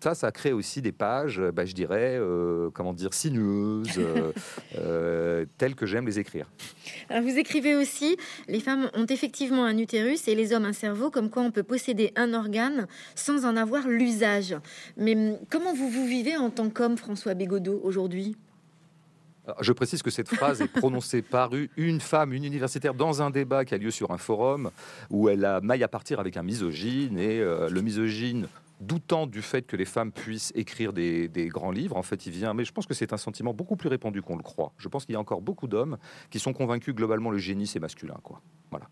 Ça, 0.00 0.14
ça 0.14 0.30
crée 0.30 0.52
aussi 0.52 0.82
des 0.82 0.92
pages, 0.92 1.40
bah, 1.40 1.64
je 1.64 1.72
dirais, 1.72 2.16
euh, 2.18 2.68
comment 2.70 2.92
dire, 2.92 3.14
sinueuses, 3.14 3.98
euh, 3.98 4.32
euh, 4.78 5.46
telles 5.56 5.74
que 5.74 5.86
j'aime 5.86 6.06
les 6.06 6.18
écrire. 6.18 6.46
vous 7.10 7.38
écrivez 7.38 7.74
aussi, 7.74 8.16
les 8.46 8.60
femmes 8.60 8.90
ont 8.94 9.06
effectivement 9.06 9.64
un 9.64 9.78
utérus 9.78 10.28
et 10.28 10.34
les 10.34 10.52
hommes 10.52 10.66
un 10.66 10.74
cerveau, 10.74 11.10
comme 11.10 11.30
quoi 11.30 11.42
on 11.42 11.50
peut 11.50 11.62
posséder 11.62 12.12
un 12.14 12.34
organe 12.34 12.86
sans 13.14 13.46
en 13.46 13.56
avoir 13.56 13.88
l'usage. 13.88 14.54
Mais 14.98 15.14
hum, 15.14 15.38
comment 15.50 15.72
vous 15.72 15.88
vous 15.88 16.06
vivez 16.06 16.36
en 16.36 16.50
tant 16.50 16.68
qu'homme, 16.68 16.98
François 16.98 17.34
Bégodeau, 17.34 17.80
aujourd'hui? 17.82 18.36
Je 19.60 19.72
précise 19.72 20.02
que 20.02 20.10
cette 20.10 20.28
phrase 20.28 20.60
est 20.60 20.68
prononcée 20.68 21.22
par 21.22 21.50
une 21.76 22.00
femme, 22.00 22.32
une 22.32 22.44
universitaire, 22.44 22.94
dans 22.94 23.22
un 23.22 23.30
débat 23.30 23.64
qui 23.64 23.74
a 23.74 23.78
lieu 23.78 23.90
sur 23.90 24.10
un 24.10 24.18
forum 24.18 24.70
où 25.10 25.28
elle 25.28 25.44
a 25.44 25.60
maille 25.60 25.84
à 25.84 25.88
partir 25.88 26.20
avec 26.20 26.36
un 26.36 26.42
misogyne 26.42 27.18
et 27.18 27.40
euh, 27.40 27.68
le 27.68 27.80
misogyne 27.80 28.48
doutant 28.80 29.26
du 29.26 29.42
fait 29.42 29.62
que 29.62 29.76
les 29.76 29.84
femmes 29.84 30.12
puissent 30.12 30.52
écrire 30.54 30.92
des, 30.92 31.28
grands 31.48 31.70
livres. 31.70 31.96
En 31.96 32.02
fait, 32.02 32.26
il 32.26 32.32
vient, 32.32 32.54
mais 32.54 32.64
je 32.64 32.72
pense 32.72 32.86
que 32.86 32.94
c'est 32.94 33.12
un 33.12 33.16
sentiment 33.16 33.54
beaucoup 33.54 33.76
plus 33.76 33.88
répandu 33.88 34.22
qu'on 34.22 34.36
le 34.36 34.42
croit. 34.42 34.72
Je 34.78 34.88
pense 34.88 35.04
qu'il 35.04 35.14
y 35.14 35.16
a 35.16 35.20
encore 35.20 35.40
beaucoup 35.40 35.68
d'hommes 35.68 35.98
qui 36.30 36.38
sont 36.38 36.52
convaincus 36.52 36.94
globalement 36.94 37.30
le 37.30 37.38
génie 37.38 37.66
c'est 37.66 37.80
masculin, 37.80 38.16
quoi. 38.22 38.40
Voilà. 38.70 38.88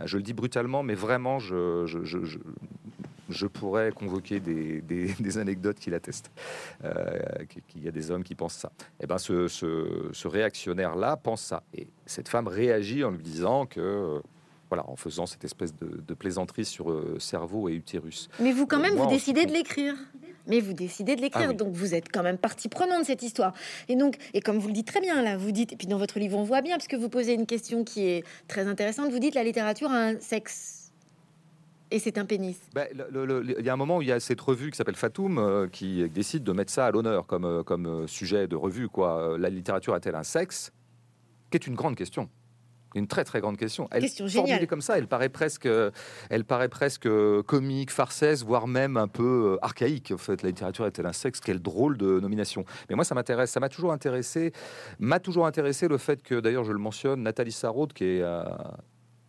Euh, 0.00 0.06
je 0.06 0.16
le 0.16 0.22
dis 0.22 0.32
brutalement, 0.32 0.82
mais 0.82 0.94
vraiment, 0.94 1.38
je, 1.38 1.86
je, 1.86 3.46
pourrais 3.46 3.92
convoquer 3.92 4.40
des, 4.40 5.38
anecdotes 5.38 5.78
qui 5.78 5.90
l'attestent. 5.90 6.30
Euh, 6.84 7.44
qu'il 7.68 7.82
y 7.82 7.88
a 7.88 7.92
des 7.92 8.10
hommes 8.10 8.24
qui 8.24 8.34
pensent 8.34 8.54
ça. 8.54 8.72
Et 9.00 9.04
eh 9.04 9.06
ben, 9.06 9.18
ce, 9.18 9.48
ce 9.48 10.28
réactionnaire-là 10.28 11.16
pense 11.16 11.42
ça. 11.42 11.62
Et 11.72 11.88
cette 12.06 12.28
femme 12.28 12.48
réagit 12.48 13.04
en 13.04 13.10
lui 13.10 13.22
disant 13.22 13.66
que 13.66 14.20
voilà, 14.74 14.90
en 14.90 14.96
faisant 14.96 15.26
cette 15.26 15.44
espèce 15.44 15.72
de, 15.76 16.14
plaisanterie 16.14 16.64
sur 16.64 16.90
euh, 16.90 17.16
cerveau 17.20 17.68
et 17.68 17.74
utérus. 17.74 18.28
Mais 18.40 18.52
vous, 18.52 18.66
quand 18.66 18.80
même, 18.80 18.94
vous 18.94 19.06
décidez 19.06 19.46
de 19.46 19.52
l'écrire. 19.52 19.94
Mais 20.46 20.60
vous 20.60 20.74
décidez 20.74 21.16
de 21.16 21.22
l'écrire, 21.22 21.50
ah 21.50 21.52
donc 21.54 21.72
vous 21.72 21.94
êtes 21.94 22.12
quand 22.12 22.22
même 22.22 22.36
partie 22.36 22.68
prenante 22.68 23.00
de 23.00 23.06
cette 23.06 23.22
histoire. 23.22 23.54
Et 23.88 23.96
donc, 23.96 24.16
et 24.34 24.40
comme 24.40 24.58
vous 24.58 24.68
le 24.68 24.74
dites 24.74 24.86
très 24.86 25.00
bien 25.00 25.22
là, 25.22 25.38
vous 25.38 25.52
dites, 25.52 25.72
et 25.72 25.76
puis 25.76 25.86
dans 25.86 25.96
votre 25.96 26.18
livre 26.18 26.36
on 26.36 26.42
voit 26.42 26.60
bien, 26.60 26.76
puisque 26.76 26.94
vous 26.94 27.08
posez 27.08 27.32
une 27.32 27.46
question 27.46 27.82
qui 27.82 28.04
est 28.04 28.24
très 28.46 28.66
intéressante, 28.66 29.10
vous 29.10 29.18
dites 29.18 29.34
la 29.34 29.42
littérature 29.42 29.90
a 29.90 30.08
un 30.08 30.20
sexe. 30.20 30.92
Et 31.90 31.98
c'est 31.98 32.18
un 32.18 32.26
pénis. 32.26 32.60
Ben, 32.74 32.86
il 32.92 33.64
y 33.64 33.70
a 33.70 33.72
un 33.72 33.76
moment 33.76 33.98
où 33.98 34.02
il 34.02 34.08
y 34.08 34.12
a 34.12 34.20
cette 34.20 34.40
revue 34.40 34.70
qui 34.70 34.76
s'appelle 34.76 34.96
Fatoum 34.96 35.38
euh, 35.38 35.66
qui 35.66 36.06
décide 36.10 36.44
de 36.44 36.52
mettre 36.52 36.72
ça 36.72 36.84
à 36.86 36.90
l'honneur 36.90 37.26
comme, 37.26 37.46
euh, 37.46 37.62
comme 37.62 38.06
sujet 38.06 38.46
de 38.46 38.56
revue. 38.56 38.88
Quoi. 38.88 39.38
La 39.38 39.48
littérature 39.48 39.94
a-t-elle 39.94 40.16
un 40.16 40.24
sexe? 40.24 40.72
Qui 41.50 41.56
est 41.56 41.66
une 41.66 41.74
grande 41.74 41.96
question. 41.96 42.28
Une 42.94 43.06
très 43.06 43.24
très 43.24 43.40
grande 43.40 43.56
question. 43.56 43.88
Elle 43.90 44.02
question 44.02 44.28
formulée 44.28 44.66
comme 44.66 44.80
ça, 44.80 44.98
elle 44.98 45.08
paraît 45.08 45.28
presque, 45.28 45.68
elle 46.30 46.44
paraît 46.44 46.68
presque 46.68 47.08
comique, 47.42 47.90
farcesse, 47.90 48.44
voire 48.44 48.66
même 48.66 48.96
un 48.96 49.08
peu 49.08 49.54
euh, 49.54 49.64
archaïque. 49.64 50.12
En 50.12 50.18
fait, 50.18 50.42
la 50.42 50.48
littérature 50.48 50.86
est-elle 50.86 51.06
un 51.06 51.12
sexe? 51.12 51.40
Quelle 51.40 51.60
drôle 51.60 51.96
de 51.96 52.20
nomination. 52.20 52.64
Mais 52.88 52.94
moi, 52.94 53.04
ça 53.04 53.14
m'intéresse. 53.14 53.50
Ça 53.50 53.60
m'a 53.60 53.68
toujours 53.68 53.92
intéressé. 53.92 54.52
M'a 54.98 55.20
toujours 55.20 55.46
intéressé 55.46 55.88
le 55.88 55.98
fait 55.98 56.22
que, 56.22 56.40
d'ailleurs, 56.40 56.64
je 56.64 56.72
le 56.72 56.78
mentionne, 56.78 57.22
Nathalie 57.22 57.52
Sarraute, 57.52 57.92
qui 57.92 58.04
est 58.04 58.22
euh, 58.22 58.44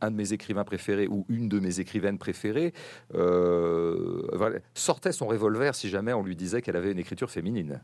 un 0.01 0.11
de 0.11 0.15
mes 0.15 0.33
écrivains 0.33 0.63
préférés 0.63 1.07
ou 1.07 1.25
une 1.29 1.49
de 1.49 1.59
mes 1.59 1.79
écrivaines 1.79 2.17
préférées 2.17 2.73
euh, 3.13 4.59
sortait 4.73 5.11
son 5.11 5.27
revolver 5.27 5.75
si 5.75 5.89
jamais 5.89 6.13
on 6.13 6.23
lui 6.23 6.35
disait 6.35 6.61
qu'elle 6.61 6.75
avait 6.75 6.91
une 6.91 6.99
écriture 6.99 7.29
féminine. 7.29 7.81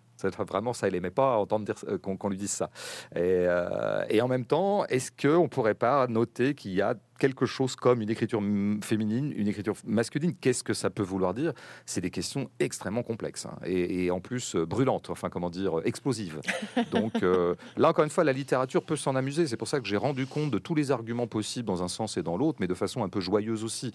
Vraiment, 0.48 0.74
ça, 0.74 0.88
elle 0.88 0.96
aimait 0.96 1.10
pas 1.10 1.38
entendre 1.38 1.66
dire 1.66 1.76
euh, 1.88 1.98
qu'on 1.98 2.30
lui 2.30 2.38
dise 2.38 2.52
ça. 2.52 2.70
Et, 3.16 3.20
euh, 3.22 4.04
et 4.10 4.22
en 4.22 4.28
même 4.28 4.46
temps, 4.46 4.86
est-ce 4.86 5.12
qu'on 5.12 5.50
pourrait 5.50 5.74
pas 5.74 6.08
noter 6.08 6.54
qu'il 6.54 6.74
y 6.74 6.82
a 6.82 6.96
quelque 7.22 7.46
chose 7.46 7.76
comme 7.76 8.02
une 8.02 8.10
écriture 8.10 8.42
féminine, 8.82 9.32
une 9.36 9.48
écriture 9.48 9.76
masculine, 9.86 10.34
qu'est-ce 10.34 10.64
que 10.64 10.74
ça 10.74 10.90
peut 10.90 11.04
vouloir 11.04 11.36
dire? 11.36 11.54
C'est 11.86 12.02
des 12.02 12.10
questions 12.10 12.50
extrêmement 12.60 13.04
complexes 13.04 13.46
hein, 13.46 13.60
et, 13.64 14.10
en 14.10 14.20
plus 14.20 14.56
euh, 14.56 14.66
brûlantes, 14.66 15.12
enfin 15.12 15.30
comment 15.30 15.52
dire, 15.52 15.78
euh, 15.78 15.86
explosives. 15.86 16.42
Donc 16.92 17.22
euh, 17.22 17.54
là, 17.78 17.90
encore 17.90 18.06
une 18.06 18.10
fois, 18.10 18.24
la 18.24 18.34
littérature 18.34 18.84
peut 18.84 18.96
s'en 18.96 19.16
amuser. 19.16 19.46
C'est 19.46 19.56
pour 19.56 19.68
ça 19.68 19.80
que 19.80 19.88
j'ai 19.88 19.98
rendu 19.98 20.26
compte 20.26 20.50
de 20.50 20.58
tous 20.58 20.74
les 20.74 20.90
arguments 20.90 21.28
possibles 21.28 21.68
dans 21.68 21.84
un 21.84 21.88
sens 21.88 22.18
et 22.18 22.24
dans 22.24 22.38
l'autre, 22.38 22.58
mais 22.60 22.68
de 22.68 22.74
façon 22.74 23.04
un 23.04 23.10
peu 23.10 23.20
joyeuse 23.20 23.64
aussi, 23.64 23.94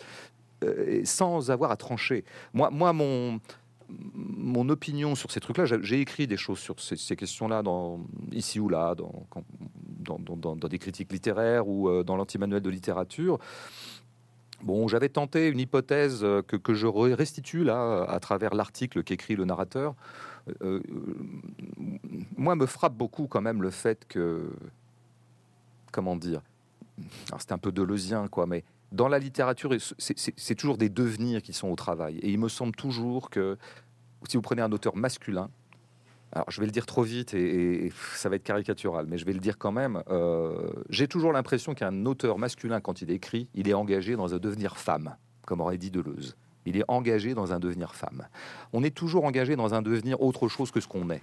sans 1.03 1.51
avoir 1.51 1.73
à 1.73 1.77
trancher. 1.77 2.25
Moi, 2.55 2.71
moi 2.71 2.93
mon 2.93 3.41
mon 3.89 4.69
opinion 4.69 5.15
sur 5.15 5.31
ces 5.31 5.41
trucs-là, 5.41 5.65
j'ai 5.65 6.01
écrit 6.01 6.27
des 6.27 6.37
choses 6.37 6.59
sur 6.59 6.81
ces, 6.81 7.17
questions-là, 7.17 7.63
dans, 7.63 8.01
ici 8.33 8.61
ou 8.61 8.69
là, 8.69 8.95
dans, 8.95 10.19
dans, 10.19 10.57
des 10.57 10.79
critiques 10.79 11.13
littéraires 11.13 11.69
ou 11.69 11.89
euh, 11.89 12.03
dans 12.03 12.17
l'anti-manuel 12.17 12.63
de 12.63 12.71
littérature. 12.71 13.39
Bon, 14.63 14.89
j'avais 14.89 15.09
tenté 15.09 15.49
une 15.49 15.61
hypothèse 15.61 16.21
euh, 16.23 16.43
que, 16.43 16.57
que, 16.57 16.75
je 16.75 16.87
restitue 16.87 17.63
là 17.63 18.05
à 18.09 18.19
travers 18.21 18.55
l'article 18.55 19.03
qu'écrit 19.03 19.37
le 19.37 19.45
narrateur. 19.45 19.95
Euh, 20.63 20.81
moi, 22.37 22.55
me 22.57 22.67
frappe 22.67 22.95
beaucoup 22.95 23.27
quand 23.27 23.43
même 23.43 23.63
le 23.63 23.71
fait 23.71 24.07
que, 24.09 24.51
comment 25.93 26.17
dire, 26.17 26.41
alors 27.29 27.41
c'est 27.41 27.53
un 27.53 27.59
peu 27.59 27.73
deleuzien 27.73 28.29
quoi, 28.29 28.47
mais 28.47 28.65
dans 28.93 29.09
la 29.09 29.19
littérature, 29.19 29.75
c'est 29.99 30.55
toujours 30.55 30.79
des 30.79 30.89
devenirs 30.89 31.43
qui 31.43 31.53
sont 31.53 31.69
au 31.69 31.77
travail. 31.77 32.19
Et 32.19 32.31
il 32.31 32.39
me 32.39 32.49
semble 32.49 32.75
toujours 32.75 33.31
que 33.31 33.57
si 34.29 34.37
vous 34.37 34.43
prenez 34.43 34.63
un 34.63 34.73
auteur 34.73 34.97
masculin, 34.97 35.51
alors 36.33 36.51
je 36.51 36.61
vais 36.61 36.67
le 36.67 36.73
dire 36.73 36.87
trop 36.87 37.03
vite 37.03 37.35
et, 37.35 37.93
ça 38.15 38.29
va 38.29 38.37
être 38.37 38.43
caricatural, 38.43 39.07
mais 39.09 39.19
je 39.19 39.25
vais 39.25 39.33
le 39.33 39.41
dire 39.41 39.59
quand 39.59 39.73
même. 39.73 40.03
Euh, 40.11 40.71
j'ai 40.91 41.09
toujours 41.09 41.33
l'impression 41.33 41.75
qu'un 41.75 42.05
auteur 42.07 42.39
masculin, 42.39 42.81
quand 42.81 43.03
il 43.03 43.11
écrit, 43.11 43.49
il 43.55 43.69
est 43.69 43.75
engagé 43.75 44.17
dans 44.17 44.35
un 44.35 44.39
devenir 44.39 44.77
femme, 44.77 45.17
comme 45.47 45.61
aurait 45.61 45.79
dit 45.79 45.91
Deleuze. 45.91 46.37
Il 46.65 46.77
est 46.77 46.85
engagé 46.89 47.35
dans 47.35 47.53
un 47.53 47.61
devenir 47.61 47.95
femme. 47.95 48.27
On 48.73 48.83
est 48.83 48.95
toujours 48.95 49.25
engagé 49.25 49.55
dans 49.55 49.75
un 49.75 49.83
devenir 49.83 50.21
autre 50.21 50.49
chose 50.49 50.73
que 50.73 50.81
ce 50.81 50.89
qu'on 50.89 51.11
est. 51.11 51.23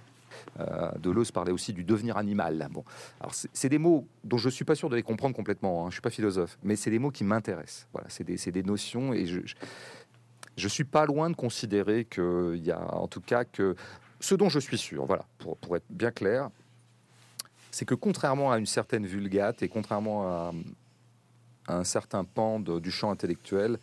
Euh, 0.60 0.90
Deleuze 0.98 1.30
parlait 1.30 1.52
aussi 1.52 1.72
du 1.72 1.84
devenir 1.84 2.16
animal. 2.16 2.68
Bon, 2.70 2.84
c'est 3.32 3.68
des 3.68 3.78
mots 3.78 4.06
dont 4.22 4.38
je 4.38 4.48
suis 4.48 4.64
pas 4.64 4.74
sûr 4.74 4.88
de 4.88 4.96
les 4.96 5.02
comprendre 5.02 5.34
complètement. 5.34 5.84
Hein. 5.84 5.90
Je 5.90 5.94
suis 5.94 6.02
pas 6.02 6.10
philosophe, 6.10 6.58
mais 6.62 6.76
c'est 6.76 6.90
des 6.90 6.98
mots 6.98 7.10
qui 7.10 7.24
m'intéressent. 7.24 7.88
Voilà, 7.92 8.08
c'est 8.08 8.24
des, 8.24 8.36
des, 8.36 8.62
notions 8.62 9.12
et 9.12 9.26
je, 9.26 9.40
je 9.44 9.54
je 10.56 10.68
suis 10.68 10.84
pas 10.84 11.06
loin 11.06 11.30
de 11.30 11.36
considérer 11.36 12.04
qu'il 12.04 12.62
y 12.62 12.70
a 12.70 12.94
en 12.94 13.08
tout 13.08 13.20
cas 13.20 13.44
que 13.44 13.74
ce 14.20 14.34
dont 14.34 14.48
je 14.48 14.58
suis 14.58 14.78
sûr, 14.78 15.04
voilà, 15.04 15.26
pour, 15.38 15.56
pour 15.58 15.76
être 15.76 15.84
bien 15.90 16.10
clair, 16.10 16.50
c'est 17.70 17.84
que 17.84 17.94
contrairement 17.94 18.52
à 18.52 18.58
une 18.58 18.66
certaine 18.66 19.04
vulgate 19.04 19.62
et 19.62 19.68
contrairement 19.68 20.28
à, 20.28 20.52
un 21.66 21.84
certain 21.84 22.24
pan 22.24 22.60
du 22.60 22.90
champ 22.90 23.10
intellectuel, 23.10 23.78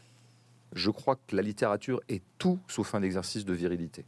je 0.74 0.92
crois 0.92 1.16
que 1.16 1.36
la 1.36 1.42
littérature 1.42 2.00
est 2.10 2.22
tout 2.38 2.60
sauf 2.68 2.96
un 2.96 3.02
exercice 3.02 3.44
de 3.44 3.54
virilité. 3.54 4.06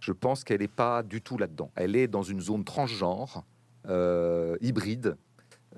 Je 0.00 0.12
pense 0.12 0.44
qu'elle 0.44 0.60
n'est 0.60 0.68
pas 0.68 1.02
du 1.02 1.20
tout 1.22 1.38
là-dedans. 1.38 1.70
Elle 1.76 1.94
est 1.94 2.08
dans 2.08 2.22
une 2.22 2.40
zone 2.40 2.64
transgenre, 2.64 3.44
euh, 3.88 4.56
hybride, 4.60 5.16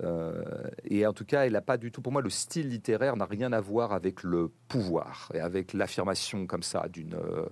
euh, 0.01 0.43
et 0.85 1.05
en 1.05 1.13
tout 1.13 1.25
cas, 1.25 1.45
elle 1.45 1.53
n'a 1.53 1.61
pas 1.61 1.77
du 1.77 1.91
tout, 1.91 2.01
pour 2.01 2.11
moi, 2.11 2.21
le 2.21 2.29
style 2.29 2.69
littéraire 2.69 3.15
n'a 3.15 3.25
rien 3.25 3.53
à 3.53 3.61
voir 3.61 3.93
avec 3.93 4.23
le 4.23 4.51
pouvoir 4.67 5.29
et 5.33 5.39
avec 5.39 5.73
l'affirmation 5.73 6.47
comme 6.47 6.63
ça 6.63 6.87
d'une 6.89 7.13
euh, 7.13 7.45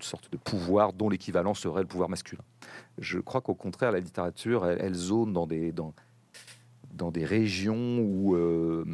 sorte 0.00 0.30
de 0.30 0.36
pouvoir 0.36 0.92
dont 0.92 1.08
l'équivalent 1.08 1.54
serait 1.54 1.82
le 1.82 1.88
pouvoir 1.88 2.08
masculin. 2.08 2.42
Je 2.98 3.18
crois 3.18 3.40
qu'au 3.40 3.54
contraire, 3.54 3.92
la 3.92 4.00
littérature, 4.00 4.66
elle, 4.66 4.94
zone 4.94 5.32
dans 5.32 5.46
des, 5.46 5.72
dans 6.92 7.10
des 7.10 7.24
régions 7.24 7.98
où, 8.00 8.36
euh, 8.36 8.84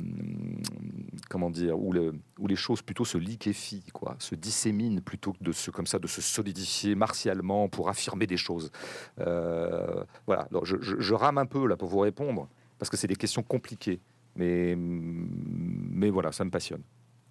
comment 1.28 1.50
dire, 1.50 1.78
où, 1.78 1.92
le, 1.92 2.14
où, 2.38 2.46
les 2.46 2.56
choses 2.56 2.82
plutôt 2.82 3.04
se 3.04 3.18
liquéfient, 3.18 3.84
quoi, 3.92 4.16
se 4.18 4.34
disséminent 4.34 5.00
plutôt 5.00 5.32
que 5.32 5.42
de 5.42 5.52
se, 5.52 5.70
comme 5.70 5.86
ça, 5.86 5.98
de 5.98 6.06
se 6.06 6.20
solidifier 6.20 6.94
martialement 6.94 7.68
pour 7.68 7.88
affirmer 7.88 8.26
des 8.26 8.36
choses. 8.36 8.70
voilà. 9.16 10.48
je, 10.62 10.76
je, 10.80 11.14
rame 11.14 11.38
un 11.38 11.46
peu 11.46 11.66
là 11.66 11.76
pour 11.76 11.88
vous 11.88 11.98
répondre 11.98 12.48
parce 12.78 12.90
que 12.90 12.96
c'est 12.96 13.08
des 13.08 13.16
questions 13.16 13.42
compliquées. 13.42 14.00
Mais, 14.36 14.76
mais 14.76 16.10
voilà, 16.10 16.32
ça 16.32 16.44
me 16.44 16.50
passionne. 16.50 16.82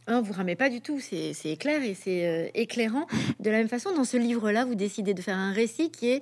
Hein, 0.08 0.22
vous 0.22 0.34
ramez 0.34 0.56
pas 0.56 0.70
du 0.70 0.80
tout, 0.82 1.00
c'est 1.00 1.58
clair 1.58 1.84
et 1.84 1.94
c'est 1.94 2.28
euh, 2.28 2.50
éclairant. 2.54 3.08
De 3.40 3.50
la 3.50 3.58
même 3.58 3.68
façon, 3.68 3.94
dans 3.94 4.06
ce 4.06 4.18
livre-là, 4.18 4.66
vous 4.66 4.76
décidez 4.76 5.14
de 5.14 5.22
faire 5.22 5.38
un 5.38 5.52
récit 5.52 5.92
qui 5.92 6.10
est 6.10 6.22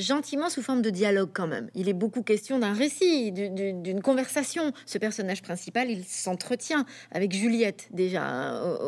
gentiment 0.00 0.48
sous 0.48 0.62
forme 0.62 0.82
de 0.82 0.90
dialogue 0.90 1.30
quand 1.32 1.46
même. 1.46 1.70
Il 1.74 1.88
est 1.88 1.94
beaucoup 1.94 2.22
question 2.22 2.58
d'un 2.58 2.72
récit, 2.72 3.32
d'une 3.32 4.02
conversation. 4.02 4.72
Ce 4.86 4.98
personnage 4.98 5.42
principal, 5.42 5.90
il 5.90 6.04
s'entretient 6.04 6.86
avec 7.12 7.32
Juliette 7.32 7.88
déjà 7.90 8.22
hein, 8.24 8.78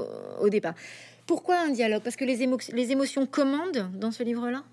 au, 0.41 0.49
départ. 0.49 0.75
Pourquoi 1.27 1.61
un 1.61 1.71
dialogue? 1.71 2.03
Parce 2.03 2.17
que 2.17 2.25
les, 2.25 2.49
les 2.73 2.93
émotions 2.93 3.27
commandent 3.27 3.91
dans 3.95 4.11
ce 4.11 4.23
livre-là? 4.23 4.65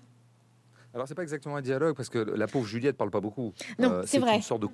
Alors 0.92 1.06
c'est 1.06 1.14
pas 1.14 1.22
exactement 1.22 1.56
un 1.56 1.62
dialogue 1.62 1.96
parce 1.96 2.08
que 2.08 2.18
la 2.18 2.46
pauvre 2.46 2.66
Juliette 2.66 2.96
parle 2.96 3.10
pas 3.10 3.20
beaucoup. 3.20 3.52
Non, 3.78 3.90
euh, 3.92 4.02
c'est 4.06 4.18
vrai. 4.18 4.36
Une 4.36 4.42
sorte 4.42 4.62
de 4.62 4.68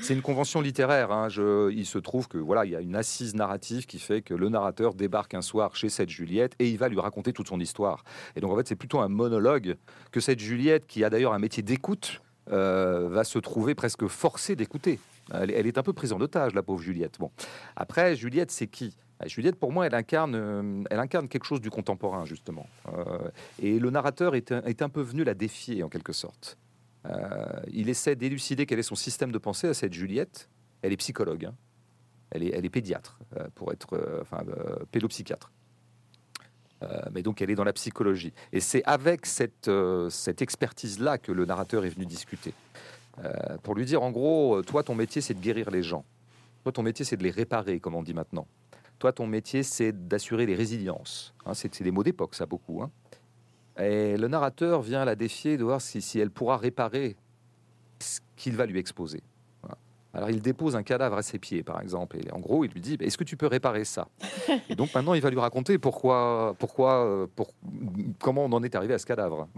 c'est 0.00 0.14
une 0.14 0.22
convention 0.22 0.60
littéraire. 0.60 1.10
Hein. 1.10 1.28
Je... 1.28 1.70
il 1.72 1.86
se 1.86 1.98
trouve 1.98 2.28
que 2.28 2.38
voilà, 2.38 2.64
il 2.64 2.72
y 2.72 2.76
a 2.76 2.80
une 2.80 2.96
assise 2.96 3.34
narrative 3.34 3.86
qui 3.86 3.98
fait 3.98 4.20
que 4.20 4.34
le 4.34 4.48
narrateur 4.48 4.94
débarque 4.94 5.34
un 5.34 5.42
soir 5.42 5.74
chez 5.74 5.88
cette 5.88 6.10
Juliette 6.10 6.54
et 6.58 6.68
il 6.68 6.76
va 6.76 6.88
lui 6.88 7.00
raconter 7.00 7.32
toute 7.32 7.48
son 7.48 7.60
histoire. 7.60 8.04
Et 8.36 8.40
donc 8.40 8.52
en 8.52 8.56
fait, 8.56 8.68
c'est 8.68 8.76
plutôt 8.76 9.00
un 9.00 9.08
monologue 9.08 9.76
que 10.10 10.20
cette 10.20 10.40
Juliette, 10.40 10.86
qui 10.86 11.02
a 11.02 11.10
d'ailleurs 11.10 11.32
un 11.32 11.38
métier 11.38 11.62
d'écoute, 11.62 12.20
euh, 12.52 13.08
va 13.08 13.24
se 13.24 13.38
trouver 13.38 13.74
presque 13.74 14.06
forcée 14.06 14.56
d'écouter. 14.56 14.98
Elle, 15.32 15.50
elle, 15.50 15.66
est 15.66 15.78
un 15.78 15.82
peu 15.82 15.92
prise 15.92 16.12
en 16.12 16.20
otage, 16.20 16.54
la 16.54 16.62
pauvre 16.62 16.82
Juliette. 16.82 17.16
Bon, 17.20 17.30
après, 17.76 18.16
Juliette, 18.16 18.50
c'est 18.50 18.66
qui? 18.66 18.96
Juliette, 19.26 19.56
pour 19.56 19.72
moi, 19.72 19.86
elle 19.86 19.94
incarne, 19.94 20.34
euh, 20.34 20.82
elle 20.90 20.98
incarne 20.98 21.28
quelque 21.28 21.44
chose 21.44 21.60
du 21.60 21.70
contemporain, 21.70 22.24
justement. 22.24 22.66
Euh, 22.92 23.30
et 23.60 23.78
le 23.78 23.90
narrateur 23.90 24.34
est 24.34 24.52
un, 24.52 24.88
peu 24.88 25.02
venu 25.02 25.24
la 25.24 25.34
défier, 25.34 25.82
en 25.82 25.88
quelque 25.88 26.12
sorte. 26.12 26.56
Euh, 27.06 27.60
il 27.72 27.88
essaie 27.88 28.16
d'élucider 28.16 28.66
quel 28.66 28.78
est 28.78 28.84
son 28.84 28.94
système 28.94 29.32
de 29.32 29.38
pensée 29.38 29.68
à 29.68 29.74
cette 29.74 29.92
Juliette. 29.92 30.48
Elle 30.82 30.92
est 30.92 30.96
psychologue, 30.96 31.46
hein. 31.46 31.54
elle, 32.30 32.42
est, 32.42 32.70
pédiatre, 32.70 33.18
pour 33.54 33.72
être, 33.72 34.18
enfin, 34.22 34.42
pédopsychiatre. 34.90 35.52
mais 37.12 37.22
donc 37.22 37.42
elle 37.42 37.50
est 37.50 37.54
dans 37.54 37.64
la 37.64 37.74
psychologie. 37.74 38.32
Et 38.52 38.60
c'est 38.60 38.82
avec 38.84 39.26
cette 39.26 39.68
expertise-là 40.40 41.18
que 41.18 41.32
le 41.32 41.44
narrateur 41.44 41.84
est 41.84 41.90
venu 41.90 42.06
discuter. 42.06 42.54
pour 43.62 43.74
lui 43.74 43.84
dire, 43.84 44.02
en 44.02 44.10
gros, 44.10 44.62
toi, 44.62 44.82
ton 44.82 44.94
métier, 44.94 45.20
c'est 45.20 45.34
de 45.34 45.40
guérir 45.40 45.70
les 45.70 45.82
gens. 45.82 46.06
Toi, 46.62 46.72
ton 46.72 46.82
métier, 46.82 47.04
c'est 47.04 47.18
de 47.18 47.22
les 47.22 47.30
réparer, 47.30 47.78
comme 47.78 47.94
on 47.94 48.02
dit 48.02 48.14
maintenant. 48.14 48.46
Toi, 49.00 49.14
ton 49.14 49.26
métier, 49.26 49.62
c'est 49.62 49.92
d'assurer 50.08 50.44
les 50.44 50.54
résiliences. 50.54 51.34
Hein, 51.46 51.54
c'est 51.54 51.82
des 51.82 51.90
mots 51.90 52.02
d'époque, 52.04 52.34
ça, 52.34 52.44
beaucoup. 52.44 52.82
Hein. 52.82 52.90
Et 53.82 54.18
le 54.18 54.28
narrateur 54.28 54.82
vient 54.82 55.06
la 55.06 55.16
défier 55.16 55.56
de 55.56 55.64
voir 55.64 55.80
si, 55.80 56.02
si 56.02 56.20
elle 56.20 56.30
pourra 56.30 56.58
réparer 56.58 57.16
ce 57.98 58.20
qu'il 58.36 58.56
va 58.56 58.66
lui 58.66 58.78
exposer. 58.78 59.22
Alors 60.12 60.30
il 60.30 60.40
dépose 60.40 60.76
un 60.76 60.82
cadavre 60.82 61.16
à 61.16 61.22
ses 61.22 61.38
pieds, 61.38 61.62
par 61.62 61.80
exemple, 61.80 62.16
et 62.16 62.30
en 62.32 62.40
gros 62.40 62.64
il 62.64 62.70
lui 62.70 62.80
dit 62.80 62.96
Est-ce 63.00 63.16
que 63.16 63.24
tu 63.24 63.36
peux 63.36 63.46
réparer 63.46 63.84
ça? 63.84 64.08
Et 64.68 64.74
donc 64.74 64.94
maintenant 64.94 65.14
il 65.14 65.22
va 65.22 65.30
lui 65.30 65.38
raconter 65.38 65.78
pourquoi, 65.78 66.54
pourquoi, 66.58 67.04
euh, 67.04 67.26
comment 68.20 68.44
on 68.44 68.52
en 68.52 68.62
est 68.62 68.74
arrivé 68.74 68.94
à 68.94 68.98
ce 68.98 69.06
cadavre. 69.06 69.48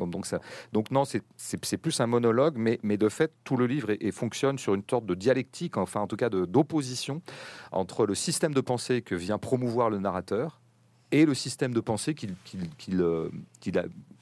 Donc, 0.73 0.91
non, 0.91 1.05
c'est 1.05 1.77
plus 1.77 2.01
un 2.01 2.07
monologue, 2.07 2.57
mais, 2.57 2.97
de 2.97 3.09
fait 3.09 3.33
tout 3.45 3.57
le 3.57 3.67
livre 3.67 3.93
fonctionne 4.13 4.59
sur 4.59 4.75
une 4.75 4.83
sorte 4.89 5.07
de 5.07 5.15
dialectique, 5.15 5.77
enfin 5.77 6.01
en 6.01 6.07
tout 6.07 6.17
cas 6.17 6.29
d'opposition 6.29 7.23
entre 7.73 8.07
le 8.07 8.15
système 8.15 8.55
de 8.55 8.61
pensée 8.61 9.03
que 9.03 9.15
vient 9.15 9.39
promouvoir 9.39 9.91
le 9.91 9.99
narrateur 9.99 10.61
et 11.11 11.25
le 11.25 11.35
système 11.35 11.75
de 11.75 11.81
pensée 11.81 12.15
qu'il 12.15 12.37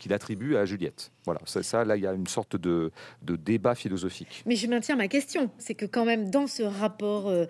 euh, 0.09 0.15
attribue 0.15 0.57
à 0.57 0.65
Juliette. 0.65 1.13
Voilà, 1.25 1.41
ça, 1.45 1.63
ça, 1.63 1.85
là, 1.85 1.97
il 1.97 2.03
y 2.03 2.07
a 2.07 2.13
une 2.13 2.27
sorte 2.27 2.57
de, 2.57 2.91
débat 3.23 3.75
philosophique. 3.75 4.43
Mais 4.47 4.57
je 4.57 4.67
maintiens 4.67 4.97
ma 4.97 5.09
question, 5.09 5.51
c'est 5.59 5.75
que 5.75 5.87
quand 5.87 6.05
même 6.05 6.31
dans 6.31 6.47
ce 6.47 6.63
rapport 6.63 7.29
euh, 7.29 7.47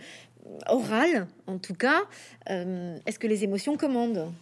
oral, 0.69 1.27
en 1.47 1.59
tout 1.59 1.75
cas, 1.75 2.03
euh, 2.51 2.99
est-ce 3.07 3.19
que 3.19 3.27
les 3.27 3.45
émotions 3.45 3.77
commandent? 3.77 4.33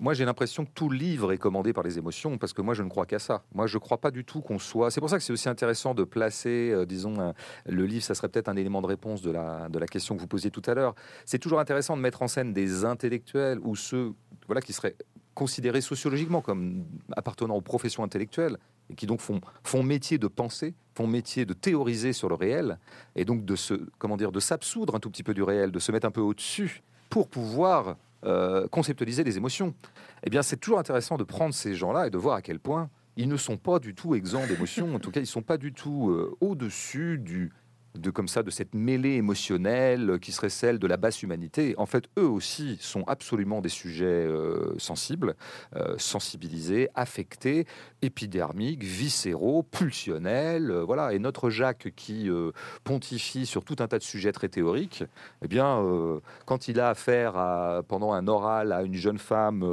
Moi, 0.00 0.14
j'ai 0.14 0.24
l'impression 0.24 0.64
que 0.64 0.70
tout 0.72 0.90
livre 0.90 1.32
est 1.32 1.38
commandé 1.38 1.72
par 1.72 1.82
les 1.82 1.98
émotions, 1.98 2.38
parce 2.38 2.52
que 2.52 2.62
moi, 2.62 2.72
je 2.72 2.84
ne 2.84 2.88
crois 2.88 3.04
qu'à 3.04 3.18
ça. 3.18 3.42
Moi, 3.52 3.66
je 3.66 3.76
ne 3.76 3.80
crois 3.80 3.98
pas 3.98 4.12
du 4.12 4.24
tout 4.24 4.40
qu'on 4.40 4.60
soit. 4.60 4.92
C'est 4.92 5.00
pour 5.00 5.10
ça 5.10 5.18
que 5.18 5.24
c'est 5.24 5.32
aussi 5.32 5.48
intéressant 5.48 5.92
de 5.92 6.04
placer, 6.04 6.70
euh, 6.70 6.86
disons, 6.86 7.34
le 7.66 7.84
livre, 7.84 8.04
ça 8.04 8.14
serait 8.14 8.28
peut-être 8.28 8.48
un 8.48 8.56
élément 8.56 8.80
de 8.80 8.86
réponse 8.86 9.22
de 9.22 9.32
la, 9.32 9.68
de 9.68 9.78
la 9.78 9.86
question 9.86 10.14
que 10.14 10.20
vous 10.20 10.28
posiez 10.28 10.52
tout 10.52 10.62
à 10.66 10.74
l'heure. 10.74 10.94
C'est 11.24 11.40
toujours 11.40 11.58
intéressant 11.58 11.96
de 11.96 12.02
mettre 12.02 12.22
en 12.22 12.28
scène 12.28 12.52
des 12.52 12.84
intellectuels 12.84 13.58
ou 13.62 13.74
ceux 13.74 14.12
voilà, 14.46 14.60
qui 14.60 14.72
seraient 14.72 14.94
considérés 15.38 15.80
sociologiquement 15.80 16.40
comme 16.40 16.84
appartenant 17.16 17.54
aux 17.54 17.60
professions 17.60 18.02
intellectuelles 18.02 18.58
et 18.90 18.94
qui 18.96 19.06
donc 19.06 19.20
font, 19.20 19.40
font 19.62 19.84
métier 19.84 20.18
de 20.18 20.26
penser, 20.26 20.74
font 20.96 21.06
métier 21.06 21.46
de 21.46 21.54
théoriser 21.54 22.12
sur 22.12 22.28
le 22.28 22.34
réel 22.34 22.80
et 23.14 23.24
donc 23.24 23.44
de 23.44 23.54
se, 23.54 23.74
comment 23.98 24.16
dire, 24.16 24.32
de 24.32 24.40
s'absoudre 24.40 24.96
un 24.96 24.98
tout 24.98 25.10
petit 25.10 25.22
peu 25.22 25.34
du 25.34 25.44
réel, 25.44 25.70
de 25.70 25.78
se 25.78 25.92
mettre 25.92 26.08
un 26.08 26.10
peu 26.10 26.20
au-dessus 26.20 26.82
pour 27.08 27.28
pouvoir 27.28 27.96
euh, 28.24 28.66
conceptualiser 28.66 29.22
les 29.22 29.36
émotions. 29.36 29.74
Eh 30.24 30.30
bien, 30.30 30.42
c'est 30.42 30.56
toujours 30.56 30.80
intéressant 30.80 31.16
de 31.16 31.22
prendre 31.22 31.54
ces 31.54 31.76
gens-là 31.76 32.08
et 32.08 32.10
de 32.10 32.18
voir 32.18 32.34
à 32.34 32.42
quel 32.42 32.58
point 32.58 32.90
ils 33.16 33.28
ne 33.28 33.36
sont 33.36 33.58
pas 33.58 33.78
du 33.78 33.94
tout 33.94 34.16
exempts 34.16 34.46
d'émotions. 34.48 34.92
En 34.92 34.98
tout 34.98 35.12
cas, 35.12 35.20
ils 35.20 35.30
ne 35.30 35.36
sont 35.38 35.42
pas 35.42 35.56
du 35.56 35.72
tout 35.72 36.10
euh, 36.10 36.36
au-dessus 36.40 37.18
du, 37.18 37.52
de 37.94 38.10
comme 38.10 38.28
ça 38.28 38.42
de 38.42 38.50
cette 38.50 38.74
mêlée 38.74 39.14
émotionnelle 39.14 40.18
qui 40.20 40.32
serait 40.32 40.50
celle 40.50 40.78
de 40.78 40.86
la 40.86 40.96
basse 40.96 41.22
humanité. 41.22 41.74
En 41.78 41.86
fait, 41.86 42.04
eux 42.18 42.28
aussi 42.28 42.78
sont 42.80 43.02
absolument 43.06 43.60
des 43.60 43.68
sujets 43.68 44.06
euh, 44.06 44.74
sensibles, 44.78 45.34
euh, 45.74 45.94
sensibilisés, 45.98 46.88
affectés, 46.94 47.66
épidermiques, 48.02 48.84
viscéraux, 48.84 49.62
pulsionnels. 49.62 50.70
Euh, 50.70 50.84
voilà. 50.84 51.12
Et 51.12 51.18
notre 51.18 51.50
Jacques 51.50 51.92
qui 51.96 52.30
pontifie 52.84 53.46
sur 53.46 53.64
tout 53.64 53.76
un 53.80 53.88
tas 53.88 53.98
de 53.98 54.02
sujets 54.02 54.32
très 54.32 54.48
théoriques, 54.48 55.04
eh 55.42 55.48
bien, 55.48 55.82
quand 56.46 56.68
il 56.68 56.80
a 56.80 56.90
affaire 56.90 57.36
à, 57.36 57.82
pendant 57.86 58.12
un 58.12 58.26
oral 58.28 58.72
à 58.72 58.82
une 58.82 58.94
jeune 58.94 59.18
femme, 59.18 59.64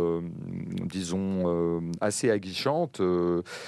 disons 0.86 1.82
assez 2.02 2.32
aguichante, 2.32 3.02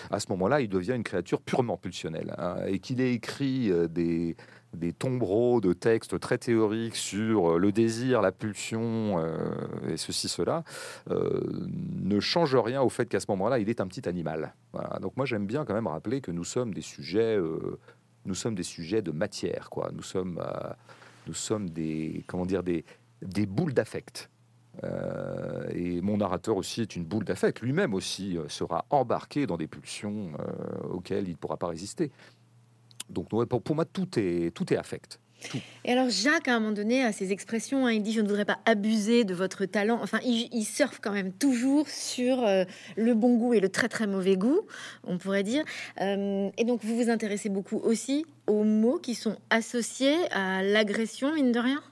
à 0.09 0.19
ce 0.19 0.25
moment-là, 0.29 0.61
il 0.61 0.69
devient 0.69 0.93
une 0.93 1.03
créature 1.03 1.41
purement 1.41 1.77
pulsionnelle, 1.77 2.33
hein, 2.37 2.55
et 2.67 2.79
qu'il 2.79 3.01
ait 3.01 3.13
écrit 3.13 3.71
des 3.89 4.35
des 4.77 4.93
tombereaux 4.93 5.59
de 5.61 5.73
textes 5.73 6.19
très 6.19 6.37
théoriques 6.37 6.95
sur 6.95 7.53
euh, 7.53 7.57
le 7.57 7.71
désir, 7.71 8.21
la 8.21 8.31
pulsion 8.31 9.19
euh, 9.19 9.37
et 9.89 9.97
ceci, 9.97 10.29
cela, 10.29 10.63
euh, 11.09 11.41
ne 11.69 12.19
change 12.19 12.55
rien 12.55 12.81
au 12.81 12.89
fait 12.89 13.07
qu'à 13.07 13.19
ce 13.19 13.25
moment-là, 13.29 13.59
il 13.59 13.69
est 13.69 13.81
un 13.81 13.87
petit 13.87 14.07
animal. 14.07 14.53
Donc 15.01 15.17
moi, 15.17 15.25
j'aime 15.25 15.45
bien 15.45 15.65
quand 15.65 15.73
même 15.73 15.87
rappeler 15.87 16.21
que 16.21 16.31
nous 16.31 16.43
sommes 16.43 16.73
des 16.73 16.81
sujets, 16.81 17.37
nous 18.25 18.35
sommes 18.35 18.53
des 18.53 18.63
sujets 18.63 19.01
de 19.01 19.11
matière, 19.11 19.69
quoi. 19.71 19.89
Nous 19.91 20.03
sommes, 20.03 20.39
nous 21.25 21.33
sommes 21.33 21.69
des, 21.69 22.23
comment 22.27 22.45
dire, 22.45 22.61
des, 22.61 22.85
des 23.23 23.47
boules 23.47 23.73
d'affect. 23.73 24.29
et 25.73 25.99
mon 26.01 26.17
narrateur 26.17 26.57
aussi 26.57 26.81
est 26.81 26.95
une 26.95 27.05
boule 27.05 27.23
d'affect. 27.23 27.61
Lui-même 27.61 27.95
aussi 27.95 28.37
sera 28.49 28.85
embarqué 28.91 29.47
dans 29.47 29.57
des 29.57 29.67
pulsions 29.67 30.31
auxquelles 30.91 31.27
il 31.27 31.31
ne 31.31 31.37
pourra 31.37 31.57
pas 31.57 31.67
résister. 31.67 32.11
Donc 33.09 33.29
pour, 33.29 33.75
moi, 33.75 33.85
tout 33.85 34.07
est, 34.17 34.53
tout 34.53 34.73
est 34.73 34.77
affect. 34.77 35.19
Et 35.85 35.91
alors 35.91 36.09
Jacques, 36.09 36.47
à 36.47 36.55
un 36.55 36.59
moment 36.59 36.73
donné, 36.73 37.03
a 37.03 37.11
ses 37.11 37.31
expressions, 37.31 37.85
hein, 37.85 37.91
il 37.91 38.01
dit 38.01 38.11
je 38.11 38.21
ne 38.21 38.27
voudrais 38.27 38.45
pas 38.45 38.57
abuser 38.65 39.23
de 39.23 39.33
votre 39.33 39.65
talent. 39.65 39.99
Enfin, 40.01 40.19
il, 40.25 40.65
surfe 40.65 40.99
quand 41.01 41.11
même 41.11 41.31
toujours 41.31 41.87
sur 41.87 42.43
euh, 42.43 42.65
le 42.95 43.13
bon 43.13 43.37
goût 43.37 43.53
et 43.53 43.59
le 43.59 43.69
très 43.69 43.87
très 43.87 44.07
mauvais 44.07 44.35
goût, 44.35 44.61
on 45.03 45.17
pourrait 45.17 45.43
dire. 45.43 45.63
Euh, 46.01 46.49
et 46.57 46.63
donc 46.63 46.83
vous 46.83 46.97
vous 46.97 47.09
intéressez 47.09 47.49
beaucoup 47.49 47.77
aussi 47.77 48.25
aux 48.47 48.63
mots 48.63 48.97
qui 48.97 49.15
sont 49.15 49.37
associés 49.49 50.17
à 50.31 50.63
l'agression, 50.63 51.33
mine 51.33 51.51
de 51.51 51.59
rien? 51.59 51.83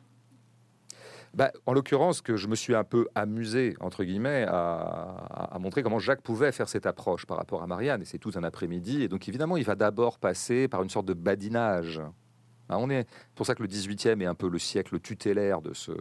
Bah, 1.36 1.52
en 1.66 1.74
l'occurrence, 1.74 2.22
que 2.22 2.38
je 2.38 2.48
me 2.48 2.56
suis 2.56 2.74
un 2.74 2.86
peu 2.86 3.10
amusé, 3.14 3.76
entre 3.82 4.06
guillemets, 4.06 4.46
à, 4.48 5.58
montrer 5.60 5.84
comment 5.84 6.00
Jacques 6.00 6.22
pouvait 6.22 6.54
faire 6.54 6.70
cette 6.70 6.86
approche 6.86 7.26
par 7.26 7.36
rapport 7.36 7.62
à 7.62 7.68
Marianne. 7.68 8.02
Et 8.02 8.06
c'est 8.06 8.20
tout 8.20 8.32
un 8.36 8.44
après-midi. 8.44 9.04
Et 9.04 9.10
donc, 9.10 9.28
évidemment, 9.28 9.58
il 9.58 9.66
va 9.66 9.76
d'abord 9.76 10.18
passer 10.18 10.70
par 10.70 10.82
une 10.82 10.90
sorte 10.90 11.06
de 11.06 11.14
badinage. 11.14 12.02
Bah, 12.70 12.78
on 12.80 12.90
est 12.90 13.06
pour 13.36 13.46
ça 13.46 13.54
que 13.54 13.62
le 13.62 13.68
18e 13.68 14.22
est 14.22 14.26
un 14.26 14.34
peu 14.34 14.48
le 14.48 14.60
siècle 14.60 14.98
tutélaire 15.02 15.62
de 15.62 15.74
ce, 15.74 15.92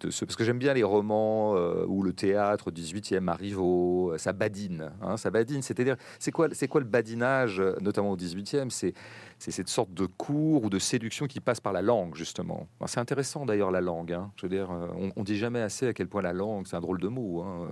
parce 0.00 0.36
que 0.36 0.44
j'aime 0.44 0.58
bien 0.58 0.74
les 0.74 0.82
romans 0.82 1.56
euh, 1.56 1.84
ou 1.86 2.02
le 2.02 2.12
théâtre 2.12 2.70
18e, 2.70 3.20
Marivaux, 3.20 4.12
ça 4.18 4.32
badine, 4.32 4.92
hein, 5.02 5.16
ça 5.16 5.30
badine. 5.30 5.62
C'est-à-dire, 5.62 5.96
c'est 6.18 6.32
quoi, 6.32 6.48
c'est 6.52 6.68
quoi 6.68 6.80
le 6.80 6.86
badinage, 6.86 7.62
notamment 7.80 8.10
au 8.10 8.16
18e 8.16 8.70
C'est 8.70 8.94
c'est 9.38 9.50
cette 9.50 9.68
sorte 9.68 9.92
de 9.92 10.06
cours 10.06 10.64
ou 10.64 10.70
de 10.70 10.78
séduction 10.78 11.26
qui 11.26 11.40
passe 11.40 11.60
par 11.60 11.72
la 11.72 11.82
langue, 11.82 12.14
justement. 12.14 12.68
c'est 12.86 13.00
intéressant 13.00 13.44
d'ailleurs 13.46 13.70
la 13.70 13.80
langue. 13.80 14.12
Hein. 14.12 14.32
Je 14.36 14.42
veux 14.42 14.48
dire, 14.48 14.70
euh, 14.70 14.88
on, 14.96 15.10
on, 15.16 15.24
dit 15.24 15.36
jamais 15.36 15.60
assez 15.60 15.86
à 15.86 15.92
quel 15.92 16.08
point 16.08 16.22
la 16.22 16.32
langue, 16.32 16.66
c'est 16.66 16.76
un 16.76 16.80
drôle 16.80 17.00
de 17.00 17.08
mot. 17.08 17.42
Hein. 17.42 17.68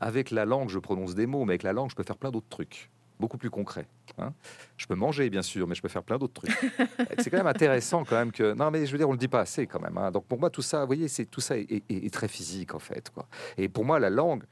Avec 0.00 0.30
la 0.30 0.44
langue, 0.44 0.68
je 0.68 0.78
prononce 0.78 1.14
des 1.14 1.26
mots, 1.26 1.44
mais 1.44 1.52
avec 1.52 1.62
la 1.62 1.72
langue, 1.72 1.90
je 1.90 1.96
peux 1.96 2.02
faire 2.02 2.18
plein 2.18 2.30
d'autres 2.30 2.48
trucs 2.48 2.90
beaucoup 3.18 3.38
plus 3.38 3.50
concrets. 3.50 3.86
Hein. 4.18 4.32
Je 4.76 4.86
peux 4.86 4.94
manger, 4.94 5.30
bien 5.30 5.42
sûr, 5.42 5.66
mais 5.66 5.74
je 5.74 5.82
peux 5.82 5.88
faire 5.88 6.02
plein 6.02 6.18
d'autres 6.18 6.42
trucs. 6.42 6.72
c'est 7.18 7.30
quand 7.30 7.38
même 7.38 7.46
intéressant, 7.46 8.04
quand 8.04 8.16
même, 8.16 8.32
que. 8.32 8.54
Non, 8.54 8.70
mais 8.70 8.86
je 8.86 8.92
veux 8.92 8.98
dire, 8.98 9.08
on 9.08 9.12
le 9.12 9.18
dit 9.18 9.28
pas 9.28 9.40
assez, 9.40 9.66
quand 9.66 9.80
même. 9.80 9.98
Donc, 10.12 10.26
pour 10.26 10.38
moi, 10.38 10.50
tout 10.50 10.62
ça, 10.62 10.80
vous 10.80 10.86
voyez, 10.86 11.08
c'est 11.08 11.26
tout 11.26 11.40
ça 11.40 11.56
est, 11.56 12.12
très 12.12 12.28
physique, 12.28 12.74
en 12.74 12.78
fait. 12.78 13.12
Et 13.56 13.68
pour 13.68 13.84
moi, 13.84 13.98
la 13.98 14.10
langue, 14.10 14.44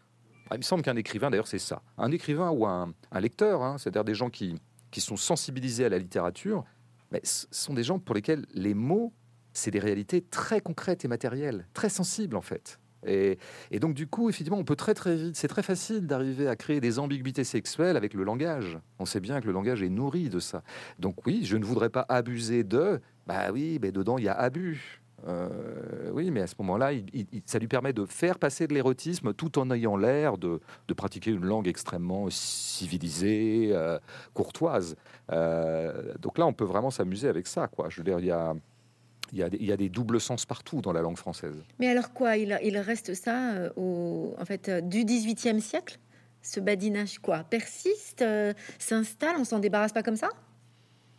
il 0.53 0.59
me 0.59 0.63
semble 0.63 0.83
qu'un 0.83 0.97
écrivain, 0.97 1.31
d'ailleurs, 1.31 1.47
c'est 1.47 1.59
ça. 1.59 1.83
Un 1.99 2.11
écrivain 2.11 2.51
ou 2.51 2.67
un, 2.67 2.93
un 3.11 3.21
lecteur, 3.21 3.79
c'est-à-dire 3.79 4.05
des 4.05 4.15
gens 4.15 4.31
qui, 4.31 4.57
qui 4.95 5.01
sont 5.01 5.17
sensibilisés 5.17 5.85
à 5.85 5.89
la 5.89 5.99
littérature, 5.99 6.65
mais 7.11 7.21
ce 7.25 7.47
sont 7.51 7.75
des 7.75 7.83
gens 7.83 7.99
pour 7.99 8.15
lesquels 8.15 8.47
les 8.55 8.75
mots, 8.75 9.13
c'est 9.53 9.71
des 9.73 9.81
réalités 9.81 10.23
très 10.23 10.61
concrètes 10.61 11.05
et 11.05 11.09
matérielles, 11.09 11.67
très 11.75 11.89
sensibles 11.89 12.37
en 12.37 12.41
fait. 12.43 12.79
Et, 13.07 13.39
donc 13.81 13.95
du 13.95 14.07
coup, 14.07 14.29
effectivement, 14.29 14.59
on 14.59 14.65
peut 14.65 14.77
très 14.77 14.95
très 14.95 15.17
vite, 15.17 15.37
c'est 15.37 15.49
très 15.49 15.63
facile 15.63 16.07
d'arriver 16.07 16.49
à 16.49 16.57
créer 16.57 16.81
des 16.81 16.99
ambiguïtés 16.99 17.45
sexuelles 17.45 17.97
avec 17.97 18.15
le 18.15 18.25
langage. 18.25 18.79
On 18.99 19.05
sait 19.05 19.21
bien 19.21 19.41
que 19.41 19.47
le 19.47 19.53
langage 19.53 19.83
est 19.83 19.89
nourri 19.89 20.29
de 20.29 20.39
ça. 20.39 20.63
Donc 20.99 21.27
oui, 21.27 21.43
je 21.45 21.57
ne 21.57 21.65
voudrais 21.65 21.91
pas 21.91 22.07
abuser 22.09 22.65
de, 22.65 23.01
bah 23.27 23.53
oui, 23.53 23.79
mais 23.81 23.93
dedans 23.93 24.19
il 24.19 24.25
y 24.25 24.29
a 24.29 24.35
abus. 24.35 25.01
Euh, 25.27 26.11
oui, 26.13 26.31
mais 26.31 26.43
à 26.43 26.47
ce 26.47 26.55
moment-là, 26.59 26.91
ça 27.47 27.59
lui 27.59 27.69
permet 27.69 27.93
de 27.93 28.05
faire 28.05 28.39
passer 28.39 28.67
de 28.67 28.75
l'érotisme 28.75 29.33
tout 29.33 29.59
en 29.59 29.71
ayant 29.71 29.97
l'air 29.97 30.37
de, 30.39 30.61
pratiquer 30.97 31.31
une 31.31 31.45
langue 31.45 31.67
extrêmement 31.67 32.29
civilisée, 32.31 33.71
euh, 33.73 33.99
courtoise. 34.35 34.97
Euh, 35.33 36.15
donc 36.21 36.39
là, 36.39 36.47
on 36.47 36.53
peut 36.53 36.65
vraiment 36.65 36.91
s'amuser 36.91 37.29
avec 37.29 37.47
ça. 37.47 37.69
Quoi. 37.69 37.89
Je 37.89 37.99
veux 37.99 38.05
dire, 38.05 38.19
il 38.21 38.27
y 38.27 38.31
a, 38.31 38.55
il 39.35 39.67
y, 39.67 39.73
a 39.73 39.77
des, 39.77 39.89
doubles 39.89 40.21
sens 40.21 40.47
partout 40.47 40.81
dans 40.81 40.93
la 40.93 41.03
langue 41.03 41.17
française. 41.17 41.57
Mais 41.81 41.89
alors 41.89 42.13
quoi 42.13 42.37
il, 42.37 42.79
reste 42.79 43.15
ça 43.15 43.73
au, 43.77 44.33
en 44.39 44.45
fait, 44.45 44.71
du 44.89 45.05
XVIIIe 45.05 45.61
siècle? 45.61 45.99
Ce 46.41 46.61
badinage 46.61 47.19
quoi? 47.19 47.43
Persiste, 47.43 48.25
s'installe, 48.79 49.35
on 49.39 49.45
s'en 49.45 49.59
débarrasse 49.59 49.93
pas 49.93 50.05
comme 50.05 50.17
ça? 50.17 50.29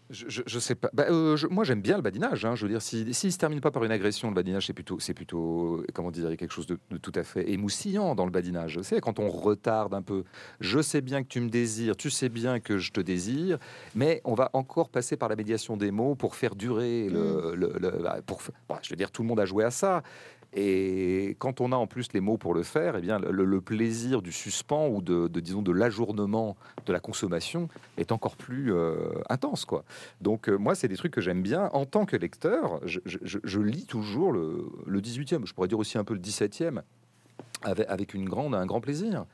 Je, 0.09 0.41
je, 0.45 0.59
sais 0.59 0.75
pas. 0.75 0.89
Bah, 0.93 1.05
euh, 1.09 1.35
moi, 1.49 1.63
j'aime 1.63 1.81
bien 1.81 1.95
le 1.95 2.03
badinage. 2.03 2.45
Hein. 2.45 2.55
Je 2.55 2.65
veux 2.65 2.71
dire, 2.71 2.81
s'il 2.81 3.13
si, 3.15 3.31
se 3.31 3.37
termine 3.37 3.59
pas 3.59 3.71
par 3.71 3.83
une 3.83 3.91
agression, 3.91 4.29
le 4.29 4.35
badinage, 4.35 4.67
c'est 4.67 4.73
plutôt, 4.73 4.99
c'est 4.99 5.13
plutôt, 5.13 5.83
comment 5.93 6.11
dire, 6.11 6.29
quelque 6.37 6.51
chose 6.51 6.67
de, 6.67 6.77
tout 7.01 7.11
à 7.15 7.23
fait 7.23 7.49
émoussillant 7.49 8.13
dans 8.13 8.25
le 8.25 8.31
badinage. 8.31 8.79
C'est 8.83 9.01
quand 9.01 9.19
on 9.19 9.29
retarde 9.29 9.93
un 9.93 10.01
peu. 10.01 10.23
Je 10.59 10.81
sais 10.81 11.01
bien 11.01 11.23
que 11.23 11.27
tu 11.27 11.39
me 11.39 11.49
désires, 11.49 11.95
tu 11.95 12.09
sais 12.09 12.29
bien 12.29 12.59
que 12.59 12.77
je 12.77 12.91
te 12.91 13.01
désire, 13.01 13.57
mais 13.95 14.21
on 14.25 14.35
va 14.35 14.51
encore 14.53 14.89
passer 14.89 15.17
par 15.17 15.29
la 15.29 15.35
médiation 15.35 15.75
des 15.75 15.91
mots 15.91 16.15
pour 16.15 16.35
faire 16.35 16.55
durer 16.55 17.09
le. 17.09 17.53
Mm. 17.55 17.59
le, 17.59 18.03
bah, 18.03 18.19
pour, 18.25 18.41
bah, 18.69 18.79
je 18.83 18.89
veux 18.91 18.95
dire, 18.95 19.11
tout 19.11 19.23
le 19.23 19.27
monde 19.27 19.39
a 19.39 19.45
joué 19.45 19.63
à 19.63 19.71
ça. 19.71 20.03
Et 20.57 21.35
quand 21.39 21.59
on 21.59 21.73
a 21.73 21.75
en 21.75 21.85
plus 21.85 22.13
les 22.13 22.21
mots 22.21 22.37
pour 22.37 22.53
le 22.53 22.63
faire, 22.63 22.95
eh 22.95 23.01
bien, 23.01 23.19
le, 23.19 23.61
plaisir 23.61 24.21
du 24.21 24.31
suspens 24.31 24.87
ou 24.87 25.01
de, 25.01 25.27
disons, 25.27 25.61
de 25.61 25.73
l'ajournement 25.73 26.55
de 26.85 26.93
la 26.93 27.01
consommation 27.01 27.67
est 27.97 28.13
encore 28.13 28.37
plus 28.37 28.73
euh, 28.73 29.11
intense, 29.29 29.65
quoi. 29.65 29.83
Donc, 30.21 30.47
euh, 30.47 30.55
moi, 30.55 30.73
c'est 30.73 30.87
des 30.87 30.95
trucs 30.95 31.11
que 31.11 31.19
j'aime 31.19 31.41
bien. 31.41 31.69
En 31.73 31.85
tant 31.85 32.05
que 32.05 32.15
lecteur, 32.15 32.79
je, 32.85 33.59
lis 33.59 33.85
toujours 33.85 34.31
le, 34.31 34.71
18e, 34.87 35.45
je 35.45 35.53
pourrais 35.53 35.67
dire 35.67 35.79
aussi 35.79 35.97
un 35.97 36.05
peu 36.05 36.13
le 36.13 36.21
17e, 36.21 36.81
avec, 37.63 38.13
une 38.13 38.29
grande, 38.29 38.55
un 38.55 38.65
grand 38.65 38.79
plaisir. 38.79 39.25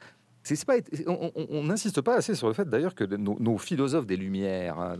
C'est 0.41 0.65
pas, 0.65 0.77
on 1.05 1.63
n'insiste 1.65 2.01
pas 2.01 2.15
assez 2.15 2.33
sur 2.33 2.47
le 2.47 2.55
fait 2.55 2.67
d'ailleurs 2.67 2.95
que 2.95 3.03
nos, 3.03 3.57
philosophes 3.59 4.07
des 4.07 4.17
Lumières, 4.17 4.79
hein, 4.79 4.97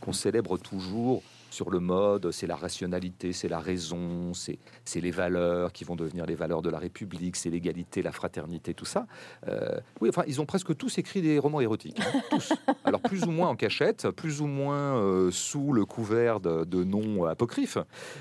qu'on 0.00 0.12
célèbre 0.14 0.56
toujours, 0.56 1.22
sur 1.50 1.70
le 1.70 1.80
mode, 1.80 2.30
c'est 2.30 2.46
la 2.46 2.56
rationalité, 2.56 3.32
c'est 3.32 3.48
la 3.48 3.58
raison, 3.58 4.32
c'est 4.34 5.00
les 5.00 5.10
valeurs 5.10 5.72
qui 5.72 5.84
vont 5.84 5.96
devenir 5.96 6.26
les 6.26 6.34
valeurs 6.34 6.62
de 6.62 6.70
la 6.70 6.78
République, 6.78 7.36
c'est 7.36 7.50
l'égalité, 7.50 8.02
la 8.02 8.12
fraternité, 8.12 8.74
tout 8.74 8.84
ça. 8.84 9.06
Euh, 9.48 9.78
oui, 10.00 10.08
enfin, 10.08 10.24
ils 10.26 10.40
ont 10.40 10.46
presque 10.46 10.76
tous 10.76 10.98
écrit 10.98 11.22
des 11.22 11.38
romans 11.38 11.60
érotiques, 11.60 12.00
hein, 12.00 12.20
tous. 12.30 12.52
Alors 12.84 13.00
plus 13.00 13.24
ou 13.24 13.30
moins 13.30 13.48
en 13.48 13.56
cachette, 13.56 14.10
plus 14.10 14.40
ou 14.40 14.46
moins 14.46 14.98
euh, 14.98 15.30
sous 15.30 15.72
le 15.72 15.84
couvert 15.84 16.40
de, 16.40 16.84
noms 16.84 17.24
apocryphes, 17.24 17.78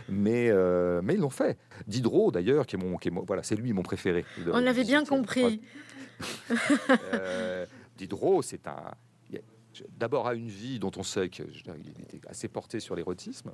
mais 0.10 0.50
euh, 0.50 1.02
mais 1.04 1.14
ils 1.14 1.20
l'ont 1.20 1.30
fait. 1.30 1.58
Diderot, 1.88 2.32
d'ailleurs, 2.32 2.66
qui 2.66 2.76
est 2.76 2.80
mon, 2.80 2.98
qui 2.98 3.10
est 3.10 3.14
voilà, 3.26 3.44
c'est 3.44 3.56
lui 3.56 3.74
mon 3.74 3.84
préféré. 3.84 4.26
On 4.52 4.60
l'avait 4.60 4.84
bien 4.84 5.06
compris. 5.06 5.62
Diderot, 7.98 8.42
c'est 8.42 8.68
un 8.68 8.94
d'abord 9.98 10.28
à 10.28 10.34
une 10.34 10.50
vie 10.50 10.80
dont 10.80 10.92
on 10.98 11.04
sait 11.04 11.30
qu'il 11.30 11.46
était 12.00 12.22
assez 12.28 12.48
porté 12.48 12.80
sur 12.80 12.96
l'érotisme, 12.96 13.52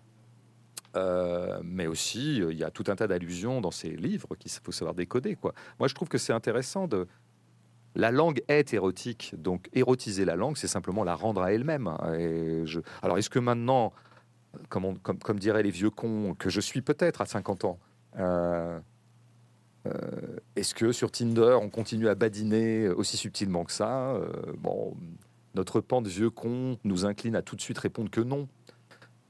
euh, 0.95 1.59
mais 1.63 1.88
aussi 1.88 2.41
euh, 2.41 2.51
il 2.51 2.57
y 2.57 2.63
a 2.63 2.69
tout 2.69 2.84
un 2.88 2.95
tas 2.95 3.07
d'allusions 3.07 3.61
dans 3.61 3.71
ses 3.71 3.89
livres 3.89 4.36
qu'il 4.36 4.51
faut 4.51 4.71
savoir 4.71 4.93
décoder. 4.93 5.36
Quoi. 5.36 5.53
Moi, 5.80 5.88
je 5.88 5.95
trouve 5.95 6.07
que 6.07 6.17
c'est 6.17 6.34
intéressant 6.34 6.88
de. 6.88 7.07
La 7.95 8.11
langue 8.11 8.41
est 8.47 8.74
érotique, 8.74 9.36
donc 9.38 9.69
érotiser 9.74 10.26
la 10.26 10.36
langue, 10.36 10.57
c'est 10.57 10.67
simplement 10.67 11.03
la 11.03 11.13
rendre 11.13 11.43
à 11.43 11.53
elle-même. 11.53 11.88
Hein. 11.88 12.65
Je... 12.65 12.80
Alors, 13.03 13.19
est-ce 13.19 13.30
que 13.30 13.38
maintenant, 13.38 13.93
comme, 14.69 14.97
comme, 14.97 15.19
comme, 15.19 15.38
diraient 15.38 15.61
les 15.61 15.69
vieux 15.69 15.91
cons, 15.91 16.34
que 16.34 16.49
je 16.49 16.59
suis 16.59 16.82
peut-être 16.82 17.21
à 17.21 17.28
50 17.28 17.65
ans, 17.65 17.80
euh, 18.17 18.80
est-ce 20.55 20.74
que 20.74 20.91
sur 20.91 21.11
Tinder, 21.11 21.55
on 21.61 21.69
continue 21.69 22.07
à 22.07 22.15
badiner 22.15 22.89
aussi 22.89 23.15
subtilement 23.15 23.63
que 23.63 23.71
ça 23.71 24.19
Bon, 24.57 24.97
notre 25.56 25.82
pan 25.82 26.01
de 26.01 26.10
vieux 26.10 26.30
con 26.30 26.78
nous 26.84 27.06
incline 27.06 27.36
à 27.36 27.41
tout 27.41 27.56
de 27.56 27.62
suite 27.62 27.78
répondre 27.78 28.10
que 28.10 28.22
non. 28.22 28.47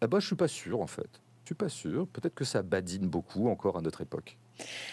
Eh 0.02 0.08
ben, 0.08 0.20
je 0.20 0.28
suis 0.28 0.36
pas 0.36 0.48
sûr 0.48 0.82
en 0.82 0.88
fait. 0.88 1.22
Je 1.44 1.50
suis 1.50 1.56
pas 1.56 1.70
sûr. 1.70 2.08
Peut-être 2.08 2.36
que 2.36 2.46
ça 2.46 2.64
badine 2.64 3.08
beaucoup 3.08 3.48
encore 3.50 3.78
à 3.78 3.82
notre 3.82 4.02
époque. 4.02 4.38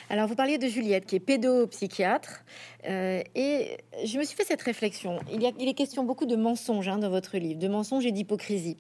Alors, 0.08 0.26
vous 0.26 0.34
parliez 0.34 0.58
de 0.58 0.66
Juliette, 0.66 1.06
qui 1.06 1.16
est 1.16 1.20
pédopsychiatre, 1.20 2.42
euh, 2.88 3.22
et 3.34 3.76
je 4.04 4.18
me 4.18 4.24
suis 4.24 4.36
fait 4.36 4.44
cette 4.44 4.62
réflexion. 4.62 5.20
Il, 5.32 5.42
y 5.42 5.46
a, 5.46 5.52
il 5.58 5.68
est 5.68 5.74
question 5.74 6.04
beaucoup 6.04 6.26
de 6.26 6.36
mensonges 6.36 6.88
hein, 6.88 6.98
dans 6.98 7.11
votre 7.11 7.36
livre, 7.36 7.61
de 7.61 7.68
mensonges 7.68 8.06
et 8.06 8.12
d'hypocrisie. 8.12 8.76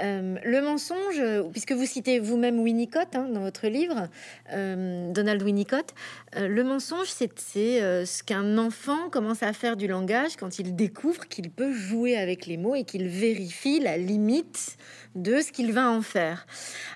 Euh, 0.00 0.36
le 0.44 0.60
mensonge, 0.60 1.22
puisque 1.50 1.72
vous 1.72 1.86
citez 1.86 2.18
vous-même 2.18 2.60
Winnicott 2.60 3.14
hein, 3.14 3.28
dans 3.32 3.40
votre 3.40 3.66
livre, 3.66 4.08
euh, 4.52 5.10
Donald 5.12 5.42
Winnicott, 5.42 5.94
le 6.36 6.62
mensonge, 6.62 7.08
c'est 7.08 7.28
ce 7.38 8.22
qu'un 8.22 8.58
enfant 8.58 9.08
commence 9.10 9.42
à 9.42 9.52
faire 9.52 9.76
du 9.76 9.86
langage 9.86 10.36
quand 10.36 10.58
il 10.58 10.76
découvre 10.76 11.26
qu'il 11.26 11.50
peut 11.50 11.72
jouer 11.72 12.16
avec 12.16 12.46
les 12.46 12.56
mots 12.56 12.74
et 12.74 12.84
qu'il 12.84 13.08
vérifie 13.08 13.80
la 13.80 13.96
limite 13.96 14.76
de 15.14 15.40
ce 15.40 15.52
qu'il 15.52 15.72
va 15.72 15.90
en 15.90 16.02
faire. 16.02 16.46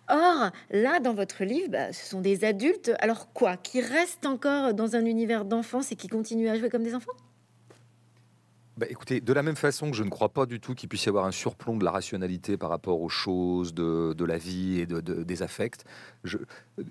Or, 0.09 0.51
là, 0.71 1.01
dans 1.01 1.15
votre 1.15 1.45
livre, 1.45 1.69
bah, 1.71 1.93
ce 1.93 2.07
sont 2.07 2.21
des 2.21 2.45
adultes. 2.45 2.93
Alors, 3.01 3.22
quoi 3.29 3.57
Qui 3.57 3.81
restent 3.81 4.27
encore 4.27 4.75
dans 4.75 4.97
un 4.97 5.05
univers 5.05 5.45
d'enfance 5.45 5.93
et 5.93 5.97
qui 5.97 6.09
continuent 6.09 6.49
à 6.49 6.59
jouer 6.59 6.71
comme 6.71 6.83
des 6.83 6.95
enfants 6.95 7.13
bah, 8.79 8.87
écoutez, 8.89 9.21
de 9.21 9.33
la 9.35 9.43
même 9.43 9.55
façon 9.55 9.91
que 9.91 9.97
je 9.97 10.03
ne 10.03 10.09
crois 10.09 10.31
pas 10.31 10.47
du 10.47 10.59
tout 10.59 10.75
qu'il 10.75 10.89
puisse 10.89 11.05
y 11.05 11.09
avoir 11.11 11.27
un 11.27 11.31
surplomb 11.31 11.77
de 11.77 11.85
la 11.85 11.91
rationalité 11.91 12.57
par 12.57 12.71
rapport 12.71 13.03
aux 13.03 13.11
choses, 13.11 13.75
de, 13.75 14.25
la 14.25 14.39
vie 14.39 14.81
et 14.81 14.87
de, 14.87 15.01
des 15.01 15.43
affects, 15.43 15.85
je, 16.25 16.39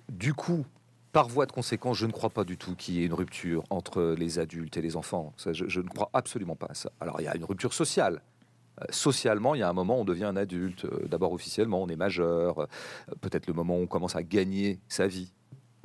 du 0.07 0.35
coup, 0.35 0.63
par 1.11 1.27
voie 1.27 1.47
de 1.47 1.51
conséquence, 1.51 1.97
je 1.97 2.05
ne 2.05 2.11
crois 2.11 2.29
pas 2.29 2.43
du 2.43 2.55
tout 2.55 2.75
qu'il 2.75 2.95
y 2.95 3.01
ait 3.01 3.05
une 3.05 3.13
rupture 3.15 3.63
entre 3.71 4.15
les 4.17 4.37
adultes 4.37 4.77
et 4.77 4.81
les 4.81 4.95
enfants. 4.95 5.33
je, 5.43 5.67
je, 5.67 5.81
ne 5.81 5.89
crois 5.89 6.11
absolument 6.13 6.55
pas 6.55 6.67
à 6.69 6.75
ça. 6.75 6.91
Alors, 7.01 7.19
il 7.19 7.23
y 7.23 7.27
a 7.27 7.35
une 7.35 7.45
rupture 7.45 7.73
sociale. 7.73 8.21
Euh, 8.79 8.85
socialement, 8.89 9.55
il 9.55 9.59
y 9.59 9.63
a 9.63 9.69
un 9.69 9.73
moment 9.73 9.97
où 9.97 10.01
on 10.01 10.05
devient 10.05 10.25
un 10.25 10.35
adulte. 10.35 10.85
Euh, 10.85 11.07
d'abord 11.07 11.33
officiellement, 11.33 11.81
on 11.81 11.87
est 11.87 11.95
majeur. 11.95 12.59
Euh, 12.59 12.65
peut-être 13.21 13.47
le 13.47 13.53
moment 13.53 13.77
où 13.77 13.81
on 13.81 13.87
commence 13.87 14.15
à 14.15 14.23
gagner 14.23 14.79
sa 14.87 15.07
vie. 15.07 15.33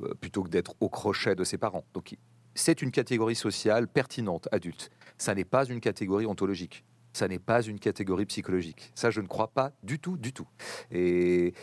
Euh, 0.03 0.13
plutôt 0.13 0.43
que 0.43 0.49
d'être 0.49 0.75
au 0.79 0.89
crochet 0.89 1.33
de 1.33 1.43
ses 1.43 1.57
parents. 1.57 1.83
Donc 1.93 2.15
c'est 2.53 2.81
une 2.83 2.91
catégorie 2.91 3.35
sociale 3.35 3.87
pertinente, 3.87 4.47
adulte. 4.51 4.91
Ça 5.17 5.33
n'est 5.33 5.45
pas 5.45 5.65
une 5.65 5.79
catégorie 5.79 6.27
ontologique. 6.27 6.85
Ça 7.13 7.27
n'est 7.27 7.39
pas 7.39 7.63
une 7.63 7.79
catégorie 7.79 8.27
psychologique. 8.27 8.91
Ça, 8.93 9.09
je 9.09 9.21
ne 9.21 9.27
crois 9.27 9.47
pas 9.47 9.71
du 9.81 9.97
tout, 9.97 10.17
du 10.17 10.33
tout. 10.33 10.47
Et, 10.91 11.53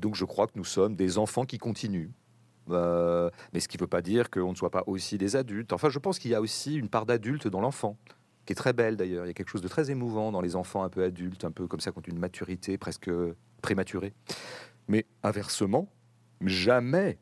donc, 0.00 0.16
je 0.16 0.24
crois 0.24 0.48
que 0.48 0.54
nous 0.56 0.64
sommes 0.64 0.96
des 0.96 1.16
enfants 1.16 1.44
qui 1.44 1.58
continuent. 1.58 2.10
Euh, 2.70 3.30
mais 3.52 3.60
ce 3.60 3.68
qui 3.68 3.76
ne 3.76 3.82
veut 3.82 3.88
pas 3.88 4.02
dire 4.02 4.30
qu'on 4.30 4.50
ne 4.50 4.56
soit 4.56 4.70
pas 4.70 4.82
aussi 4.88 5.16
des 5.16 5.36
adultes. 5.36 5.72
Enfin, 5.72 5.90
je 5.90 5.98
pense 6.00 6.18
qu'il 6.18 6.32
y 6.32 6.34
a 6.34 6.40
aussi 6.40 6.74
une 6.74 6.88
part 6.88 7.06
d'adulte 7.06 7.46
dans 7.46 7.60
l'enfant, 7.60 7.96
qui 8.46 8.52
est 8.52 8.56
très 8.56 8.72
belle 8.72 8.96
d'ailleurs. 8.96 9.26
Il 9.26 9.28
y 9.28 9.30
a 9.30 9.34
quelque 9.34 9.50
chose 9.50 9.62
de 9.62 9.68
très 9.68 9.92
émouvant 9.92 10.32
dans 10.32 10.40
les 10.40 10.56
enfants 10.56 10.82
un 10.82 10.88
peu 10.88 11.04
adultes, 11.04 11.44
un 11.44 11.52
peu 11.52 11.68
comme 11.68 11.80
ça, 11.80 11.92
qui 11.92 11.98
ont 11.98 12.02
une 12.02 12.18
maturité 12.18 12.78
presque 12.78 13.10
prématurée. 13.62 14.12
Mais 14.88 15.06
inversement, 15.22 15.88
jamais 16.40 17.18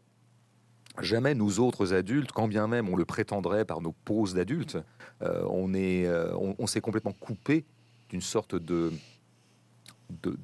jamais 1.01 1.35
nous 1.35 1.61
autres 1.61 1.95
adultes, 1.95 2.33
quand 2.33 2.49
bien 2.49 2.67
même 2.67 2.89
on 2.89 2.97
le 2.97 3.05
prétendrait 3.05 3.65
par 3.65 3.81
nos 3.81 3.93
poses 3.93 4.35
d'adultes, 4.35 4.79
euh, 5.23 5.45
on 5.51 5.75
est, 5.75 6.07
euh, 6.07 6.35
on, 6.37 6.67
s'est 6.67 6.81
complètement 6.81 7.13
coupé 7.13 7.65
d'une 8.09 8.21
sorte 8.21 8.55
de 8.55 8.93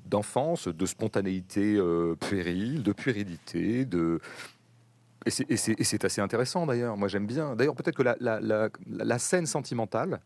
d'enfance, 0.07 0.66
de, 0.66 0.86
spontanéité 0.86 1.76
euh, 1.76 2.16
de 2.16 2.92
puérilité, 2.92 3.84
de 3.84 4.20
et 5.24 5.30
c'est 5.30 6.05
assez 6.05 6.20
intéressant 6.20 6.66
d'ailleurs. 6.66 6.96
Moi 6.96 7.07
j'aime 7.07 7.26
bien. 7.26 7.55
D'ailleurs 7.55 7.76
peut-être 7.76 7.94
que 7.94 8.03
la, 8.03 9.18
scène 9.20 9.46
sentimentale, 9.46 10.20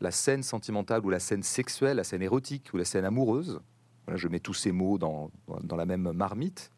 la 0.00 0.12
scène 0.12 0.44
sentimentale 0.44 1.04
ou 1.04 1.10
la 1.10 1.18
scène 1.18 1.42
sexuelle, 1.42 1.96
la 1.96 2.04
scène 2.04 2.22
érotique 2.22 2.70
ou 2.72 2.76
la 2.76 2.84
scène 2.84 3.04
amoureuse, 3.04 3.60
je 4.14 4.28
mets 4.28 4.38
tous 4.38 4.54
ces 4.54 4.70
mots 4.70 4.98
dans, 4.98 5.32
dans 5.64 5.74
la 5.74 5.84
même 5.84 6.12
marmite 6.12 6.70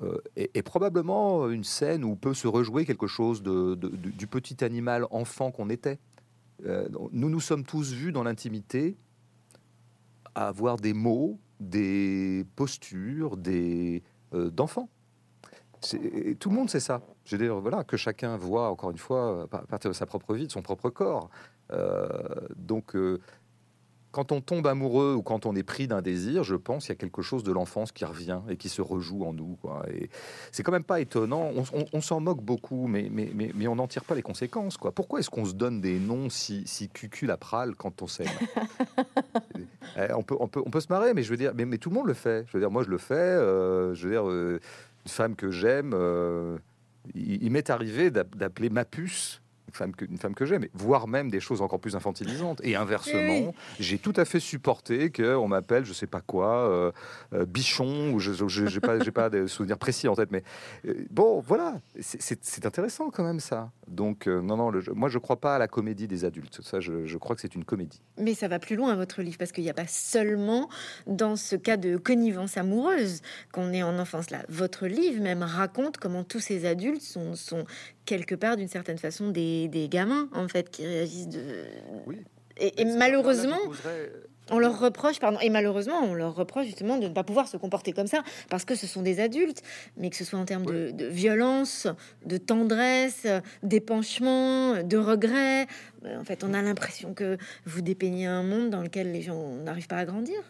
euh, 0.00 0.16
est, 0.36 0.62
probablement 0.62 1.50
une 1.50 1.64
scène 1.64 2.02
où 2.02 2.16
peut 2.16 2.32
se 2.32 2.48
rejouer 2.48 2.86
quelque 2.86 3.06
chose 3.06 3.42
de, 3.42 3.74
du 3.74 4.26
petit 4.26 4.64
animal 4.64 5.06
enfant 5.10 5.50
qu'on 5.50 5.68
était. 5.68 5.98
Euh, 6.64 6.88
nous 7.12 7.28
nous 7.28 7.40
sommes 7.40 7.64
tous 7.64 7.92
vus 7.92 8.10
dans 8.10 8.22
l'intimité 8.22 8.96
avoir 10.34 10.78
des 10.78 10.94
mots, 10.94 11.38
des 11.60 12.46
postures, 12.56 13.36
des 13.36 14.02
euh, 14.32 14.50
d'enfants. 14.50 14.88
Tout 15.82 16.48
le 16.48 16.54
monde 16.54 16.70
sait 16.70 16.80
ça. 16.80 17.02
Je 17.24 17.36
veux 17.36 17.44
dire, 17.44 17.60
voilà, 17.60 17.84
que 17.84 17.98
chacun 17.98 18.38
voit 18.38 18.70
encore 18.70 18.92
une 18.92 18.98
fois 18.98 19.46
à 19.52 19.58
partir 19.66 19.90
de 19.90 19.94
sa 19.94 20.06
propre 20.06 20.34
vie, 20.34 20.46
de 20.46 20.52
son 20.52 20.62
propre 20.62 20.88
corps. 20.88 21.28
donc, 22.56 22.96
quand 24.12 24.30
on 24.30 24.40
tombe 24.40 24.66
amoureux 24.66 25.14
ou 25.14 25.22
quand 25.22 25.46
on 25.46 25.56
est 25.56 25.62
pris 25.62 25.88
d'un 25.88 26.02
désir, 26.02 26.44
je 26.44 26.54
pense 26.54 26.84
qu'il 26.84 26.90
y 26.90 26.98
a 26.98 27.00
quelque 27.00 27.22
chose 27.22 27.42
de 27.42 27.50
l'enfance 27.50 27.92
qui 27.92 28.04
revient 28.04 28.40
et 28.48 28.56
qui 28.56 28.68
se 28.68 28.82
rejoue 28.82 29.24
en 29.24 29.32
nous. 29.32 29.56
Quoi. 29.60 29.84
Et 29.92 30.10
c'est 30.52 30.62
quand 30.62 30.70
même 30.70 30.84
pas 30.84 31.00
étonnant. 31.00 31.50
On, 31.92 32.00
s'en 32.00 32.20
moque 32.20 32.42
beaucoup, 32.42 32.86
mais, 32.86 33.08
mais, 33.10 33.30
mais, 33.34 33.66
on 33.66 33.76
n'en 33.76 33.88
tire 33.88 34.04
pas 34.04 34.14
les 34.14 34.22
conséquences. 34.22 34.76
Quoi. 34.76 34.92
Pourquoi 34.92 35.20
est-ce 35.20 35.30
qu'on 35.30 35.46
se 35.46 35.54
donne 35.54 35.80
des 35.80 35.98
noms 35.98 36.28
si, 36.28 36.62
si 36.66 36.88
cucul 36.88 37.34
quand 37.76 38.02
on 38.02 38.06
s'aime? 38.06 38.28
Eh, 39.98 40.10
on, 40.14 40.22
peut, 40.22 40.36
on, 40.40 40.48
peut, 40.48 40.62
on 40.64 40.70
peut 40.70 40.80
se 40.80 40.86
marrer, 40.88 41.12
mais 41.12 41.22
je 41.22 41.28
veux 41.28 41.36
dire, 41.36 41.52
mais, 41.54 41.66
mais 41.66 41.76
tout 41.76 41.90
le 41.90 41.96
monde 41.96 42.06
le 42.06 42.14
fait. 42.14 42.46
Je 42.48 42.52
veux 42.54 42.60
dire, 42.60 42.70
moi 42.70 42.82
je 42.82 42.88
le 42.88 42.96
fais. 42.96 43.14
Euh, 43.14 43.94
je 43.94 44.08
veux 44.08 44.14
dire, 44.14 44.26
euh, 44.26 44.58
une 45.04 45.10
femme 45.10 45.36
que 45.36 45.50
j'aime, 45.50 45.92
euh, 45.92 46.56
il, 47.14 47.42
il 47.42 47.50
m'est 47.50 47.68
arrivé 47.68 48.10
d'appeler 48.10 48.70
ma 48.70 48.86
puce 48.86 49.41
femme 49.72 49.94
que, 49.94 50.04
une 50.04 50.18
femme 50.18 50.34
que 50.34 50.44
j'aime, 50.44 50.66
voire 50.74 51.08
même 51.08 51.30
des 51.30 51.40
choses 51.40 51.62
encore 51.62 51.80
plus 51.80 51.96
infantilisantes. 51.96 52.60
Et 52.64 52.76
inversement, 52.76 53.54
j'ai 53.80 53.98
tout 53.98 54.12
à 54.16 54.24
fait 54.24 54.40
supporté 54.40 55.10
qu'on 55.10 55.48
m'appelle, 55.48 55.84
je 55.84 55.92
sais 55.92 56.06
pas 56.06 56.20
quoi, 56.20 56.68
euh, 56.68 56.92
euh, 57.32 57.46
bichon, 57.46 58.12
ou 58.12 58.20
je 58.20 58.30
n'ai 58.62 58.80
pas, 58.80 58.98
pas 58.98 59.30
de 59.30 59.46
souvenirs 59.46 59.78
précis 59.78 60.08
en 60.08 60.14
tête, 60.14 60.30
mais 60.30 60.42
euh, 60.86 60.94
bon, 61.10 61.40
voilà, 61.40 61.74
c'est 62.00 62.66
intéressant 62.66 63.10
quand 63.10 63.24
même 63.24 63.40
ça. 63.40 63.70
Donc, 63.88 64.26
non, 64.26 64.56
non, 64.56 64.72
moi 64.94 65.08
je 65.08 65.18
crois 65.18 65.36
pas 65.36 65.56
à 65.56 65.58
la 65.58 65.68
comédie 65.68 66.08
des 66.08 66.24
adultes. 66.24 66.60
Ça, 66.62 66.80
je, 66.80 67.04
je 67.04 67.18
crois 67.18 67.36
que 67.36 67.42
c'est 67.42 67.54
une 67.54 67.64
comédie. 67.64 68.00
Mais 68.18 68.34
ça 68.34 68.48
va 68.48 68.58
plus 68.58 68.76
loin, 68.76 68.94
votre 68.94 69.22
livre, 69.22 69.36
parce 69.38 69.52
qu'il 69.52 69.64
n'y 69.64 69.70
a 69.70 69.74
pas 69.74 69.86
seulement 69.86 70.68
dans 71.06 71.36
ce 71.36 71.56
cas 71.56 71.76
de 71.76 71.96
connivence 71.96 72.56
amoureuse 72.56 73.20
qu'on 73.52 73.72
est 73.72 73.82
en 73.82 73.98
enfance 73.98 74.30
là. 74.30 74.44
Votre 74.48 74.86
livre 74.86 75.22
même 75.22 75.42
raconte 75.42 75.98
comment 75.98 76.24
tous 76.24 76.40
ces 76.40 76.64
adultes 76.66 77.02
sont, 77.02 77.34
sont 77.34 77.64
quelque 78.04 78.34
part, 78.34 78.56
d'une 78.56 78.68
certaine 78.68 78.98
façon, 78.98 79.30
des, 79.30 79.68
des, 79.68 79.88
gamins, 79.88 80.28
en 80.34 80.48
fait, 80.48 80.70
qui 80.70 80.86
réagissent 80.86 81.28
de... 81.28 81.42
Oui. 82.06 82.18
Et, 82.58 82.84
malheureusement... 82.84 83.58
On 84.50 84.58
leur 84.58 84.80
reproche, 84.80 85.20
pardon, 85.20 85.38
et 85.40 85.50
malheureusement, 85.50 86.00
on 86.02 86.14
leur 86.14 86.34
reproche 86.34 86.66
justement 86.66 86.98
de 86.98 87.06
ne 87.06 87.14
pas 87.14 87.22
pouvoir 87.22 87.46
se 87.46 87.56
comporter 87.56 87.92
comme 87.92 88.08
ça, 88.08 88.24
parce 88.50 88.64
que 88.64 88.74
ce 88.74 88.88
sont 88.88 89.00
des 89.00 89.20
adultes, 89.20 89.62
mais 89.96 90.10
que 90.10 90.16
ce 90.16 90.24
soit 90.24 90.38
en 90.38 90.44
termes 90.44 90.66
de, 90.66 91.06
violence, 91.06 91.86
de 92.26 92.38
tendresse, 92.38 93.26
d'épanchement, 93.62 94.82
de 94.82 94.96
regret. 94.96 95.68
Euh, 96.04 96.20
en 96.20 96.24
fait, 96.24 96.42
on 96.42 96.54
a 96.54 96.60
l'impression 96.60 97.14
que 97.14 97.38
vous 97.66 97.82
dépeignez 97.82 98.26
un 98.26 98.42
monde 98.42 98.70
dans 98.70 98.82
lequel 98.82 99.12
les 99.12 99.22
gens 99.22 99.54
n'arrivent 99.56 99.86
pas 99.86 99.98
à 99.98 100.04
grandir. 100.04 100.42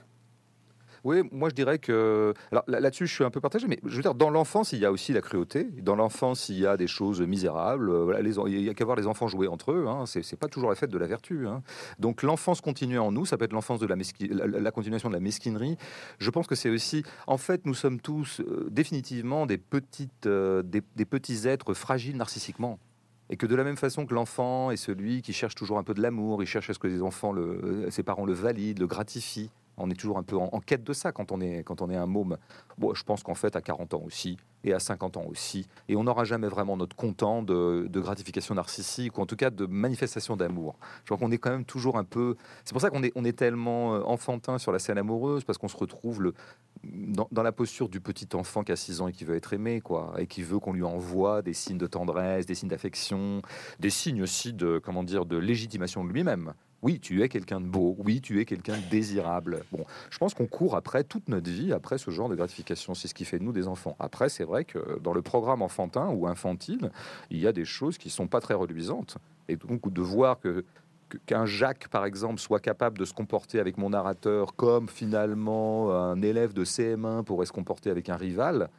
Oui, 1.05 1.22
moi 1.32 1.48
je 1.48 1.55
dirais 1.55 1.78
que. 1.78 2.32
Alors 2.53 2.64
là-dessus, 2.68 3.07
je 3.07 3.14
suis 3.14 3.24
un 3.24 3.30
peu 3.30 3.40
partagé, 3.40 3.66
mais 3.66 3.78
je 3.84 3.96
veux 3.96 4.03
dire, 4.03 4.14
dans 4.14 4.30
l'enfance, 4.30 4.72
il 4.72 4.78
y 4.78 4.86
a 4.86 4.92
aussi 4.92 5.12
la 5.12 5.20
cruauté. 5.20 5.64
Dans 5.64 5.96
l'enfance, 5.96 6.48
il 6.48 6.59
y 6.61 6.66
a 6.66 6.76
des 6.76 6.86
choses 6.86 7.20
misérables. 7.20 8.12
Les, 8.20 8.38
il 8.38 8.62
y 8.62 8.68
a 8.68 8.74
qu'à 8.74 8.84
voir 8.84 8.96
les 8.96 9.07
enfants 9.07 9.26
jouer 9.26 9.48
entre 9.48 9.72
eux. 9.72 9.86
Hein. 9.88 10.05
C'est 10.07 10.38
pas 10.38 10.48
toujours 10.48 10.70
la 10.70 10.76
fête 10.76 10.90
de 10.90 10.98
la 10.98 11.07
vertu. 11.07 11.46
Hein. 11.46 11.62
Donc 11.98 12.22
l'enfance 12.22 12.61
continue 12.61 12.98
en 12.98 13.11
nous. 13.11 13.26
Ça 13.26 13.36
peut 13.36 13.44
être 13.44 13.53
l'enfance 13.53 13.80
de 13.80 13.86
la, 13.86 14.70
continuation 14.70 15.09
de 15.09 15.14
la 15.14 15.20
mesquinerie. 15.20 15.76
Je 16.18 16.30
pense 16.30 16.46
que 16.46 16.55
c'est 16.55 16.70
aussi. 16.70 17.03
En 17.26 17.38
fait, 17.38 17.66
nous 17.66 17.74
sommes 17.74 18.00
tous 18.00 18.40
euh, 18.40 18.68
définitivement 18.70 19.46
des, 19.46 19.59
petites, 19.59 20.26
euh, 20.26 20.62
des, 20.62 21.05
petits 21.05 21.48
êtres 21.48 21.74
fragiles 21.74 22.16
narcissiquement 22.16 22.78
et 23.30 23.36
que 23.36 23.46
de 23.46 23.57
la 23.57 23.64
même 23.64 23.76
façon 23.76 24.05
que 24.05 24.14
l'enfant 24.14 24.70
est 24.70 24.76
celui 24.76 25.22
qui 25.22 25.32
cherche 25.32 25.55
toujours 25.55 25.78
un 25.78 25.82
peu 25.82 25.94
de 25.94 26.03
l'amour, 26.03 26.42
il 26.42 26.46
cherche 26.46 26.68
à 26.68 26.74
ce 26.74 26.78
que 26.78 26.86
les 26.86 27.00
enfants, 27.00 27.34
ses 27.88 28.03
parents 28.03 28.26
le 28.26 28.34
valident, 28.34 28.80
le 28.80 28.86
gratifient. 28.86 29.50
On 29.79 29.91
est 29.91 29.95
toujours 29.95 30.18
un 30.18 30.23
peu 30.23 30.37
en, 30.37 30.61
quête 30.61 30.85
de 30.85 30.93
ça 30.93 31.12
quand 31.12 31.33
on 31.33 31.41
est, 31.41 31.64
quand 31.64 31.81
on 31.81 31.91
est 31.91 31.97
un 31.97 32.07
môme. 32.07 32.37
Je 32.95 33.03
pense 33.03 33.23
qu'en 33.23 33.35
fait, 33.35 33.57
à 33.57 33.61
40 33.61 33.95
ans 33.95 34.03
aussi, 34.05 34.37
et 34.64 34.73
à 34.73 34.79
50 34.79 35.16
ans 35.16 35.25
aussi, 35.29 35.66
et 35.89 35.97
on 35.97 36.05
n'aura 36.05 36.25
jamais 36.25 36.49
vraiment 36.49 36.77
notre 36.77 36.95
content 36.95 37.43
de, 37.43 37.89
gratification 37.93 38.55
narcissique, 38.55 39.18
ou 39.18 39.23
en 39.23 39.27
tout 39.27 39.37
cas 39.37 39.51
de 39.51 39.66
manifestation 39.66 40.37
d'amour. 40.37 40.77
Je 41.05 41.12
crois 41.12 41.18
qu'on 41.18 41.33
est 41.33 41.39
quand 41.39 41.51
même 41.51 41.64
toujours 41.64 41.97
un 41.97 42.05
peu... 42.05 42.37
C'est 42.64 42.73
pour 42.73 42.83
ça 42.83 42.91
qu'on 42.91 43.03
est, 43.03 43.12
on 43.14 43.25
est 43.25 43.37
tellement 43.37 43.95
euh, 43.95 44.03
enfantin 44.03 44.59
sur 44.59 44.73
la 44.73 44.79
scène 44.79 44.99
amoureuse, 44.99 45.45
parce 45.45 45.59
qu'on 45.59 45.68
se 45.68 45.77
retrouve 45.77 46.23
le, 46.23 46.35
dans, 46.85 47.43
la 47.43 47.53
posture 47.53 47.89
du 47.89 48.01
petit 48.01 48.29
enfant 48.35 48.62
qui 48.64 48.73
a 48.73 48.77
6 48.77 49.01
ans 49.01 49.09
et 49.09 49.12
qui 49.12 49.25
veut 49.25 49.37
être 49.37 49.53
aimé, 49.53 49.81
quoi, 49.81 50.14
et 50.18 50.27
qui 50.27 50.43
veut 50.43 50.59
qu'on 50.59 50.73
lui 50.73 50.85
envoie 50.85 51.43
des 51.43 51.55
signes 51.55 51.79
de 51.79 51.87
tendresse, 51.87 52.47
des 52.47 52.55
signes 52.55 52.68
d'affection, 52.68 53.43
des 53.81 53.91
signes 53.91 54.23
aussi 54.23 54.53
de, 54.53 54.81
comment 54.83 55.03
dire, 55.03 55.25
de 55.25 55.37
légitimation 55.37 56.05
de 56.05 56.11
lui-même. 56.11 56.53
Oui, 56.83 56.99
tu 56.99 57.22
es 57.22 57.28
quelqu'un 57.28 57.61
de 57.61 57.66
beau. 57.66 57.95
Oui, 57.99 58.20
tu 58.20 58.41
es 58.41 58.45
quelqu'un 58.45 58.76
de 58.76 58.91
désirable. 58.91 59.64
Bon, 59.70 59.85
je 60.11 60.18
pense 60.18 60.35
qu'on 60.35 60.47
court 60.47 60.74
après 60.74 61.05
toute 61.05 61.28
notre 61.28 61.49
vie, 61.49 61.72
après 61.72 61.97
ce 61.97 62.11
genre 62.11 62.28
de 62.28 62.35
gratification. 62.35 62.95
C'est 62.95 63.07
ce 63.07 63.14
qui 63.14 63.24
fait 63.24 63.39
de 63.39 63.45
nous 63.45 63.53
des 63.53 63.68
enfants. 63.68 63.95
Après, 64.01 64.28
c'est 64.28 64.45
vrai 64.45 64.64
que 64.64 64.99
dans 64.99 65.12
le 65.12 65.22
programme 65.22 65.62
enfantin 65.62 66.09
ou 66.09 66.26
infantile, 66.26 66.91
il 67.30 67.39
y 67.39 67.47
a 67.47 67.53
des 67.53 67.64
choses 67.64 67.99
qui 67.99 68.11
sont 68.11 68.26
pas 68.26 68.41
très 68.41 68.55
reluisantes. 68.55 69.16
Et 69.49 69.57
donc, 69.57 69.93
de 69.93 70.01
voir 70.01 70.41
que 70.41 70.64
qu'un 71.26 71.45
Jacques, 71.45 71.89
par 71.89 72.07
exemple, 72.07 72.41
soit 72.41 72.59
capable 72.59 72.99
de 72.99 73.05
se 73.05 73.12
comporter 73.12 73.61
avec 73.61 73.76
mon 73.76 73.91
narrateur 73.91 74.57
comme 74.57 74.89
finalement 74.89 75.95
un 75.95 76.22
élève 76.22 76.55
de 76.55 76.64
CM1 76.64 77.22
pourrait 77.24 77.45
se 77.45 77.53
comporter 77.53 77.91
avec 77.91 78.09
un 78.09 78.16
rival, 78.16 78.70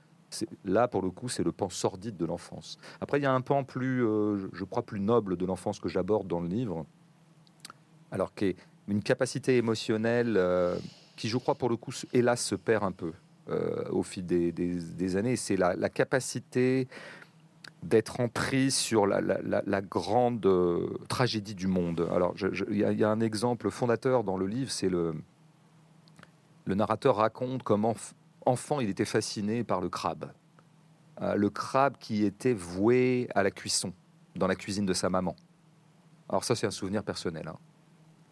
là, 0.65 0.87
pour 0.87 1.01
le 1.01 1.11
coup, 1.11 1.29
c'est 1.29 1.43
le 1.43 1.51
pan 1.51 1.69
sordide 1.69 2.17
de 2.17 2.25
l'enfance. 2.25 2.77
Après, 3.01 3.19
il 3.19 3.23
y 3.23 3.27
a 3.27 3.31
un 3.31 3.41
pan 3.41 3.63
plus, 3.63 4.03
euh, 4.03 4.49
je 4.51 4.63
crois, 4.63 4.83
plus 4.83 4.99
noble 4.99 5.37
de 5.37 5.45
l'enfance 5.45 5.79
que 5.79 5.89
j'aborde 5.89 6.27
dans 6.27 6.39
le 6.39 6.47
livre, 6.47 6.85
alors 8.13 8.33
qui 8.35 8.45
est 8.45 8.55
une 8.87 9.01
capacité 9.01 9.57
émotionnelle 9.57 10.35
euh, 10.37 10.77
qui, 11.17 11.27
je 11.27 11.37
crois, 11.37 11.55
pour 11.55 11.67
le 11.67 11.75
coup, 11.75 11.91
hélas, 12.13 12.41
se 12.41 12.53
perd 12.53 12.83
un 12.83 12.91
peu 12.91 13.11
euh, 13.49 13.89
au 13.89 14.03
fil 14.03 14.25
des, 14.25 15.15
années. 15.17 15.35
C'est 15.35 15.57
la, 15.57 15.89
capacité 15.89 16.87
d'être 17.81 18.19
en 18.19 18.29
prise 18.29 18.75
sur 18.75 19.07
la, 19.07 19.81
grande 19.81 20.45
euh, 20.45 20.97
tragédie 21.09 21.55
du 21.55 21.65
monde. 21.65 22.07
Alors, 22.13 22.35
il 22.69 22.77
y, 22.77 23.03
a 23.03 23.09
un 23.09 23.19
exemple 23.19 23.71
fondateur 23.71 24.23
dans 24.23 24.37
le 24.37 24.45
livre, 24.45 24.69
c'est 24.69 24.89
le, 24.89 25.15
le 26.65 26.75
narrateur 26.75 27.15
raconte 27.15 27.63
comment, 27.63 27.95
enfant, 28.45 28.79
il 28.79 28.89
était 28.89 29.05
fasciné 29.05 29.63
par 29.63 29.81
le 29.81 29.89
crabe. 29.89 30.31
le 31.19 31.49
crabe 31.49 31.95
qui 31.99 32.25
était 32.25 32.53
voué 32.53 33.27
à 33.33 33.41
la 33.41 33.49
cuisson 33.49 33.91
dans 34.35 34.47
la 34.47 34.55
cuisine 34.55 34.85
de 34.85 34.93
sa 34.93 35.09
maman. 35.09 35.35
Alors 36.29 36.43
ça, 36.43 36.55
c'est 36.55 36.67
un 36.67 36.71
souvenir 36.71 37.03
personnel. 37.03 37.47
Hein 37.47 37.57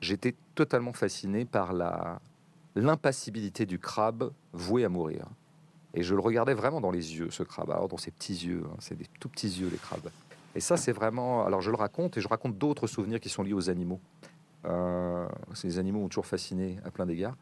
j'étais 0.01 0.35
totalement 0.55 0.93
fasciné 0.93 1.45
par 1.45 1.73
la 1.73 2.19
l'impassibilité 2.75 3.65
du 3.65 3.79
crabe 3.79 4.31
voué 4.53 4.85
à 4.85 4.89
mourir. 4.89 5.25
Et 5.93 6.03
je 6.03 6.15
le 6.15 6.21
regardais 6.21 6.53
vraiment 6.53 6.79
dans 6.79 6.91
les 6.91 7.17
yeux, 7.17 7.29
ce 7.31 7.43
crabe, 7.43 7.69
alors 7.69 7.89
dans 7.89 7.97
ses 7.97 8.11
petits 8.11 8.45
yeux, 8.45 8.63
hein, 8.65 8.75
c'est 8.79 8.95
des 8.95 9.07
tout 9.19 9.27
petits 9.27 9.49
yeux 9.49 9.67
les 9.69 9.77
crabes. 9.77 10.09
Et 10.55 10.59
ça, 10.59 10.77
c'est 10.77 10.91
vraiment. 10.91 11.45
Alors, 11.45 11.61
je 11.61 11.69
le 11.69 11.75
raconte 11.75 12.17
et 12.17 12.21
je 12.21 12.27
raconte 12.27 12.57
d'autres 12.57 12.87
souvenirs 12.87 13.19
qui 13.19 13.29
sont 13.29 13.43
liés 13.43 13.53
aux 13.53 13.69
animaux. 13.69 13.99
Euh, 14.65 15.27
ces 15.53 15.79
animaux 15.79 16.03
ont 16.03 16.07
toujours 16.07 16.25
fasciné 16.25 16.77
à 16.85 16.91
plein 16.91 17.05
d'égards. 17.05 17.35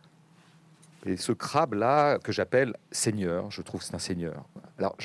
Et 1.06 1.16
ce 1.16 1.32
crabe-là, 1.32 2.20
que 2.20 2.32
j'appelle 2.32 2.76
Seigneur, 2.92 3.50
je 3.52 3.62
trouve 3.62 3.82
que 3.82 3.86
c'est 3.86 3.96
un 3.96 4.00
Seigneur. 4.00 4.46
Alors, 4.78 4.98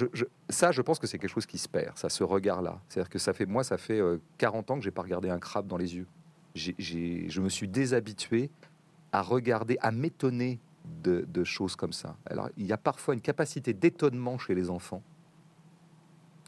ça, 0.49 0.73
je 0.73 0.83
pense 0.83 0.99
que 0.99 1.07
c'est 1.07 1.19
quelque 1.19 1.31
chose 1.31 1.47
qui 1.47 1.59
se 1.59 1.69
perd, 1.69 1.97
ça, 1.97 2.09
ce 2.09 2.25
regard-là. 2.25 2.81
C'est-à-dire 2.89 3.11
que 3.11 3.19
ça 3.19 3.33
fait, 3.33 3.47
moi, 3.47 3.63
ça 3.63 3.79
fait 3.79 4.01
40 4.39 4.71
euh, 4.71 4.73
ans 4.73 4.77
que 4.79 4.85
j'ai 4.85 4.91
pas 4.91 5.03
regardé 5.03 5.31
un 5.31 5.39
crabe 5.39 5.67
dans 5.67 5.77
les 5.77 5.97
yeux 5.97 6.07
je 6.55 7.41
me 7.41 7.49
suis 7.49 7.69
déshabitué 7.69 8.51
à 9.13 9.23
regarder, 9.23 9.77
à 9.81 9.91
m'étonner 9.91 10.59
de, 10.85 11.45
choses 11.45 11.77
comme 11.77 11.93
ça. 11.93 12.17
Alors, 12.27 12.49
il 12.57 12.67
y 12.67 12.73
a 12.73 12.77
parfois 12.77 13.15
une 13.15 13.21
capacité 13.21 13.73
d'étonnement 13.73 14.39
chez 14.39 14.55
les 14.55 14.71
enfants 14.71 15.03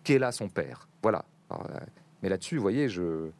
qui 0.02 0.12
est 0.14 0.18
là 0.18 0.32
son 0.32 0.48
père. 0.48 0.88
Voilà. 1.02 1.24
Euh, 1.52 1.56
mais 2.22 2.28
là-dessus, 2.28 2.56
vous 2.56 2.62
voyez, 2.62 2.88
je, 2.88 3.30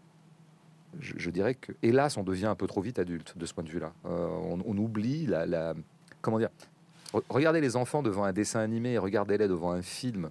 dirais 1.30 1.54
que, 1.54 1.72
hélas, 1.82 2.16
on 2.16 2.22
devient 2.22 2.46
un 2.46 2.54
peu 2.54 2.66
trop 2.66 2.80
vite 2.80 2.98
adulte 2.98 3.36
de 3.36 3.46
ce 3.46 3.54
point 3.54 3.64
de 3.64 3.68
vue-là. 3.68 3.92
Euh, 4.06 4.28
on, 4.64 4.76
oublie 4.76 5.26
la, 5.26 5.74
Comment 6.20 6.38
dire 6.38 6.50
Regardez 7.28 7.60
les 7.60 7.76
enfants 7.76 8.02
devant 8.02 8.24
un 8.24 8.32
dessin 8.32 8.60
animé, 8.60 8.98
regardez-les 8.98 9.48
devant 9.48 9.70
un 9.72 9.82
film. 9.82 10.30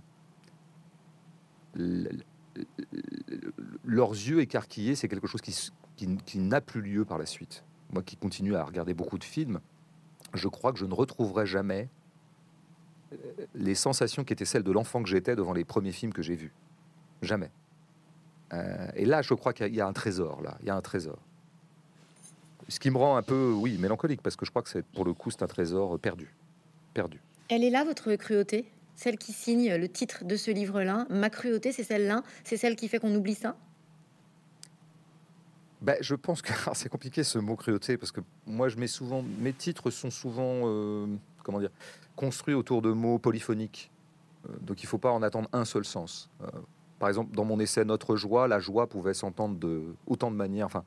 leurs 3.83 4.11
yeux 4.11 4.39
écarquillés, 4.41 4.95
c'est 4.95 5.07
quelque 5.07 5.27
chose 5.27 5.41
qui, 5.41 5.71
qui, 5.95 6.39
n'a 6.39 6.61
plus 6.61 6.81
lieu 6.81 7.05
par 7.05 7.17
la 7.17 7.25
suite. 7.25 7.63
Moi 7.91 8.03
qui 8.03 8.17
continue 8.17 8.55
à 8.55 8.63
regarder 8.63 8.93
beaucoup 8.93 9.17
de 9.17 9.23
films, 9.23 9.59
je 10.33 10.47
crois 10.47 10.73
que 10.73 10.79
je 10.79 10.85
ne 10.85 10.93
retrouverai 10.93 11.45
jamais 11.45 11.89
euh, 13.13 13.17
les 13.53 13.75
sensations 13.75 14.23
qui 14.23 14.33
étaient 14.33 14.45
celles 14.45 14.63
de 14.63 14.71
l'enfant 14.71 15.03
que 15.03 15.09
j'étais 15.09 15.35
devant 15.35 15.53
les 15.53 15.63
premiers 15.63 15.91
films 15.91 16.13
que 16.13 16.21
j'ai 16.21 16.35
vus. 16.35 16.51
Jamais. 17.21 17.51
Euh, 18.53 18.87
et 18.95 19.05
là, 19.05 19.21
je 19.21 19.33
crois 19.33 19.53
qu'il 19.53 19.73
y 19.73 19.81
a 19.81 19.87
un 19.87 19.93
trésor, 19.93 20.41
là. 20.41 20.57
Il 20.61 20.67
y 20.67 20.69
a 20.69 20.75
un 20.75 20.81
trésor. 20.81 21.17
Ce 22.67 22.79
qui 22.79 22.89
me 22.89 22.97
rend 22.97 23.15
un 23.15 23.21
peu, 23.21 23.51
oui, 23.53 23.77
mélancolique, 23.77 24.21
parce 24.21 24.35
que 24.35 24.45
je 24.45 24.49
crois 24.49 24.63
que 24.63 24.69
c'est, 24.69 24.85
pour 24.85 25.05
le 25.05 25.13
coup, 25.13 25.29
c'est 25.31 25.43
un 25.43 25.47
trésor 25.47 25.99
perdu. 25.99 26.33
Perdu. 26.93 27.19
Elle 27.49 27.63
est 27.63 27.69
là, 27.69 27.83
votre 27.83 28.15
cruauté? 28.15 28.65
Celle 28.95 29.17
qui 29.17 29.33
signe 29.33 29.75
le 29.75 29.89
titre 29.89 30.23
de 30.23 30.35
ce 30.35 30.51
livre-là? 30.51 31.05
Ma 31.09 31.29
cruauté, 31.29 31.71
c'est 31.71 31.83
celle-là? 31.83 32.23
C'est 32.43 32.57
celle 32.57 32.75
qui 32.75 32.87
fait 32.87 32.97
qu'on 32.97 33.13
oublie 33.13 33.35
ça? 33.35 33.55
Bah, 35.85 35.93
je 36.01 36.15
pense 36.15 36.41
que 36.41 36.51
c'est 36.73 36.89
compliqué 36.89 37.23
ce 37.23 37.37
mot 37.37 37.55
cruauté 37.55 37.95
parce 37.95 38.11
que 38.11 38.21
moi 38.47 38.69
je 38.69 38.77
mets 38.77 38.87
souvent 38.87 39.23
mes 39.39 39.53
titres 39.53 39.91
sont 39.91 40.09
souvent 40.09 40.63
euh, 40.63 41.05
comment 41.43 41.59
dire 41.59 41.69
construits 42.15 42.55
autour 42.55 42.81
de 42.81 42.91
mots 42.91 43.19
polyphoniques. 43.19 43.91
Euh, 44.49 44.53
donc 44.61 44.81
il 44.81 44.87
faut 44.87 44.97
pas 44.97 45.11
en 45.11 45.21
attendre 45.21 45.47
un 45.53 45.63
seul 45.63 45.85
sens. 45.85 46.31
Euh, 46.41 46.47
par 46.97 47.09
exemple 47.09 47.35
dans 47.35 47.45
mon 47.45 47.59
essai 47.59 47.85
Notre 47.85 48.15
joie 48.15 48.47
la 48.47 48.59
joie 48.59 48.87
pouvait 48.87 49.13
s'entendre 49.13 49.59
de 49.59 49.83
autant 50.07 50.31
de 50.31 50.35
manières. 50.35 50.65
Enfin 50.65 50.83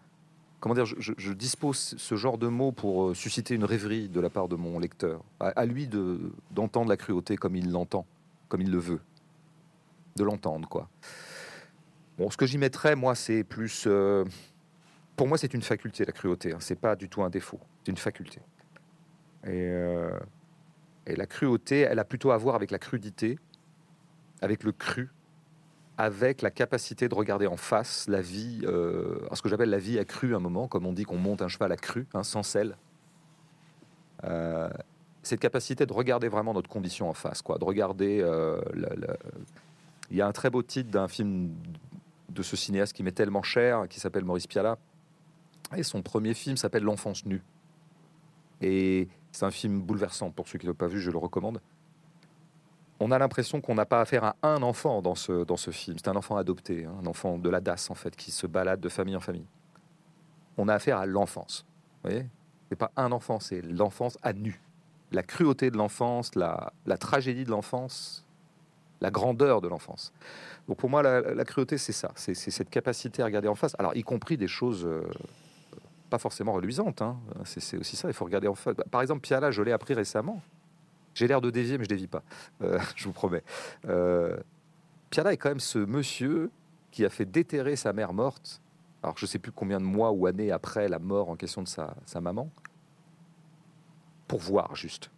comment 0.59 0.75
dire 0.75 0.85
je, 0.87 1.33
dispose 1.33 1.95
ce 1.97 2.17
genre 2.17 2.37
de 2.37 2.49
mots 2.49 2.73
pour 2.73 3.15
susciter 3.15 3.55
une 3.55 3.65
rêverie 3.65 4.09
de 4.09 4.21
la 4.21 4.31
part 4.31 4.49
de 4.49 4.57
mon 4.57 4.81
lecteur 4.81 5.23
à, 5.39 5.65
lui 5.65 5.87
de 5.87 6.33
d'entendre 6.51 6.89
la 6.89 6.97
cruauté 6.97 7.37
comme 7.37 7.55
il 7.55 7.71
l'entend 7.71 8.05
comme 8.49 8.63
il 8.63 8.71
le 8.73 8.79
veut. 8.79 9.01
De 10.17 10.25
l'entendre 10.25 10.69
quoi. 10.69 10.89
Bon 12.19 12.31
ce 12.31 12.37
que 12.37 12.47
j'y 12.47 12.59
mettrais 12.59 12.97
moi 12.97 13.15
c'est 13.15 13.45
plus 13.45 13.87
pour 15.19 15.27
moi, 15.27 15.37
c'est 15.37 15.53
une 15.53 15.63
faculté, 15.63 16.05
la 16.05 16.13
cruauté. 16.13 16.53
Hein. 16.53 16.59
C'est 16.61 16.79
pas 16.79 16.95
du 16.95 17.09
tout 17.09 17.23
un 17.23 17.29
défaut. 17.29 17.59
C'est 17.85 17.91
une 17.91 17.99
faculté. 17.99 18.41
Euh, 19.47 20.17
et, 21.07 21.17
la 21.17 21.27
cruauté, 21.27 21.81
elle 21.81 21.99
a 21.99 22.05
plutôt 22.05 22.31
à 22.31 22.37
voir 22.37 22.55
avec 22.55 22.71
la 22.71 22.79
crudité, 22.79 23.37
avec 24.41 24.63
le 24.63 24.71
cru, 24.71 25.11
avec 25.97 26.41
la 26.41 26.53
capacité 26.53 27.09
de 27.09 27.15
regarder 27.17 27.49
en 27.49 27.57
face 27.57 28.07
la 28.09 28.21
vie, 28.21 28.61
euh, 28.63 29.19
ce 29.35 29.43
que 29.43 29.49
j'appelle 29.49 29.71
la 29.71 29.79
vie 29.79 29.99
à 29.99 30.05
cru 30.05 30.37
un 30.37 30.39
moment, 30.39 30.69
comme 30.69 30.87
on 30.87 30.93
dit 30.93 31.03
qu'on 31.03 31.19
monte 31.19 31.43
un 31.43 31.49
cheval 31.49 31.73
à 31.73 31.77
cru, 31.77 32.07
hein, 32.15 32.23
sans 32.23 32.45
sel. 32.45 32.77
Euh, 34.23 34.71
cette 35.25 35.41
capacité 35.41 35.85
de 35.85 35.93
regarder 35.93 36.29
vraiment 36.29 36.55
notre 36.55 36.71
condition 36.71 37.11
en 37.11 37.15
face, 37.15 37.43
quoi, 37.43 37.59
de 37.59 37.65
regarder. 37.65 38.25
Il 40.11 40.17
y 40.17 40.21
a 40.23 40.29
un 40.29 40.33
très 40.33 40.49
beau 40.49 40.63
titre 40.63 40.91
d'un 40.91 41.09
film 41.09 41.51
de 42.29 42.43
ce 42.43 42.57
cinéaste 42.57 42.93
qui 42.93 43.03
m'est 43.03 43.11
tellement 43.11 43.43
cher, 43.43 43.89
qui 43.89 43.99
s'appelle 43.99 44.25
Maurice 44.25 44.47
Pialat, 44.47 44.79
et 45.77 45.83
son 45.83 46.03
premier 46.03 46.35
film 46.35 46.57
s'appelle 46.57 46.83
L'enfance 46.83 47.27
nue. 47.27 47.43
Et 48.61 49.09
c'est 49.33 49.45
un 49.45 49.51
film 49.51 49.81
bouleversant. 49.81 50.31
Pour 50.31 50.49
ceux 50.49 50.59
qui 50.59 50.67
ne 50.67 50.73
l'ont 50.73 50.77
pas 50.77 50.87
vu, 50.87 51.01
je 51.01 51.11
le 51.11 51.19
recommande. 51.19 51.61
On 53.01 53.13
a 53.13 53.19
l'impression 53.19 53.61
qu'on 53.61 53.75
n'a 53.75 53.87
pas 53.87 54.01
affaire 54.01 54.25
à 54.25 54.37
un 54.43 54.63
enfant 54.63 55.03
dans 55.03 55.15
ce, 55.15 55.45
dans 55.45 55.57
ce 55.57 55.71
film. 55.71 55.97
C'est 55.99 56.09
un 56.09 56.17
enfant 56.17 56.37
adopté, 56.37 56.85
hein, 56.85 56.95
un 57.01 57.07
enfant 57.07 57.39
de 57.39 57.49
la 57.49 57.61
DAS, 57.61 57.91
en 57.91 57.95
fait, 57.95 58.17
qui 58.17 58.33
se 58.33 58.47
balade 58.47 58.81
de 58.81 58.89
famille 58.89 59.15
en 59.15 59.21
famille. 59.21 59.47
On 60.57 60.67
a 60.69 60.75
affaire 60.75 60.99
à 60.99 61.07
l'enfance. 61.07 61.65
Vous 62.03 62.11
voyez? 62.11 62.27
C'est 62.69 62.77
pas 62.77 62.91
un 62.97 63.13
enfant, 63.13 63.39
c'est 63.39 63.63
l'enfance 63.63 64.19
à 64.23 64.33
nu. 64.33 64.61
La 65.13 65.23
cruauté 65.23 65.71
de 65.71 65.77
l'enfance, 65.77 66.35
la, 66.35 66.73
la 66.87 66.99
tragédie 66.99 67.45
de 67.45 67.51
l'enfance, 67.51 68.27
la 69.01 69.11
grandeur 69.11 69.61
de 69.61 69.69
l'enfance. 69.69 70.13
Donc 70.67 70.77
pour 70.77 70.91
moi, 70.91 71.03
la, 71.03 71.45
cruauté, 71.45 71.79
c'est 71.79 71.93
ça, 71.93 72.11
c'est 72.15 72.35
cette 72.35 72.69
capacité 72.69 73.23
à 73.23 73.25
regarder 73.25 73.49
en 73.49 73.55
face. 73.55 73.75
Alors, 73.79 73.97
y 73.97 74.03
compris 74.03 74.37
des 74.37 74.49
choses 74.49 74.85
euh, 74.85 75.03
pas 76.09 76.19
forcément 76.19 76.53
reluisantes. 76.53 77.03
Hein. 77.03 77.19
C'est 77.45 77.77
aussi 77.77 77.97
ça, 77.97 78.09
il 78.09 78.15
faut 78.15 78.25
regarder 78.25 78.49
en 78.49 78.55
face. 78.55 78.75
Par 78.91 79.03
exemple, 79.03 79.21
Piala, 79.21 79.51
je 79.51 79.63
l'ai 79.63 79.73
appris 79.73 79.95
récemment. 79.95 80.43
J'ai 81.15 81.27
l'air 81.27 81.41
de 81.41 81.51
dévier, 81.51 81.79
mais 81.79 81.85
je 81.85 81.89
dévie 81.89 82.07
pas. 82.07 82.23
Euh, 82.63 82.79
je 82.97 83.05
vous 83.05 83.13
promets. 83.13 83.43
Euh, 83.87 84.37
Piala 85.11 85.33
est 85.33 85.37
quand 85.37 85.49
même 85.49 85.61
ce 85.61 85.79
monsieur 85.79 86.51
qui 86.91 87.05
a 87.05 87.11
fait 87.11 87.25
déterrer 87.25 87.77
sa 87.77 87.93
mère 87.93 88.13
morte. 88.13 88.61
Alors, 89.03 89.17
je 89.17 89.27
sais 89.27 89.39
plus 89.39 89.53
combien 89.53 89.79
de 89.79 89.85
mois 89.85 90.11
ou 90.11 90.27
années 90.27 90.51
après 90.51 90.89
la 90.89 90.99
mort 90.99 91.29
en 91.29 91.37
question 91.37 91.63
de 91.63 91.69
sa, 91.69 91.95
sa 92.05 92.21
maman, 92.21 92.51
pour 94.27 94.41
voir 94.41 94.75
juste. 94.75 95.11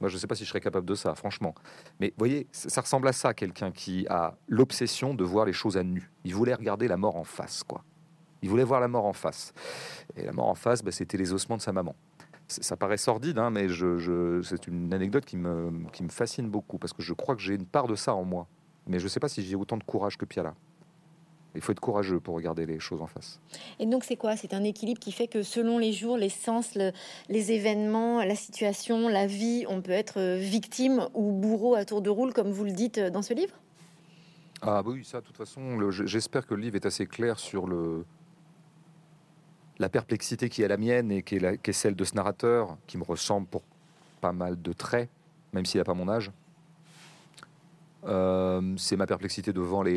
Moi, 0.00 0.08
je 0.08 0.16
ne 0.16 0.20
sais 0.20 0.26
pas 0.26 0.34
si 0.34 0.44
je 0.44 0.48
serais 0.48 0.60
capable 0.60 0.86
de 0.86 0.96
ça, 0.96 1.14
franchement. 1.14 1.54
Mais 2.00 2.12
voyez, 2.18 2.48
ça 2.50 2.80
ressemble 2.80 3.06
à 3.06 3.12
ça, 3.12 3.34
quelqu'un 3.34 3.70
qui 3.70 4.04
a 4.08 4.34
l'obsession 4.48 5.14
de 5.14 5.22
voir 5.22 5.44
les 5.44 5.52
choses 5.52 5.76
à 5.76 5.84
nu. 5.84 6.10
Il 6.24 6.34
voulait 6.34 6.54
regarder 6.54 6.88
la 6.88 6.96
mort 6.96 7.14
en 7.14 7.22
face, 7.22 7.62
quoi. 7.62 7.84
Il 8.42 8.48
voulait 8.48 8.64
voir 8.64 8.80
la 8.80 8.88
mort 8.88 9.06
en 9.06 9.12
face. 9.12 9.54
Et 10.16 10.24
la 10.24 10.32
mort 10.32 10.48
en 10.48 10.54
face, 10.54 10.82
bah, 10.82 10.92
c'était 10.92 11.16
les 11.16 11.32
ossements 11.32 11.56
de 11.56 11.62
sa 11.62 11.72
maman. 11.72 11.94
Ça 12.48 12.76
paraît 12.76 12.98
sordide, 12.98 13.38
hein, 13.38 13.50
mais 13.50 13.68
je, 13.68 14.42
c'est 14.42 14.66
une 14.66 14.92
anecdote 14.92 15.24
qui 15.24 15.36
me, 15.36 15.88
qui 15.92 16.02
me 16.02 16.10
fascine 16.10 16.50
beaucoup, 16.50 16.76
parce 16.76 16.92
que 16.92 17.02
je 17.02 17.14
crois 17.14 17.34
que 17.34 17.40
j'ai 17.40 17.54
une 17.54 17.66
part 17.66 17.86
de 17.86 17.94
ça 17.94 18.14
en 18.14 18.24
moi. 18.24 18.46
Mais 18.86 18.98
je 18.98 19.04
ne 19.04 19.08
sais 19.08 19.20
pas 19.20 19.28
si 19.28 19.42
j'ai 19.42 19.56
autant 19.56 19.76
de 19.76 19.84
courage 19.84 20.18
que 20.18 20.24
Piala. 20.24 20.54
Il 21.54 21.60
faut 21.60 21.72
être 21.72 21.80
courageux 21.80 22.18
pour 22.18 22.34
regarder 22.34 22.64
les 22.64 22.80
choses 22.80 23.02
en 23.02 23.06
face. 23.06 23.38
Et 23.78 23.86
donc 23.86 24.04
c'est 24.04 24.16
quoi? 24.16 24.36
C'est 24.36 24.54
un 24.54 24.64
équilibre 24.64 24.98
qui 24.98 25.12
fait 25.12 25.28
que 25.28 25.42
selon 25.42 25.78
les 25.78 25.92
jours, 25.92 26.16
les 26.16 26.30
sens, 26.30 26.78
les 27.28 27.52
événements, 27.52 28.24
la 28.24 28.34
situation, 28.34 29.08
la 29.08 29.26
vie, 29.26 29.66
on 29.68 29.82
peut 29.82 29.92
être 29.92 30.18
euh, 30.18 30.36
victime 30.36 31.08
ou 31.14 31.30
bourreau 31.30 31.74
à 31.74 31.84
tour 31.84 32.00
de 32.00 32.08
rôle, 32.08 32.32
comme 32.32 32.50
vous 32.50 32.64
le 32.64 32.72
dites 32.72 32.98
euh, 32.98 33.10
dans 33.10 33.22
ce 33.22 33.34
livre? 33.34 33.54
Ah 34.62 34.82
oui, 34.84 35.04
ça, 35.04 35.20
de 35.20 35.26
toute 35.26 35.36
façon, 35.36 35.78
j'espère 35.90 36.46
que 36.46 36.54
le 36.54 36.62
livre 36.62 36.76
est 36.76 36.86
assez 36.86 37.06
clair 37.06 37.38
sur 37.38 37.66
le, 37.66 38.06
la 39.82 39.88
perplexité 39.88 40.48
qui 40.48 40.62
est 40.62 40.68
la 40.68 40.76
mienne 40.76 41.10
et 41.10 41.22
qui 41.22 41.36
est, 41.36 41.60
qui 41.60 41.70
est 41.70 41.72
celle 41.74 41.96
de 41.96 42.04
ce 42.04 42.14
narrateur, 42.14 42.76
qui 42.86 42.96
me 42.98 43.02
ressemble 43.02 43.48
pour 43.48 43.62
pas 44.20 44.32
mal 44.32 44.62
de 44.62 44.72
traits, 44.72 45.10
même 45.52 45.66
s'il 45.66 45.78
n'a 45.78 45.84
pas 45.84 45.94
mon 45.94 46.08
âge. 46.08 46.30
Euh, 48.04 48.74
c'est 48.76 48.96
ma 48.96 49.06
perplexité 49.06 49.52
devant 49.52 49.82
les, 49.82 49.96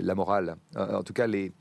la 0.00 0.14
morale. 0.14 0.56
Euh, 0.76 0.96
en 0.96 1.02
tout 1.02 1.12
cas, 1.12 1.26
les, 1.26 1.52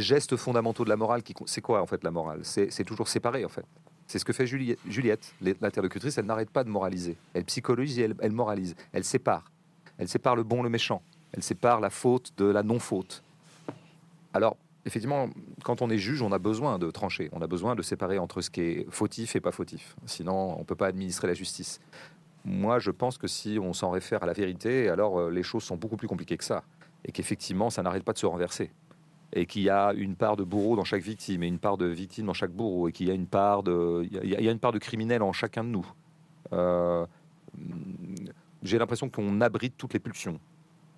gestes 0.00 0.36
fondamentaux 0.36 0.82
de 0.82 0.88
la 0.88 0.96
morale, 0.96 1.22
c'est 1.46 1.60
quoi 1.60 1.80
en 1.80 1.86
fait 1.86 2.02
la 2.02 2.10
morale? 2.10 2.40
C'est 2.42 2.84
toujours 2.84 3.08
séparé 3.08 3.44
en 3.44 3.48
fait. 3.48 3.64
C'est 4.08 4.18
ce 4.18 4.24
que 4.24 4.32
fait 4.32 4.46
Juliette, 4.46 5.34
l'interlocutrice. 5.40 6.18
Elle 6.18 6.26
n'arrête 6.26 6.50
pas 6.50 6.64
de 6.64 6.68
moraliser. 6.68 7.16
Elle 7.32 7.44
psychologise 7.44 8.00
et 8.00 8.10
elle, 8.20 8.32
moralise. 8.32 8.74
Elle 8.92 9.04
sépare. 9.04 9.50
Elle 9.98 10.08
sépare 10.08 10.34
le 10.34 10.42
bon, 10.42 10.62
le 10.64 10.68
méchant. 10.68 11.00
Elle 11.32 11.44
sépare 11.44 11.80
la 11.80 11.90
faute 11.90 12.32
de 12.36 12.44
la 12.44 12.64
non-faute. 12.64 13.22
Alors, 14.34 14.56
effectivement, 14.86 15.28
quand 15.64 15.82
on 15.82 15.90
est 15.90 15.98
juge, 15.98 16.22
on 16.22 16.32
a 16.32 16.38
besoin 16.38 16.78
de 16.78 16.90
trancher. 16.90 17.28
On 17.32 17.40
a 17.42 17.46
besoin 17.46 17.74
de 17.74 17.82
séparer 17.82 18.18
entre 18.18 18.40
ce 18.40 18.50
qui 18.50 18.60
est 18.60 18.86
fautif 18.90 19.36
et 19.36 19.40
pas 19.40 19.52
fautif. 19.52 19.96
Sinon, 20.06 20.56
on 20.56 20.60
ne 20.60 20.64
peut 20.64 20.74
pas 20.74 20.86
administrer 20.86 21.26
la 21.28 21.34
justice. 21.34 21.80
Moi, 22.44 22.78
je 22.78 22.90
pense 22.90 23.18
que 23.18 23.28
si 23.28 23.58
on 23.60 23.72
s'en 23.72 23.90
réfère 23.90 24.22
à 24.22 24.26
la 24.26 24.32
vérité, 24.32 24.88
alors 24.88 25.18
euh, 25.18 25.30
les 25.30 25.42
choses 25.42 25.62
sont 25.62 25.76
beaucoup 25.76 25.96
plus 25.96 26.08
compliquées 26.08 26.36
que 26.36 26.44
ça. 26.44 26.64
Et 27.04 27.12
qu'effectivement, 27.12 27.70
ça 27.70 27.82
n'arrête 27.82 28.04
pas 28.04 28.12
de 28.12 28.18
se 28.18 28.26
renverser. 28.26 28.70
Et 29.32 29.46
qu'il 29.46 29.62
y 29.62 29.70
a 29.70 29.92
une 29.94 30.14
part 30.16 30.36
de 30.36 30.44
bourreau 30.44 30.76
dans 30.76 30.84
chaque 30.84 31.02
victime 31.02 31.42
et 31.42 31.46
une 31.46 31.58
part 31.58 31.76
de 31.76 31.86
victime 31.86 32.26
dans 32.26 32.34
chaque 32.34 32.52
bourreau. 32.52 32.88
Et 32.88 32.92
qu'il 32.92 33.08
y 33.08 33.10
a 33.10 33.14
une 33.14 33.26
part 33.26 33.62
de, 33.62 34.06
il 34.10 34.28
y 34.28 34.48
a 34.48 34.52
une 34.52 34.58
part 34.58 34.72
de 34.72 34.78
criminel 34.78 35.22
en 35.22 35.32
chacun 35.32 35.64
de 35.64 35.68
nous. 35.68 35.86
Euh, 36.52 37.06
j'ai 38.62 38.78
l'impression 38.78 39.08
qu'on 39.08 39.40
abrite 39.40 39.74
toutes 39.76 39.94
les 39.94 40.00
pulsions. 40.00 40.38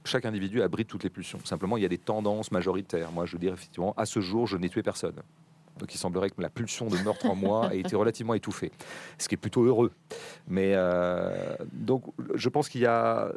Chaque 0.05 0.27
individu 0.27 0.63
abrite 0.63 0.89
toutes 0.89 1.05
les 1.05 1.11
pulsions. 1.11 1.39
Simplement, 1.45 1.77
il 1.77 1.83
y 1.83 1.87
a 1.87 1.89
des 1.89 1.99
tendances 1.99 2.51
majoritaires. 2.53 3.11
Moi, 3.13 3.27
je 3.27 3.37
dirais 3.37 3.55
effectivement, 3.55 3.95
à 3.97 4.07
ce 4.07 4.21
jour, 4.21 4.47
je 4.47 4.57
n'ai 4.57 4.69
tué 4.69 4.83
personne. 4.83 5.15
Donc 5.79 5.93
il 5.95 5.99
semblerait 5.99 6.31
que 6.31 6.41
la 6.41 6.51
pulsion 6.51 6.87
de 6.87 6.97
meurtre 6.99 7.27
en 7.27 7.35
moi 7.35 7.75
ait 7.75 7.81
été 7.81 7.97
relativement 7.97 8.35
étouffée, 8.35 8.71
ce 9.19 9.29
qui 9.29 9.35
est 9.35 9.39
plutôt 9.39 9.65
heureux. 9.65 9.91
Mais 10.47 10.73
euh, 10.75 11.57
donc 11.73 12.05
je 12.35 12.49
pense 12.49 12.69
qu'il 12.69 12.83
y 12.83 12.87
a 12.87 13.33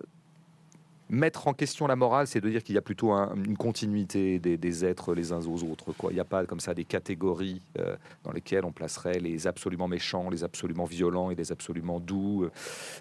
mettre 1.09 1.47
en 1.47 1.53
question 1.53 1.87
la 1.87 1.95
morale, 1.95 2.27
c'est 2.27 2.41
de 2.41 2.49
dire 2.49 2.61
qu'il 2.63 2.75
y 2.75 2.77
a 2.77 2.81
plutôt 2.81 3.11
une 3.11 3.57
continuité 3.57 4.39
des, 4.39 4.85
êtres 4.85 5.13
les 5.13 5.31
uns 5.31 5.39
aux 5.39 5.63
autres. 5.63 5.93
Quoi. 5.93 6.11
Il 6.11 6.15
n'y 6.15 6.19
a 6.19 6.25
pas 6.25 6.45
comme 6.45 6.59
ça 6.59 6.73
des 6.73 6.83
catégories 6.83 7.61
euh, 7.79 7.95
dans 8.23 8.31
lesquelles 8.31 8.65
on 8.65 8.73
placerait 8.73 9.19
les 9.19 9.47
absolument 9.47 9.87
méchants, 9.87 10.29
les 10.29 10.43
absolument 10.43 10.83
violents 10.83 11.31
et 11.31 11.35
les 11.35 11.51
absolument 11.51 11.99
doux. 11.99 12.49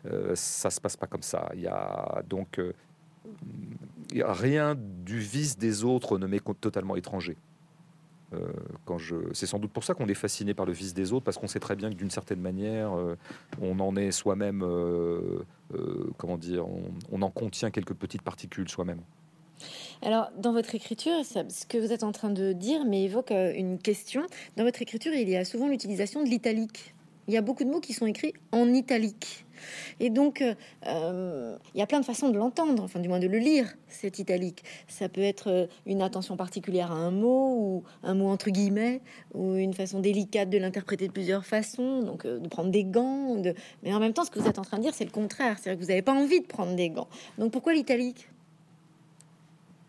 Euh, 0.06 0.32
ça 0.36 0.70
se 0.70 0.80
passe 0.80 0.96
pas 0.96 1.08
comme 1.08 1.22
ça. 1.22 1.50
Il 1.54 1.62
y 1.62 1.66
a 1.66 2.22
donc 2.28 2.60
rien 4.14 4.76
du 4.76 5.18
vice 5.18 5.58
des 5.58 5.84
autres 5.84 6.18
ne 6.18 6.26
m'est 6.26 6.42
totalement 6.60 6.96
étranger. 6.96 7.36
Euh. 8.34 8.52
C'est 9.32 9.46
sans 9.46 9.58
doute 9.58 9.72
pour 9.72 9.84
ça 9.84 9.94
qu'on 9.94 10.08
est 10.08 10.14
fasciné 10.14 10.54
par 10.54 10.66
le 10.66 10.72
vice 10.72 10.94
des 10.94 11.12
autres, 11.12 11.24
parce 11.24 11.38
qu'on 11.38 11.46
sait 11.46 11.60
très 11.60 11.76
bien 11.76 11.90
que 11.90 11.94
d'une 11.94 12.10
certaine 12.10 12.40
manière, 12.40 12.96
euh, 12.96 13.16
on 13.60 13.78
en 13.80 13.94
est 13.96 14.10
soi-même, 14.10 14.62
euh, 14.62 15.44
comment 16.16 16.38
dire, 16.38 16.64
on, 17.12 17.22
en 17.22 17.30
contient 17.30 17.70
quelques 17.70 17.94
petites 17.94 18.22
particules 18.22 18.68
soi-même. 18.68 19.00
Alors, 20.02 20.30
dans 20.38 20.52
votre 20.52 20.74
écriture, 20.74 21.24
ce 21.24 21.66
que 21.66 21.78
vous 21.78 21.92
êtes 21.92 22.02
en 22.02 22.12
train 22.12 22.30
de 22.30 22.52
dire 22.52 22.84
mais 22.84 23.04
évoque 23.04 23.30
une 23.30 23.78
question. 23.78 24.22
Dans 24.56 24.64
votre 24.64 24.82
écriture, 24.82 25.12
il 25.14 25.28
y 25.28 25.36
a 25.36 25.44
souvent 25.44 25.68
l'utilisation 25.68 26.22
de 26.22 26.28
l'italique. 26.28 26.94
Il 27.28 27.34
y 27.34 27.36
a 27.36 27.42
beaucoup 27.42 27.64
de 27.64 27.70
mots 27.70 27.80
qui 27.80 27.92
sont 27.92 28.06
écrits 28.06 28.34
en 28.52 28.72
italique. 28.72 29.45
Et 30.00 30.10
donc, 30.10 30.42
euh, 30.42 30.54
euh, 30.86 31.56
il 31.74 31.78
y 31.78 31.82
a 31.82 31.86
plein 31.86 32.00
de 32.00 32.04
façons 32.04 32.28
de 32.28 32.38
l'entendre, 32.38 32.82
enfin 32.82 33.00
du 33.00 33.08
moins 33.08 33.18
de 33.18 33.26
le 33.26 33.38
lire, 33.38 33.74
cet 33.88 34.18
italique. 34.18 34.64
Ça 34.88 35.08
peut 35.08 35.22
être 35.22 35.50
euh, 35.50 35.66
une 35.86 36.02
attention 36.02 36.36
particulière 36.36 36.92
à 36.92 36.96
un 36.96 37.10
mot, 37.10 37.56
ou 37.58 37.84
un 38.02 38.14
mot 38.14 38.28
entre 38.28 38.50
guillemets, 38.50 39.00
ou 39.34 39.54
une 39.54 39.74
façon 39.74 40.00
délicate 40.00 40.50
de 40.50 40.58
l'interpréter 40.58 41.06
de 41.06 41.12
plusieurs 41.12 41.44
façons, 41.44 42.02
donc 42.02 42.26
de 42.26 42.48
prendre 42.48 42.70
des 42.70 42.84
gants. 42.84 43.36
Mais 43.82 43.94
en 43.94 44.00
même 44.00 44.12
temps, 44.12 44.24
ce 44.24 44.30
que 44.30 44.38
vous 44.38 44.48
êtes 44.48 44.58
en 44.58 44.62
train 44.62 44.78
de 44.78 44.82
dire, 44.82 44.94
c'est 44.94 45.04
le 45.04 45.10
contraire. 45.10 45.58
C'est-à-dire 45.58 45.78
que 45.78 45.84
vous 45.84 45.90
n'avez 45.90 46.02
pas 46.02 46.14
envie 46.14 46.40
de 46.40 46.46
prendre 46.46 46.74
des 46.74 46.90
gants. 46.90 47.08
Donc 47.38 47.52
pourquoi 47.52 47.74
l'italique? 47.74 48.28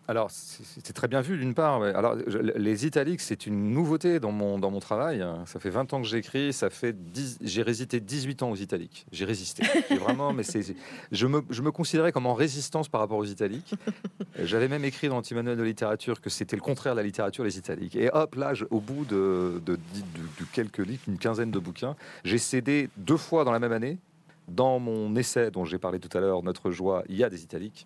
Alors, 0.09 0.31
c'est 0.31 0.93
très 0.93 1.09
bien 1.09 1.19
vu 1.19 1.37
d'une 1.37 1.53
part. 1.53 1.83
Alors, 1.83 2.15
les 2.15 2.85
italiques, 2.85 3.19
c'est 3.19 3.45
une 3.45 3.73
nouveauté 3.73 4.21
dans 4.21 4.31
mon, 4.31 4.57
dans 4.57 4.71
mon 4.71 4.79
travail. 4.79 5.25
Ça 5.45 5.59
fait 5.59 5.69
20 5.69 5.93
ans 5.93 6.01
que 6.01 6.07
j'écris, 6.07 6.53
ça 6.53 6.69
fait 6.69 6.95
j'ai 7.41 7.61
résisté 7.61 7.99
18 7.99 8.43
ans 8.43 8.51
aux 8.51 8.55
italiques. 8.55 9.05
J'ai 9.11 9.25
résisté. 9.25 9.63
vraiment, 9.99 10.31
mais 10.31 10.43
c'est, 10.43 10.75
je 11.11 11.27
me, 11.27 11.43
je 11.49 11.61
me 11.61 11.71
considérais 11.71 12.13
comme 12.13 12.25
en 12.25 12.33
résistance 12.35 12.87
par 12.87 13.01
rapport 13.01 13.17
aux 13.17 13.25
italiques. 13.25 13.73
J'avais 14.41 14.69
même 14.69 14.85
écrit 14.85 15.09
dans 15.09 15.21
manuel 15.31 15.57
de 15.57 15.63
littérature 15.63 16.21
que 16.21 16.29
c'était 16.29 16.55
le 16.55 16.61
contraire 16.61 16.93
de 16.93 16.99
la 17.01 17.03
littérature, 17.03 17.43
les 17.43 17.57
italiques. 17.57 17.97
Et 17.97 18.09
hop, 18.13 18.35
là, 18.35 18.53
au 18.71 18.79
bout 18.79 19.03
de, 19.03 19.61
de, 19.65 19.75
de 19.75 20.45
quelques 20.53 20.77
livres, 20.77 21.03
une 21.09 21.17
quinzaine 21.17 21.51
de 21.51 21.59
bouquins, 21.59 21.97
j'ai 22.23 22.37
cédé 22.37 22.89
deux 22.95 23.17
fois 23.17 23.43
dans 23.43 23.51
la 23.51 23.59
même 23.59 23.73
année. 23.73 23.97
Dans 24.47 24.79
mon 24.79 25.13
essai 25.17 25.51
dont 25.51 25.65
j'ai 25.65 25.77
parlé 25.77 25.99
tout 25.99 26.17
à 26.17 26.21
l'heure, 26.21 26.41
Notre 26.43 26.71
joie, 26.71 27.03
il 27.09 27.17
y 27.17 27.25
a 27.25 27.29
des 27.29 27.43
italiques 27.43 27.85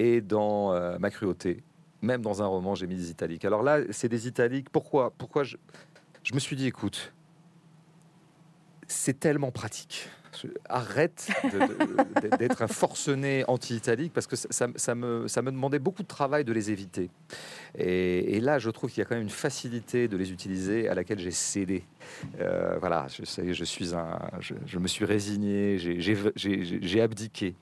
et 0.00 0.22
dans 0.22 0.72
euh, 0.72 0.98
ma 0.98 1.10
cruauté. 1.10 1.62
Même 2.00 2.22
dans 2.22 2.42
un 2.42 2.46
roman, 2.46 2.74
j'ai 2.74 2.86
mis 2.86 2.96
des 2.96 3.10
italiques. 3.10 3.44
Alors 3.44 3.62
là, 3.62 3.80
c'est 3.90 4.08
des 4.08 4.26
italiques. 4.26 4.70
Pourquoi 4.70 5.12
Pourquoi 5.18 5.44
je, 5.44 5.58
je 6.22 6.32
me 6.32 6.38
suis 6.38 6.56
dit, 6.56 6.66
écoute, 6.66 7.12
c'est 8.86 9.20
tellement 9.20 9.50
pratique. 9.50 10.08
Arrête 10.70 11.28
d'être 12.38 12.62
un 12.62 12.68
forcené 12.68 13.44
anti-italique 13.46 14.12
parce 14.14 14.26
que 14.26 14.36
ça, 14.36 14.68
ça, 14.74 14.94
me, 14.94 15.28
ça 15.28 15.42
me 15.42 15.50
demandait 15.50 15.80
beaucoup 15.80 16.02
de 16.02 16.08
travail 16.08 16.44
de 16.44 16.52
les 16.52 16.70
éviter. 16.70 17.10
Et, 17.76 18.40
là, 18.40 18.58
je 18.58 18.70
trouve 18.70 18.90
qu'il 18.90 19.00
y 19.00 19.02
a 19.02 19.04
quand 19.04 19.16
même 19.16 19.24
une 19.24 19.28
facilité 19.28 20.08
de 20.08 20.16
les 20.16 20.32
utiliser 20.32 20.88
à 20.88 20.94
laquelle 20.94 21.18
j'ai 21.18 21.32
cédé. 21.32 21.84
Euh, 22.40 22.78
voilà, 22.78 23.06
je, 23.08 23.52
je, 23.52 23.64
suis 23.64 23.94
un, 23.94 24.18
je 24.40 24.78
me 24.78 24.88
suis 24.88 25.04
résigné, 25.04 25.76
j'ai 25.76 27.00
abdiqué. 27.02 27.54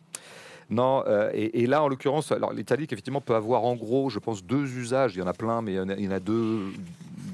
Non, 0.71 1.03
euh, 1.07 1.31
et, 1.33 1.67
là, 1.67 1.83
en 1.83 1.89
l'occurrence, 1.89 2.31
alors 2.31 2.53
l'italique, 2.53 2.93
effectivement, 2.93 3.23
peut 3.23 3.35
avoir 3.35 3.65
en 3.65 3.75
gros, 3.75 4.11
je 4.11 4.19
pense, 4.19 4.45
deux 4.45 4.77
usages. 4.77 5.15
Il 5.17 5.21
y 5.21 5.23
en 5.23 5.27
a 5.27 5.33
plein, 5.33 5.63
mais 5.63 5.75
il 5.75 6.05
y 6.05 6.09
en 6.09 6.11
a, 6.11 6.21
deux, 6.21 6.73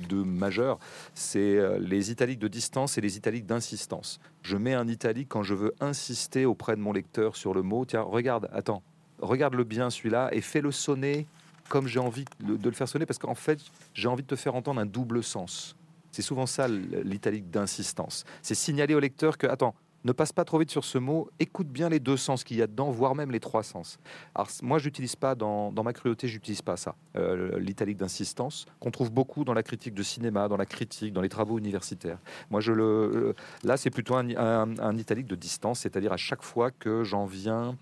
deux 0.09 0.23
majeurs. 0.23 0.79
C'est 1.15 1.57
euh, 1.57 1.79
les 1.81 2.13
italiques 2.13 2.39
de 2.39 2.47
distance 2.47 2.97
et 2.97 3.01
les 3.01 3.17
italiques 3.17 3.47
d'insistance. 3.47 4.21
Je 4.43 4.57
mets 4.57 4.75
un 4.75 4.87
italique 4.87 5.29
quand 5.29 5.43
je 5.43 5.55
veux 5.55 5.75
insister 5.81 6.47
auprès 6.47 6.77
de 6.77 6.81
mon 6.81 6.93
lecteur 6.93 7.35
sur 7.35 7.55
le 7.55 7.63
mot. 7.63 7.85
Tiens, 7.85 8.03
regarde, 8.03 8.49
attends, 8.53 8.83
regarde-le 9.21 9.65
bien 9.65 9.91
celui-là 9.91 10.29
et 10.33 10.41
fais-le 10.41 10.71
sonner 10.71 11.27
comme 11.69 11.89
j'ai 11.89 11.99
envie 11.99 12.27
de 12.41 12.69
le 12.69 12.75
faire 12.75 12.87
sonner, 12.87 13.07
parce 13.07 13.19
qu'en 13.19 13.35
fait, 13.35 13.59
j'ai 13.95 14.07
envie 14.07 14.23
de 14.23 14.29
te 14.29 14.37
faire 14.37 14.55
entendre 14.55 14.81
un 14.81 14.87
double 14.87 15.25
sens. 15.25 15.75
C'est 16.13 16.23
souvent 16.23 16.47
ça 16.47 16.69
l'italique 16.69 17.51
d'insistance. 17.51 18.25
C'est 18.43 18.55
signaler 18.55 18.95
au 18.95 19.01
lecteur 19.01 19.37
que, 19.37 19.49
attends, 19.49 19.75
ne 20.05 20.13
passe 20.13 20.33
pas 20.33 20.45
trop 20.45 20.59
vite 20.59 20.71
sur 20.71 20.85
ce 20.85 20.99
mot, 20.99 21.31
écoute 21.41 21.69
bien 21.69 21.89
les 21.89 21.99
deux 21.99 22.17
sens 22.17 22.45
qu'il 22.45 22.59
y 22.59 22.63
a 22.63 22.67
dedans, 22.67 22.91
voire 22.91 23.15
même 23.15 23.31
les 23.31 23.41
trois 23.41 23.63
sens. 23.63 23.99
Alors 24.35 24.49
moi, 24.63 24.79
j'utilise 24.79 25.17
pas 25.17 25.35
dans, 25.35 25.73
ma 25.73 25.93
cruauté, 25.93 26.29
j'utilise 26.29 26.63
pas 26.63 26.77
ça, 26.77 26.95
euh, 27.17 27.59
l'italique 27.59 27.97
d'insistance, 27.97 28.67
qu'on 28.81 28.91
trouve 28.91 29.11
beaucoup 29.11 29.45
dans 29.45 29.55
la 29.55 29.63
critique 29.63 29.95
de 29.95 30.03
cinéma, 30.03 30.49
dans 30.49 30.57
la 30.57 30.67
critique, 30.67 31.13
dans 31.13 31.23
les 31.23 31.29
travaux 31.29 31.59
universitaires. 31.59 32.19
Moi, 32.51 32.61
je 32.61 32.73
le, 32.73 33.35
là, 33.63 33.77
c'est 33.77 33.91
plutôt 33.91 34.15
un, 34.15 34.29
un 34.37 34.97
italique 34.99 35.27
de 35.27 35.37
distance, 35.37 35.81
c'est-à-dire 35.81 36.13
à 36.13 36.19
chaque 36.19 36.43
fois 36.43 36.71
que 36.71 37.03
j'en 37.03 37.25
viens 37.25 37.77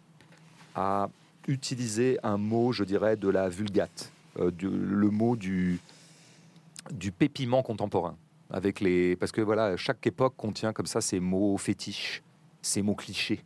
à 0.74 1.08
utiliser 1.48 2.18
un 2.22 2.36
mot, 2.36 2.72
je 2.72 2.84
dirais, 2.84 3.16
de 3.16 3.28
la 3.28 3.48
vulgate, 3.48 4.12
euh, 4.38 4.50
le 4.60 5.10
mot 5.10 5.36
du, 5.36 5.80
du 6.90 7.12
pépiment 7.12 7.62
contemporain. 7.62 8.16
Avec 8.52 8.80
les, 8.80 9.16
parce 9.16 9.32
que 9.32 9.40
voilà, 9.40 9.76
chaque 9.76 10.06
époque 10.06 10.34
contient 10.36 10.72
comme 10.72 10.86
ça 10.86 11.00
ces 11.00 11.20
mots 11.20 11.56
fétiches, 11.56 12.22
ces 12.60 12.82
mots 12.82 12.94
clichés. 12.94 13.44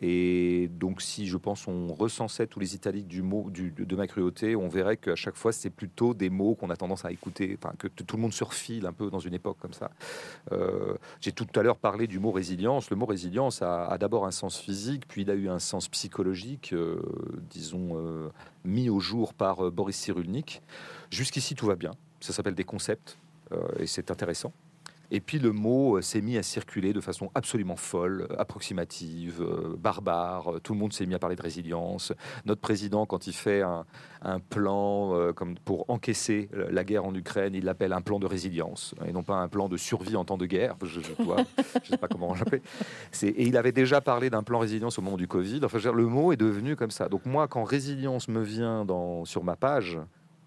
Et 0.00 0.68
donc, 0.78 1.02
si 1.02 1.26
je 1.26 1.36
pense 1.36 1.66
on 1.66 1.92
recensait 1.92 2.46
tous 2.46 2.60
les 2.60 2.74
italiques 2.76 3.08
du 3.08 3.22
mot 3.22 3.50
de 3.50 3.96
ma 3.96 4.06
cruauté, 4.06 4.54
on 4.54 4.68
verrait 4.68 4.96
qu'à 4.96 5.16
chaque 5.16 5.34
fois, 5.34 5.50
c'est 5.52 5.70
plutôt 5.70 6.14
des 6.14 6.30
mots 6.30 6.54
qu'on 6.54 6.70
a 6.70 6.76
tendance 6.76 7.04
à 7.04 7.10
écouter, 7.10 7.58
que 7.78 7.88
tout 7.88 8.16
le 8.16 8.22
monde 8.22 8.32
surfile 8.32 8.86
un 8.86 8.92
peu 8.92 9.10
dans 9.10 9.18
une 9.18 9.34
époque 9.34 9.56
comme 9.60 9.72
ça. 9.72 9.90
Euh, 10.52 10.94
j'ai 11.20 11.32
tout 11.32 11.46
à 11.56 11.62
l'heure 11.62 11.78
parlé 11.78 12.06
du 12.06 12.20
mot 12.20 12.30
résilience. 12.30 12.90
Le 12.90 12.96
mot 12.96 13.06
résilience 13.06 13.60
a, 13.60 13.96
d'abord 13.98 14.24
un 14.24 14.30
sens 14.30 14.58
physique, 14.58 15.02
puis 15.08 15.22
il 15.22 15.30
a 15.30 15.34
eu 15.34 15.48
un 15.48 15.58
sens 15.58 15.88
psychologique, 15.88 16.72
euh, 16.72 17.02
disons, 17.50 17.96
euh, 17.96 18.28
mis 18.64 18.90
au 18.90 19.00
jour 19.00 19.34
par 19.34 19.70
Boris 19.72 19.96
Cyrulnik. 19.96 20.62
Jusqu'ici, 21.10 21.56
tout 21.56 21.66
va 21.66 21.74
bien. 21.74 21.90
Ça 22.20 22.32
s'appelle 22.32 22.54
des 22.54 22.64
concepts 22.64 23.18
et 23.78 23.86
c'est 23.86 24.10
intéressant. 24.10 24.52
Et 25.10 25.20
puis 25.20 25.38
le 25.38 25.52
mot 25.52 25.96
euh, 25.96 26.02
s'est 26.02 26.20
mis 26.20 26.36
à 26.36 26.42
circuler 26.42 26.92
de 26.92 27.00
façon 27.00 27.30
absolument 27.34 27.76
folle, 27.76 28.26
euh, 28.30 28.40
approximative, 28.40 29.40
euh, 29.40 29.74
barbare. 29.78 30.60
Tout 30.62 30.74
le 30.74 30.78
monde 30.78 30.92
s'est 30.92 31.06
mis 31.06 31.14
à 31.14 31.18
parler 31.18 31.36
de 31.36 31.42
résilience. 31.42 32.12
Notre 32.44 32.60
président, 32.60 33.06
quand 33.06 33.26
il 33.26 33.32
fait 33.32 33.62
un, 33.62 33.84
plan 34.50 35.32
comme 35.34 35.56
pour 35.58 35.88
encaisser 35.88 36.48
la 36.52 36.84
guerre 36.84 37.04
en 37.04 37.14
Ukraine, 37.14 37.54
il 37.54 37.64
l'appelle 37.64 37.92
un 37.92 38.00
plan 38.00 38.18
de 38.18 38.26
résilience 38.26 38.94
et 39.06 39.12
non 39.12 39.22
pas 39.22 39.36
un 39.36 39.48
plan 39.48 39.68
de 39.68 39.76
survie 39.76 40.16
en 40.16 40.24
temps 40.24 40.36
de 40.36 40.46
guerre. 40.46 40.76
Je 40.82 40.98
ne 41.00 41.04
sais 41.84 41.96
pas 41.96 42.08
comment 42.08 42.34
l'appeler. 42.34 42.62
Et 43.22 43.46
il 43.46 43.56
avait 43.56 43.72
déjà 43.72 44.00
parlé 44.00 44.28
d'un 44.28 44.42
plan 44.42 44.58
résilience 44.58 44.98
au 44.98 45.02
moment 45.02 45.16
du 45.16 45.28
Covid. 45.28 45.60
Enfin, 45.64 45.78
le 45.92 46.06
mot 46.06 46.32
est 46.32 46.36
devenu 46.36 46.76
comme 46.76 46.90
ça. 46.90 47.08
Donc 47.08 47.26
moi, 47.26 47.48
quand 47.48 47.64
résilience 47.64 48.28
me 48.28 48.42
vient 48.42 48.84
dans, 48.84 49.24
sur 49.24 49.44
ma 49.44 49.56
page, 49.56 49.98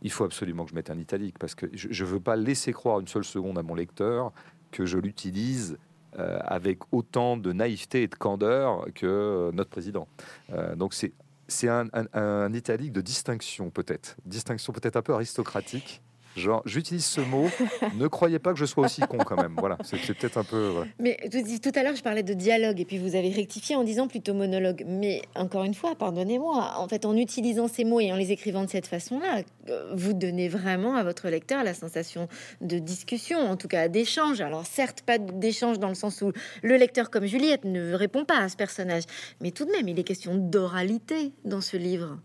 il 0.02 0.12
faut 0.12 0.24
absolument 0.24 0.64
que 0.64 0.72
je 0.72 0.76
mette 0.76 0.90
un 0.90 0.98
italique 0.98 1.38
parce 1.40 1.56
que 1.56 1.68
je 1.74 2.04
ne 2.04 2.10
veux 2.10 2.20
pas 2.20 2.36
laisser 2.36 2.74
croire 2.74 3.00
une 3.00 3.08
seule 3.08 3.24
seconde 3.24 3.58
à 3.58 3.64
mon 3.64 3.76
lecteur 3.76 4.32
que 4.72 4.86
je 4.86 4.98
l'utilise 4.98 5.78
euh, 6.18 6.40
avec 6.44 6.80
autant 6.92 7.38
de 7.38 7.54
naïveté 7.54 8.04
et 8.04 8.08
de 8.08 8.16
candeur 8.16 8.86
que 8.96 9.52
notre 9.54 9.70
président. 9.70 10.08
Euh, 10.52 10.76
donc 10.76 10.94
c'est 10.94 11.14
c'est 11.48 11.68
un, 11.68 12.54
italique 12.54 12.94
de 12.94 13.02
distinction 13.02 13.72
peut-être, 13.72 14.16
distinction 14.26 14.72
peut-être 14.72 14.96
un 14.96 15.02
peu 15.02 15.14
aristocratique, 15.14 16.02
Genre, 16.36 16.62
j'utilise 16.66 17.06
ce 17.06 17.22
mot. 17.22 17.48
ne 17.98 18.08
croyez 18.08 18.40
pas 18.40 18.54
que 18.54 18.60
je 18.60 18.66
sois 18.66 18.86
aussi 18.86 19.02
con 19.02 19.18
quand 19.18 19.36
même. 19.42 19.56
Voilà, 19.58 19.78
c'est 19.84 19.98
peut-être 19.98 20.38
un 20.38 20.44
peu. 20.44 20.74
Mais 21.00 21.18
tout 21.30 21.72
à 21.76 21.84
l'heure, 21.84 21.96
je 21.96 22.04
parlais 22.04 22.24
de 22.24 22.34
dialogue 22.34 22.80
et 22.80 22.86
puis 22.86 22.98
vous 22.98 23.16
avez 23.16 23.30
rectifié 23.30 23.76
en 23.76 23.84
disant 23.84 24.08
plutôt 24.08 24.34
monologue. 24.34 24.84
Mais 24.88 25.22
encore 25.36 25.64
une 25.64 25.74
fois, 25.74 25.96
pardonnez-moi. 25.96 26.74
En 26.78 26.88
fait, 26.88 27.06
en 27.06 27.16
utilisant 27.16 27.68
ces 27.68 27.84
mots 27.84 28.00
et 28.00 28.12
en 28.12 28.16
les 28.16 28.32
écrivant 28.32 28.64
de 28.64 28.70
cette 28.70 28.88
façon-là, 28.88 29.42
euh, 29.70 29.92
vous 29.94 30.14
donnez 30.14 30.48
vraiment 30.48 30.96
à 30.96 31.04
votre 31.04 31.30
lecteur 31.30 31.64
la 31.64 31.74
sensation 31.74 32.28
de 32.62 32.80
discussion, 32.80 33.40
en 33.40 33.58
tout 33.58 33.68
cas 33.68 33.88
d'échange. 33.88 34.42
Alors 34.42 34.66
certes, 34.66 35.02
pas 35.02 35.18
d'échange 35.18 35.80
dans 35.80 35.90
le 35.90 35.96
sens 35.96 36.22
où 36.22 36.32
le 36.64 36.78
lecteur, 36.78 37.10
comme 37.10 37.26
Juliette, 37.26 37.66
ne 37.66 37.94
répond 37.94 38.26
pas 38.26 38.40
à 38.40 38.50
ce 38.50 38.56
personnage, 38.56 39.04
mais 39.42 39.52
tout 39.52 39.66
de 39.66 39.72
même, 39.72 39.88
il 39.88 40.00
est 40.00 40.04
question 40.04 40.36
d'oralité 40.36 41.34
dans 41.46 41.62
ce 41.62 41.78
livre. 41.78 42.18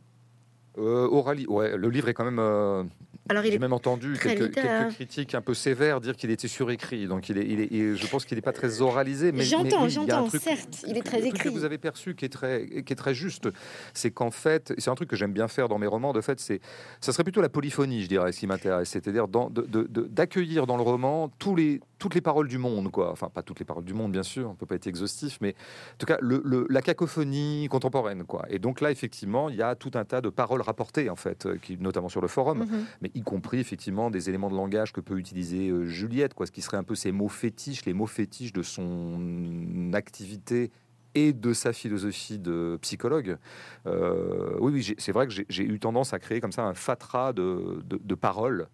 Euh, 0.79 1.09
ouais, 1.09 1.77
le 1.77 1.89
livre 1.89 2.09
est 2.09 2.15
quand 2.15 2.25
même 2.25 2.39
euh, 2.39 2.85
alors, 3.29 3.43
J'ai 3.45 3.59
même 3.59 3.73
entendu 3.73 4.19
quelques, 4.21 4.55
critiques 4.95 5.35
un 5.35 5.41
peu 5.41 5.55
sévères 5.55 6.01
dire 6.01 6.17
qu'il 6.17 6.31
était 6.31 6.49
surécrit. 6.49 7.07
Donc, 7.07 7.29
il 7.29 7.39
est, 7.39 7.47
il 7.47 7.61
est, 7.61 7.97
je 7.97 8.07
pense 8.07 8.25
qu'il 8.25 8.37
n'est 8.37 8.43
pas 8.43 8.53
très 8.53 8.81
oralisé. 8.83 9.33
Mais 9.33 9.45
j'entends, 9.45 9.89
j'entends. 9.89 10.29
Certes, 10.31 10.85
il 10.87 10.97
est 10.97 11.03
très 11.03 11.19
écrit. 11.19 11.31
Truc 11.31 11.43
que 11.43 11.49
vous 11.49 11.65
avez 11.65 11.79
perçu 11.79 12.15
qui 12.15 12.25
est 12.25 12.31
très, 12.31 12.67
qui 12.67 12.93
est 12.93 12.97
très 12.97 13.15
juste, 13.15 13.49
c'est 13.95 14.11
qu'en 14.11 14.31
fait, 14.31 14.75
c'est 14.79 14.91
un 14.91 14.95
truc 14.95 15.09
que 15.09 15.17
j'aime 15.17 15.33
bien 15.33 15.49
faire 15.49 15.69
dans 15.69 15.79
mes 15.79 15.87
romans. 15.87 16.13
De 16.13 16.21
fait, 16.21 16.41
c'est, 16.41 16.61
ça 17.01 17.13
serait 17.13 17.25
plutôt 17.25 17.41
la 17.41 17.49
polyphonie, 17.49 18.03
je 18.03 18.09
dirais, 18.09 18.33
ce 18.33 18.41
qui 18.41 18.47
m'intéresse, 18.47 18.91
c'est-à-dire 18.91 19.27
d'accueillir 19.29 20.67
dans 20.67 20.77
le 20.77 20.83
roman 20.83 21.31
tous 21.39 21.57
les, 21.57 21.81
toutes 21.99 22.15
les 22.15 22.21
paroles 22.21 22.49
du 22.49 22.59
monde, 22.59 22.91
quoi. 22.91 23.11
Enfin, 23.11 23.29
pas 23.29 23.43
toutes 23.43 23.59
les 23.59 23.65
paroles 23.65 23.85
du 23.85 23.95
monde, 23.95 24.13
bien 24.13 24.23
sûr, 24.23 24.51
on 24.51 24.55
peut 24.55 24.67
pas 24.67 24.75
être 24.75 24.87
exhaustif, 24.87 25.39
mais 25.41 25.51
en 25.51 25.97
tout 25.99 26.07
cas, 26.07 26.19
le, 26.21 26.67
la 26.69 26.83
cacophonie 26.83 27.69
contemporaine, 27.71 28.25
quoi. 28.25 28.45
Et 28.51 28.59
donc 28.59 28.81
là, 28.81 28.91
effectivement, 28.91 29.49
il 29.49 29.57
y 29.57 29.63
a 29.63 29.75
tout 29.75 29.93
un 29.95 30.05
tas 30.05 30.21
de 30.21 30.29
paroles 30.29 30.63
rapportées, 30.63 31.09
en 31.11 31.17
fait, 31.17 31.47
euh, 31.47 31.57
qui, 31.57 31.79
notamment 31.79 32.09
sur 32.09 32.21
le 32.21 32.29
forum, 32.29 32.65
mm-hmm. 32.65 32.85
mais 33.01 33.11
y 33.17 33.23
compris 33.23 33.59
effectivement 33.59 34.11
des 34.11 34.29
éléments 34.29 34.51
de 34.51 34.55
langage 34.55 34.93
que 34.93 35.01
peut 35.01 35.19
utiliser 35.19 35.71
euh, 35.71 35.87
Juliette, 35.87 36.35
quoi, 36.35 36.47
ce 36.47 36.53
qui 36.53 36.61
serait 36.61 36.77
un 36.77 36.85
peu 36.85 36.95
ses 36.95 37.13
mots 37.13 37.29
fétiches, 37.29 37.85
les 37.87 37.95
mots 37.95 38.07
fétiches 38.07 38.53
de 38.53 38.63
son 38.63 39.91
activité 39.95 40.71
et 41.15 41.33
de 41.33 41.55
sa 41.55 41.73
philosophie 41.73 42.39
de 42.39 42.79
psychologue. 42.83 43.39
Euh, 43.87 44.57
oui, 44.61 44.73
oui 44.73 44.95
c'est 44.99 45.13
vrai 45.13 45.27
que 45.27 45.33
j'ai 45.49 45.65
eu 45.65 45.79
tendance 45.81 46.13
à 46.13 46.19
créer 46.19 46.41
comme 46.41 46.53
ça 46.53 46.63
un 46.65 46.75
fatras 46.75 47.33
de, 47.33 47.83
de, 47.87 48.15
paroles 48.15 48.69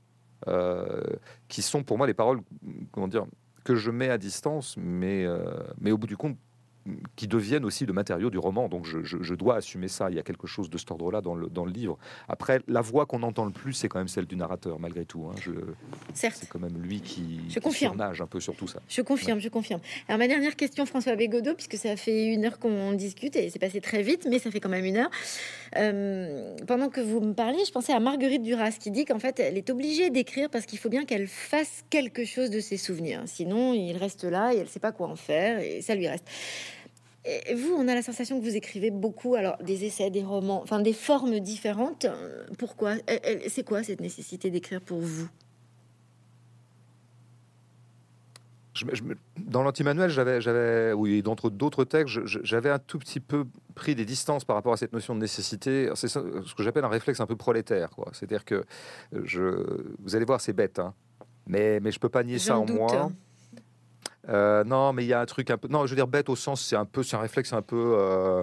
euh, 0.48 1.02
qui 1.46 1.62
sont 1.62 1.84
pour 1.84 1.98
moi 1.98 2.08
les 2.08 2.14
paroles, 2.14 2.40
comment 2.90 3.06
dire, 3.06 3.26
que 3.62 3.76
je 3.76 3.92
mets 3.92 4.10
à 4.10 4.18
distance, 4.18 4.76
mais, 4.76 5.24
mais 5.80 5.92
au 5.92 5.98
bout 5.98 6.08
du 6.08 6.16
compte, 6.16 6.36
qui 7.16 7.28
deviennent 7.28 7.64
aussi 7.64 7.86
le 7.86 7.92
matériau 7.92 8.30
du 8.30 8.38
roman. 8.38 8.68
Donc 8.68 8.86
je, 8.86 9.34
dois 9.34 9.56
assumer 9.56 9.88
ça. 9.88 10.10
Il 10.10 10.16
y 10.16 10.18
a 10.18 10.22
quelque 10.22 10.46
chose 10.46 10.70
de 10.70 10.78
cet 10.78 10.90
ordre-là 10.90 11.20
dans 11.20 11.34
le, 11.34 11.48
dans 11.48 11.64
le 11.64 11.72
livre. 11.72 11.98
Après, 12.28 12.60
la 12.68 12.80
voix 12.80 13.06
qu'on 13.06 13.22
entend 13.22 13.44
le 13.44 13.52
plus, 13.52 13.72
c'est 13.72 13.88
quand 13.88 13.98
même 13.98 14.08
celle 14.08 14.26
du 14.26 14.36
narrateur, 14.36 14.78
malgré 14.78 15.04
tout. 15.04 15.26
Hein. 15.30 15.34
Certes. 16.14 16.36
C'est 16.40 16.48
quand 16.48 16.58
même 16.58 16.76
lui 16.78 17.00
qui, 17.00 17.40
je 17.48 17.60
confirme. 17.60 18.00
un 18.00 18.26
peu 18.26 18.40
sur 18.40 18.54
tout 18.54 18.66
ça. 18.66 18.80
Je 18.88 19.02
confirme, 19.02 19.38
je 19.38 19.48
confirme. 19.48 19.80
Alors 20.08 20.18
ma 20.18 20.28
dernière 20.28 20.56
question, 20.56 20.86
François 20.86 21.16
Bégodeau, 21.16 21.54
puisque 21.54 21.76
ça 21.76 21.96
fait 21.96 22.26
une 22.26 22.44
heure 22.44 22.58
qu'on 22.58 22.92
discute 22.92 23.36
et 23.36 23.50
c'est 23.50 23.58
passé 23.58 23.80
très 23.80 24.02
vite, 24.02 24.26
mais 24.28 24.38
ça 24.38 24.50
fait 24.50 24.60
quand 24.60 24.68
même 24.68 24.84
une 24.84 24.96
heure. 24.96 25.10
Euh, 25.76 26.56
pendant 26.66 26.88
que 26.88 27.00
vous 27.00 27.20
me 27.20 27.32
parliez, 27.32 27.64
je 27.64 27.72
pensais 27.72 27.92
à 27.92 28.00
Marguerite 28.00 28.42
Duras 28.42 28.72
qui 28.72 28.90
dit 28.90 29.04
qu'en 29.04 29.18
fait, 29.18 29.40
elle 29.40 29.56
est 29.56 29.70
obligée 29.70 30.10
d'écrire 30.10 30.50
parce 30.50 30.66
qu'il 30.66 30.78
faut 30.78 30.88
bien 30.88 31.04
qu'elle 31.04 31.28
fasse 31.28 31.84
quelque 31.90 32.24
chose 32.24 32.50
de 32.50 32.60
ses 32.60 32.76
souvenirs. 32.76 33.22
Sinon, 33.26 33.72
il 33.72 33.96
reste 33.96 34.24
là 34.24 34.52
et 34.52 34.56
elle 34.56 34.64
ne 34.64 34.68
sait 34.68 34.80
pas 34.80 34.92
quoi 34.92 35.08
en 35.08 35.16
faire 35.16 35.60
et 35.60 35.80
ça 35.82 35.94
lui 35.94 36.08
reste. 36.08 36.26
Et 37.24 37.54
vous, 37.54 37.72
on 37.78 37.86
a 37.86 37.94
la 37.94 38.02
sensation 38.02 38.40
que 38.40 38.44
vous 38.44 38.56
écrivez 38.56 38.90
beaucoup, 38.90 39.36
alors 39.36 39.56
des 39.58 39.84
essais, 39.84 40.10
des 40.10 40.24
romans, 40.24 40.60
enfin 40.60 40.80
des 40.80 40.92
formes 40.92 41.38
différentes. 41.38 42.06
Pourquoi? 42.58 42.94
C'est 43.48 43.64
quoi 43.64 43.84
cette 43.84 44.00
nécessité 44.00 44.50
d'écrire 44.50 44.80
pour 44.80 44.98
vous? 44.98 45.28
Dans 49.38 49.62
l'anti-manuel, 49.62 50.10
j'avais, 50.10 50.92
oui, 50.94 51.22
d'entre 51.22 51.50
d'autres 51.50 51.84
textes, 51.84 52.18
j'avais 52.24 52.70
un 52.70 52.80
tout 52.80 52.98
petit 52.98 53.20
peu 53.20 53.44
pris 53.74 53.94
des 53.94 54.04
distances 54.04 54.44
par 54.44 54.56
rapport 54.56 54.72
à 54.72 54.76
cette 54.76 54.92
notion 54.92 55.14
de 55.14 55.20
nécessité. 55.20 55.90
C'est 55.94 56.08
ce 56.08 56.18
que 56.18 56.62
j'appelle 56.62 56.84
un 56.84 56.88
réflexe 56.88 57.20
un 57.20 57.26
peu 57.26 57.36
prolétaire, 57.36 57.90
quoi. 57.90 58.08
C'est-à-dire 58.12 58.44
que 58.44 58.64
je, 59.12 59.92
vous 60.00 60.16
allez 60.16 60.24
voir, 60.24 60.40
c'est 60.40 60.54
bête, 60.54 60.80
hein, 60.80 60.94
mais 61.46 61.78
mais 61.80 61.92
je 61.92 62.00
peux 62.00 62.08
pas 62.08 62.24
nier 62.24 62.38
ça 62.38 62.58
en 62.58 62.66
moi. 62.66 63.12
Euh, 64.28 64.64
non, 64.64 64.92
mais 64.92 65.04
il 65.04 65.08
y 65.08 65.12
a 65.12 65.20
un 65.20 65.26
truc 65.26 65.50
un 65.50 65.58
peu. 65.58 65.68
Non, 65.68 65.86
je 65.86 65.90
veux 65.90 65.96
dire 65.96 66.06
bête 66.06 66.28
au 66.28 66.36
sens, 66.36 66.64
c'est 66.64 66.76
un 66.76 66.84
peu, 66.84 67.02
c'est 67.02 67.16
un 67.16 67.20
réflexe 67.20 67.52
un 67.52 67.62
peu 67.62 67.94
euh, 67.98 68.42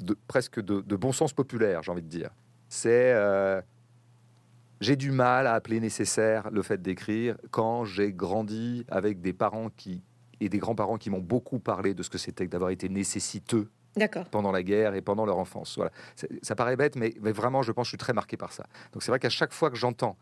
de, 0.00 0.16
presque 0.26 0.60
de, 0.60 0.96
bon 0.96 1.12
sens 1.12 1.32
populaire, 1.32 1.82
j'ai 1.82 1.92
envie 1.92 2.02
de 2.02 2.08
dire. 2.08 2.30
C'est 2.68 3.12
euh, 3.12 3.60
j'ai 4.80 4.96
du 4.96 5.12
mal 5.12 5.46
à 5.46 5.54
appeler 5.54 5.80
nécessaire 5.80 6.50
le 6.50 6.62
fait 6.62 6.82
d'écrire 6.82 7.36
quand 7.50 7.84
j'ai 7.84 8.12
grandi 8.12 8.84
avec 8.88 9.20
des 9.20 9.32
parents 9.32 9.70
qui 9.76 10.02
et 10.40 10.48
des 10.48 10.58
grands-parents 10.58 10.98
qui 10.98 11.08
m'ont 11.08 11.20
beaucoup 11.20 11.58
parlé 11.58 11.94
de 11.94 12.02
ce 12.02 12.10
que 12.10 12.18
c'était 12.18 12.44
que 12.44 12.50
d'avoir 12.50 12.70
été 12.70 12.90
nécessiteux 12.90 13.70
pendant 14.30 14.52
la 14.52 14.62
guerre 14.62 14.94
et 14.94 15.00
pendant 15.00 15.24
leur 15.24 15.38
enfance. 15.38 15.76
Voilà. 15.76 15.90
Ça 16.42 16.54
paraît 16.54 16.76
bête, 16.76 16.96
mais, 16.96 17.14
mais 17.22 17.32
vraiment, 17.32 17.62
je 17.62 17.72
pense 17.72 17.84
que 17.84 17.86
je 17.86 17.90
suis 17.92 17.98
très 17.98 18.12
marqué 18.12 18.36
par 18.36 18.52
ça. 18.52 18.66
Donc 18.92 19.02
c'est 19.02 19.10
vrai 19.10 19.18
qu'à 19.18 19.30
chaque 19.30 19.54
fois 19.54 19.70
que 19.70 19.76
j'entends 19.76 20.16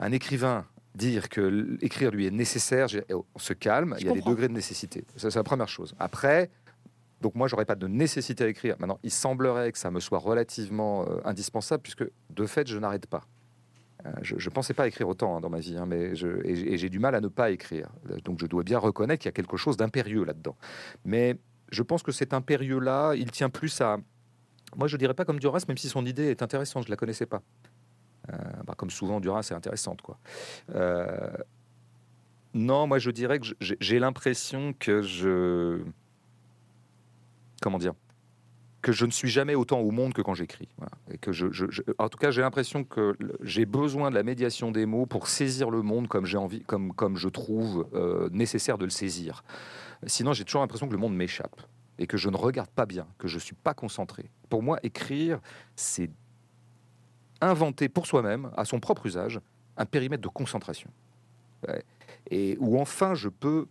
un 0.00 0.10
écrivain 0.10 0.66
dire 0.98 1.28
que 1.30 1.78
écrire 1.80 2.10
lui 2.10 2.26
est 2.26 2.30
nécessaire, 2.30 2.88
on 3.10 3.38
se 3.38 3.54
calme, 3.54 3.96
il 3.98 4.06
y 4.06 4.10
a 4.10 4.12
des 4.12 4.20
degrés 4.20 4.48
de 4.48 4.52
nécessité. 4.52 5.04
C'est 5.16 5.34
la 5.34 5.42
première 5.42 5.68
chose. 5.68 5.94
Après, 5.98 6.50
donc 7.20 7.34
moi, 7.34 7.48
j'aurais 7.48 7.64
pas 7.64 7.74
de 7.74 7.86
nécessité 7.86 8.44
à 8.44 8.48
écrire. 8.48 8.76
Maintenant, 8.78 8.98
il 9.02 9.10
semblerait 9.10 9.72
que 9.72 9.78
ça 9.78 9.90
me 9.90 10.00
soit 10.00 10.18
relativement 10.18 11.02
euh, 11.08 11.20
indispensable, 11.24 11.82
puisque 11.82 12.04
de 12.30 12.46
fait, 12.46 12.68
je 12.68 12.78
n'arrête 12.78 13.06
pas. 13.06 13.22
Euh, 14.06 14.10
je 14.22 14.34
ne 14.34 14.54
pensais 14.54 14.74
pas 14.74 14.86
écrire 14.86 15.08
autant 15.08 15.36
hein, 15.36 15.40
dans 15.40 15.50
ma 15.50 15.58
vie, 15.58 15.76
hein, 15.76 15.86
mais 15.86 16.14
je, 16.14 16.28
et, 16.44 16.78
j'ai 16.78 16.88
du 16.88 17.00
mal 17.00 17.14
à 17.14 17.20
ne 17.20 17.28
pas 17.28 17.50
écrire. 17.50 17.88
Donc 18.24 18.38
je 18.40 18.46
dois 18.46 18.62
bien 18.62 18.78
reconnaître 18.78 19.22
qu'il 19.22 19.28
y 19.28 19.30
a 19.30 19.32
quelque 19.32 19.56
chose 19.56 19.76
d'impérieux 19.76 20.24
là-dedans. 20.24 20.56
Mais 21.04 21.36
je 21.72 21.82
pense 21.82 22.02
que 22.02 22.12
cet 22.12 22.32
impérieux-là, 22.32 23.14
il 23.14 23.30
tient 23.30 23.50
plus 23.50 23.80
à... 23.80 23.98
Moi, 24.76 24.86
je 24.86 24.96
dirais 24.96 25.14
pas 25.14 25.24
comme 25.24 25.40
Duras, 25.40 25.64
même 25.66 25.78
si 25.78 25.88
son 25.88 26.06
idée 26.06 26.26
est 26.26 26.42
intéressante, 26.42 26.84
je 26.84 26.90
la 26.90 26.96
connaissais 26.96 27.26
pas. 27.26 27.42
Euh, 28.32 28.36
bah, 28.66 28.74
comme 28.76 28.90
souvent, 28.90 29.20
Duras 29.20 29.42
c'est 29.42 29.54
intéressante. 29.54 30.02
Quoi. 30.02 30.18
Euh, 30.74 31.30
non, 32.54 32.86
moi 32.86 32.98
je 32.98 33.10
dirais 33.10 33.38
que 33.38 33.46
j'ai 33.60 33.98
l'impression 33.98 34.74
que 34.78 35.02
je 35.02 35.82
comment 37.60 37.78
dire 37.78 37.94
que 38.82 38.92
je 38.92 39.04
ne 39.06 39.10
suis 39.10 39.28
jamais 39.28 39.54
autant 39.54 39.80
au 39.80 39.90
monde 39.90 40.12
que 40.12 40.22
quand 40.22 40.34
j'écris. 40.34 40.68
Et 41.10 41.18
que 41.18 41.30
en 41.98 42.08
tout 42.08 42.18
cas, 42.18 42.30
j'ai 42.30 42.42
l'impression 42.42 42.84
que 42.84 43.16
j'ai 43.42 43.66
besoin 43.66 44.10
de 44.10 44.14
la 44.14 44.22
médiation 44.22 44.70
des 44.70 44.86
mots 44.86 45.06
pour 45.06 45.28
saisir 45.28 45.70
le 45.70 45.82
monde 45.82 46.08
comme 46.08 46.26
envie, 46.36 46.62
comme, 46.62 46.92
comme 46.92 47.16
je 47.16 47.28
trouve 47.28 47.88
euh, 47.94 48.28
nécessaire 48.32 48.78
de 48.78 48.84
le 48.84 48.90
saisir. 48.90 49.42
Sinon, 50.06 50.32
j'ai 50.32 50.44
toujours 50.44 50.60
l'impression 50.60 50.86
que 50.86 50.92
le 50.92 50.98
monde 50.98 51.14
m'échappe 51.14 51.60
et 51.98 52.06
que 52.06 52.16
je 52.16 52.30
ne 52.30 52.36
regarde 52.36 52.70
pas 52.70 52.86
bien, 52.86 53.06
que 53.18 53.26
je 53.26 53.34
ne 53.34 53.40
suis 53.40 53.56
pas 53.56 53.74
concentré. 53.74 54.30
Pour 54.48 54.62
moi, 54.62 54.78
écrire, 54.84 55.40
c'est 55.74 56.10
inventer 57.40 57.88
pour 57.88 58.06
soi-même, 58.06 58.50
à 58.56 58.64
son 58.64 58.80
propre 58.80 59.06
usage, 59.06 59.40
un 59.76 59.86
périmètre 59.86 60.22
de 60.22 60.28
concentration. 60.28 60.90
Et 62.30 62.56
où 62.60 62.80
enfin 62.80 63.14
je 63.14 63.28
peux 63.28 63.66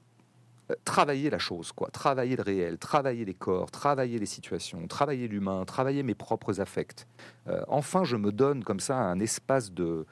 euh, 0.69 0.75
travailler 0.83 1.29
la 1.29 1.39
chose, 1.39 1.71
quoi, 1.71 1.89
travailler 1.89 2.35
le 2.35 2.43
réel, 2.43 2.77
travailler 2.77 3.23
les 3.23 3.33
corps, 3.33 3.71
travailler 3.71 4.19
les 4.19 4.25
situations, 4.25 4.85
travailler 4.87 5.27
l'humain, 5.27 5.63
travailler 5.63 6.03
mes 6.03 6.15
propres 6.15 6.59
affects. 6.59 7.07
Euh, 7.47 7.61
enfin, 7.69 8.03
je 8.03 8.17
me 8.17 8.31
donne 8.31 8.63
comme 8.63 8.81
ça 8.81 8.97
un 8.97 9.19
espace 9.21 9.71
de, 9.71 10.05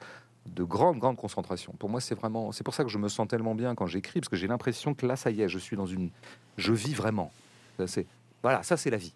de 0.46 0.64
grande, 0.64 0.98
grande 0.98 1.16
concentration. 1.16 1.74
Pour 1.78 1.90
moi, 1.90 2.00
c'est 2.00 2.14
vraiment, 2.14 2.52
c'est 2.52 2.64
pour 2.64 2.72
ça 2.72 2.84
que 2.84 2.90
je 2.90 2.98
me 2.98 3.08
sens 3.08 3.28
tellement 3.28 3.54
bien 3.54 3.74
quand 3.74 3.86
j'écris, 3.86 4.20
parce 4.20 4.30
que 4.30 4.36
j'ai 4.36 4.46
l'impression 4.46 4.94
que 4.94 5.06
là, 5.06 5.16
ça 5.16 5.30
y 5.30 5.42
est, 5.42 5.48
je 5.48 5.58
suis 5.58 5.76
dans 5.76 5.86
une, 5.86 6.10
je 6.56 6.72
vis 6.72 6.94
vraiment. 6.94 7.30
C'est, 7.86 8.06
voilà, 8.42 8.62
ça 8.62 8.78
c'est 8.78 8.90
la 8.90 8.96
vie. 8.96 9.12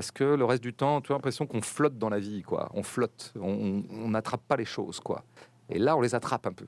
Parce 0.00 0.12
que 0.12 0.24
le 0.24 0.46
reste 0.46 0.62
du 0.62 0.72
temps, 0.72 1.02
tu 1.02 1.12
as 1.12 1.14
l'impression 1.14 1.46
qu'on 1.46 1.60
flotte 1.60 1.98
dans 1.98 2.08
la 2.08 2.18
vie, 2.18 2.40
quoi. 2.40 2.70
On 2.72 2.82
flotte, 2.82 3.34
on 3.38 4.08
n'attrape 4.08 4.40
pas 4.48 4.56
les 4.56 4.64
choses, 4.64 4.98
quoi. 4.98 5.26
Et 5.68 5.78
là, 5.78 5.94
on 5.94 6.00
les 6.00 6.14
attrape 6.14 6.46
un 6.46 6.54
peu. 6.54 6.64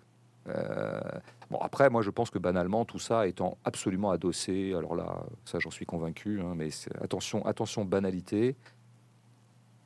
Euh, 0.49 1.01
bon, 1.51 1.57
après, 1.57 1.89
moi, 1.89 2.03
je 2.03 2.11
pense 2.11 2.29
que 2.29 2.39
banalement, 2.39 2.85
tout 2.85 2.99
ça 2.99 3.27
étant 3.27 3.57
absolument 3.65 4.11
adossé, 4.11 4.75
alors 4.77 4.95
là, 4.95 5.25
ça, 5.47 5.61
j'en 5.61 5.71
suis 5.71 5.87
convaincu, 5.87 6.43
hein, 6.43 6.53
mais 6.55 6.69
attention, 7.01 7.43
attention, 7.47 7.87
banalité. 7.87 8.55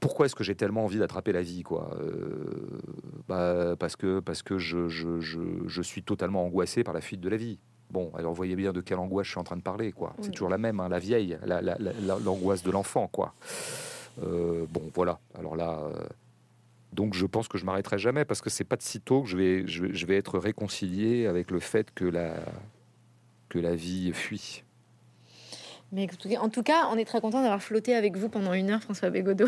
Pourquoi 0.01 0.27
est-ce 0.27 0.35
que 0.35 0.43
j'ai 0.43 0.57
tellement 0.57 0.83
envie 0.83 0.99
d'attraper 0.99 1.31
la 1.31 1.43
vie, 1.43 1.63
quoi? 1.63 1.97
Euh, 2.01 2.81
bah, 3.29 3.77
Parce 3.79 3.95
que, 3.95 4.19
parce 4.19 4.43
que 4.43 4.59
je, 4.59 4.89
je, 4.89 5.21
je, 5.21 5.39
je, 5.69 5.83
suis 5.83 6.03
totalement 6.03 6.45
angoissé 6.45 6.83
par 6.83 6.95
la 6.95 7.01
fuite 7.01 7.21
de 7.21 7.29
la 7.29 7.37
vie. 7.37 7.61
Bon, 7.91 8.11
alors 8.17 8.35
voyez 8.35 8.57
bien 8.57 8.73
de 8.73 8.81
quelle 8.81 8.99
angoisse 8.99 9.27
je 9.27 9.33
suis 9.33 9.41
en 9.41 9.45
train 9.45 9.57
de 9.57 9.63
parler, 9.63 9.93
quoi. 9.93 10.15
C'est 10.21 10.31
toujours 10.31 10.49
la 10.49 10.59
même, 10.59 10.81
hein, 10.81 10.89
la 10.89 10.99
vieille, 10.99 11.39
l'angoisse 12.25 12.63
de 12.63 12.71
l'enfant, 12.71 13.09
quoi. 13.09 13.35
Euh, 14.23 14.65
bon, 14.71 14.91
voilà. 14.95 15.21
Alors 15.39 15.57
là, 15.57 15.81
donc 16.93 17.15
je 17.15 17.27
pense 17.27 17.47
que 17.47 17.59
je 17.59 17.65
m'arrêterai 17.65 17.99
jamais 17.99 18.25
parce 18.25 18.41
que 18.41 18.51
c'est 18.51 18.65
pas 18.65 18.77
de 18.77 18.83
sitôt 18.83 19.23
que 19.23 19.29
je 19.29 19.37
vais, 19.37 19.67
je 19.67 20.07
vais, 20.07 20.17
être 20.17 20.39
réconcilié 20.39 21.27
avec 21.27 21.51
le 21.51 21.61
fait 21.61 21.93
que 21.95 22.05
la, 22.05 22.35
que 23.49 23.59
la 23.59 23.75
vie 23.75 24.13
fuit. 24.13 24.65
Mais 25.93 26.09
en 26.39 26.49
tout 26.49 26.63
cas, 26.63 26.89
on 26.91 26.97
est 26.97 27.05
très 27.05 27.21
content 27.21 27.41
d'avoir 27.43 27.63
flotté 27.63 27.95
avec 27.95 28.17
vous 28.17 28.29
pendant 28.29 28.53
une 28.53 28.71
heure, 28.71 28.83
François 28.83 29.09
Bégodeau. 29.11 29.47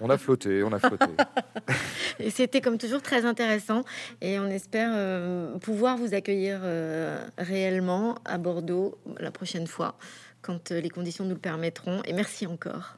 on 0.00 0.08
a 0.08 0.16
flotté, 0.16 0.62
on 0.62 0.72
a 0.72 0.78
flotté. 0.78 1.10
et 2.20 2.30
c'était 2.30 2.60
comme 2.60 2.78
toujours 2.78 3.02
très 3.02 3.24
intéressant. 3.24 3.82
Et 4.20 4.38
on 4.38 4.46
espère 4.46 4.90
euh, 4.92 5.58
pouvoir 5.58 5.96
vous 5.96 6.14
accueillir 6.14 6.60
euh, 6.62 7.26
réellement 7.38 8.18
à 8.24 8.38
Bordeaux 8.38 8.96
la 9.18 9.32
prochaine 9.32 9.66
fois, 9.66 9.96
quand 10.42 10.70
euh, 10.70 10.80
les 10.80 10.90
conditions 10.90 11.24
nous 11.24 11.34
le 11.34 11.40
permettront. 11.40 12.02
Et 12.04 12.12
merci 12.12 12.46
encore. 12.46 12.96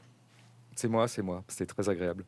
C'est 0.76 0.88
moi, 0.88 1.08
c'est 1.08 1.22
moi. 1.22 1.44
C'était 1.48 1.66
très 1.66 1.88
agréable. 1.88 2.24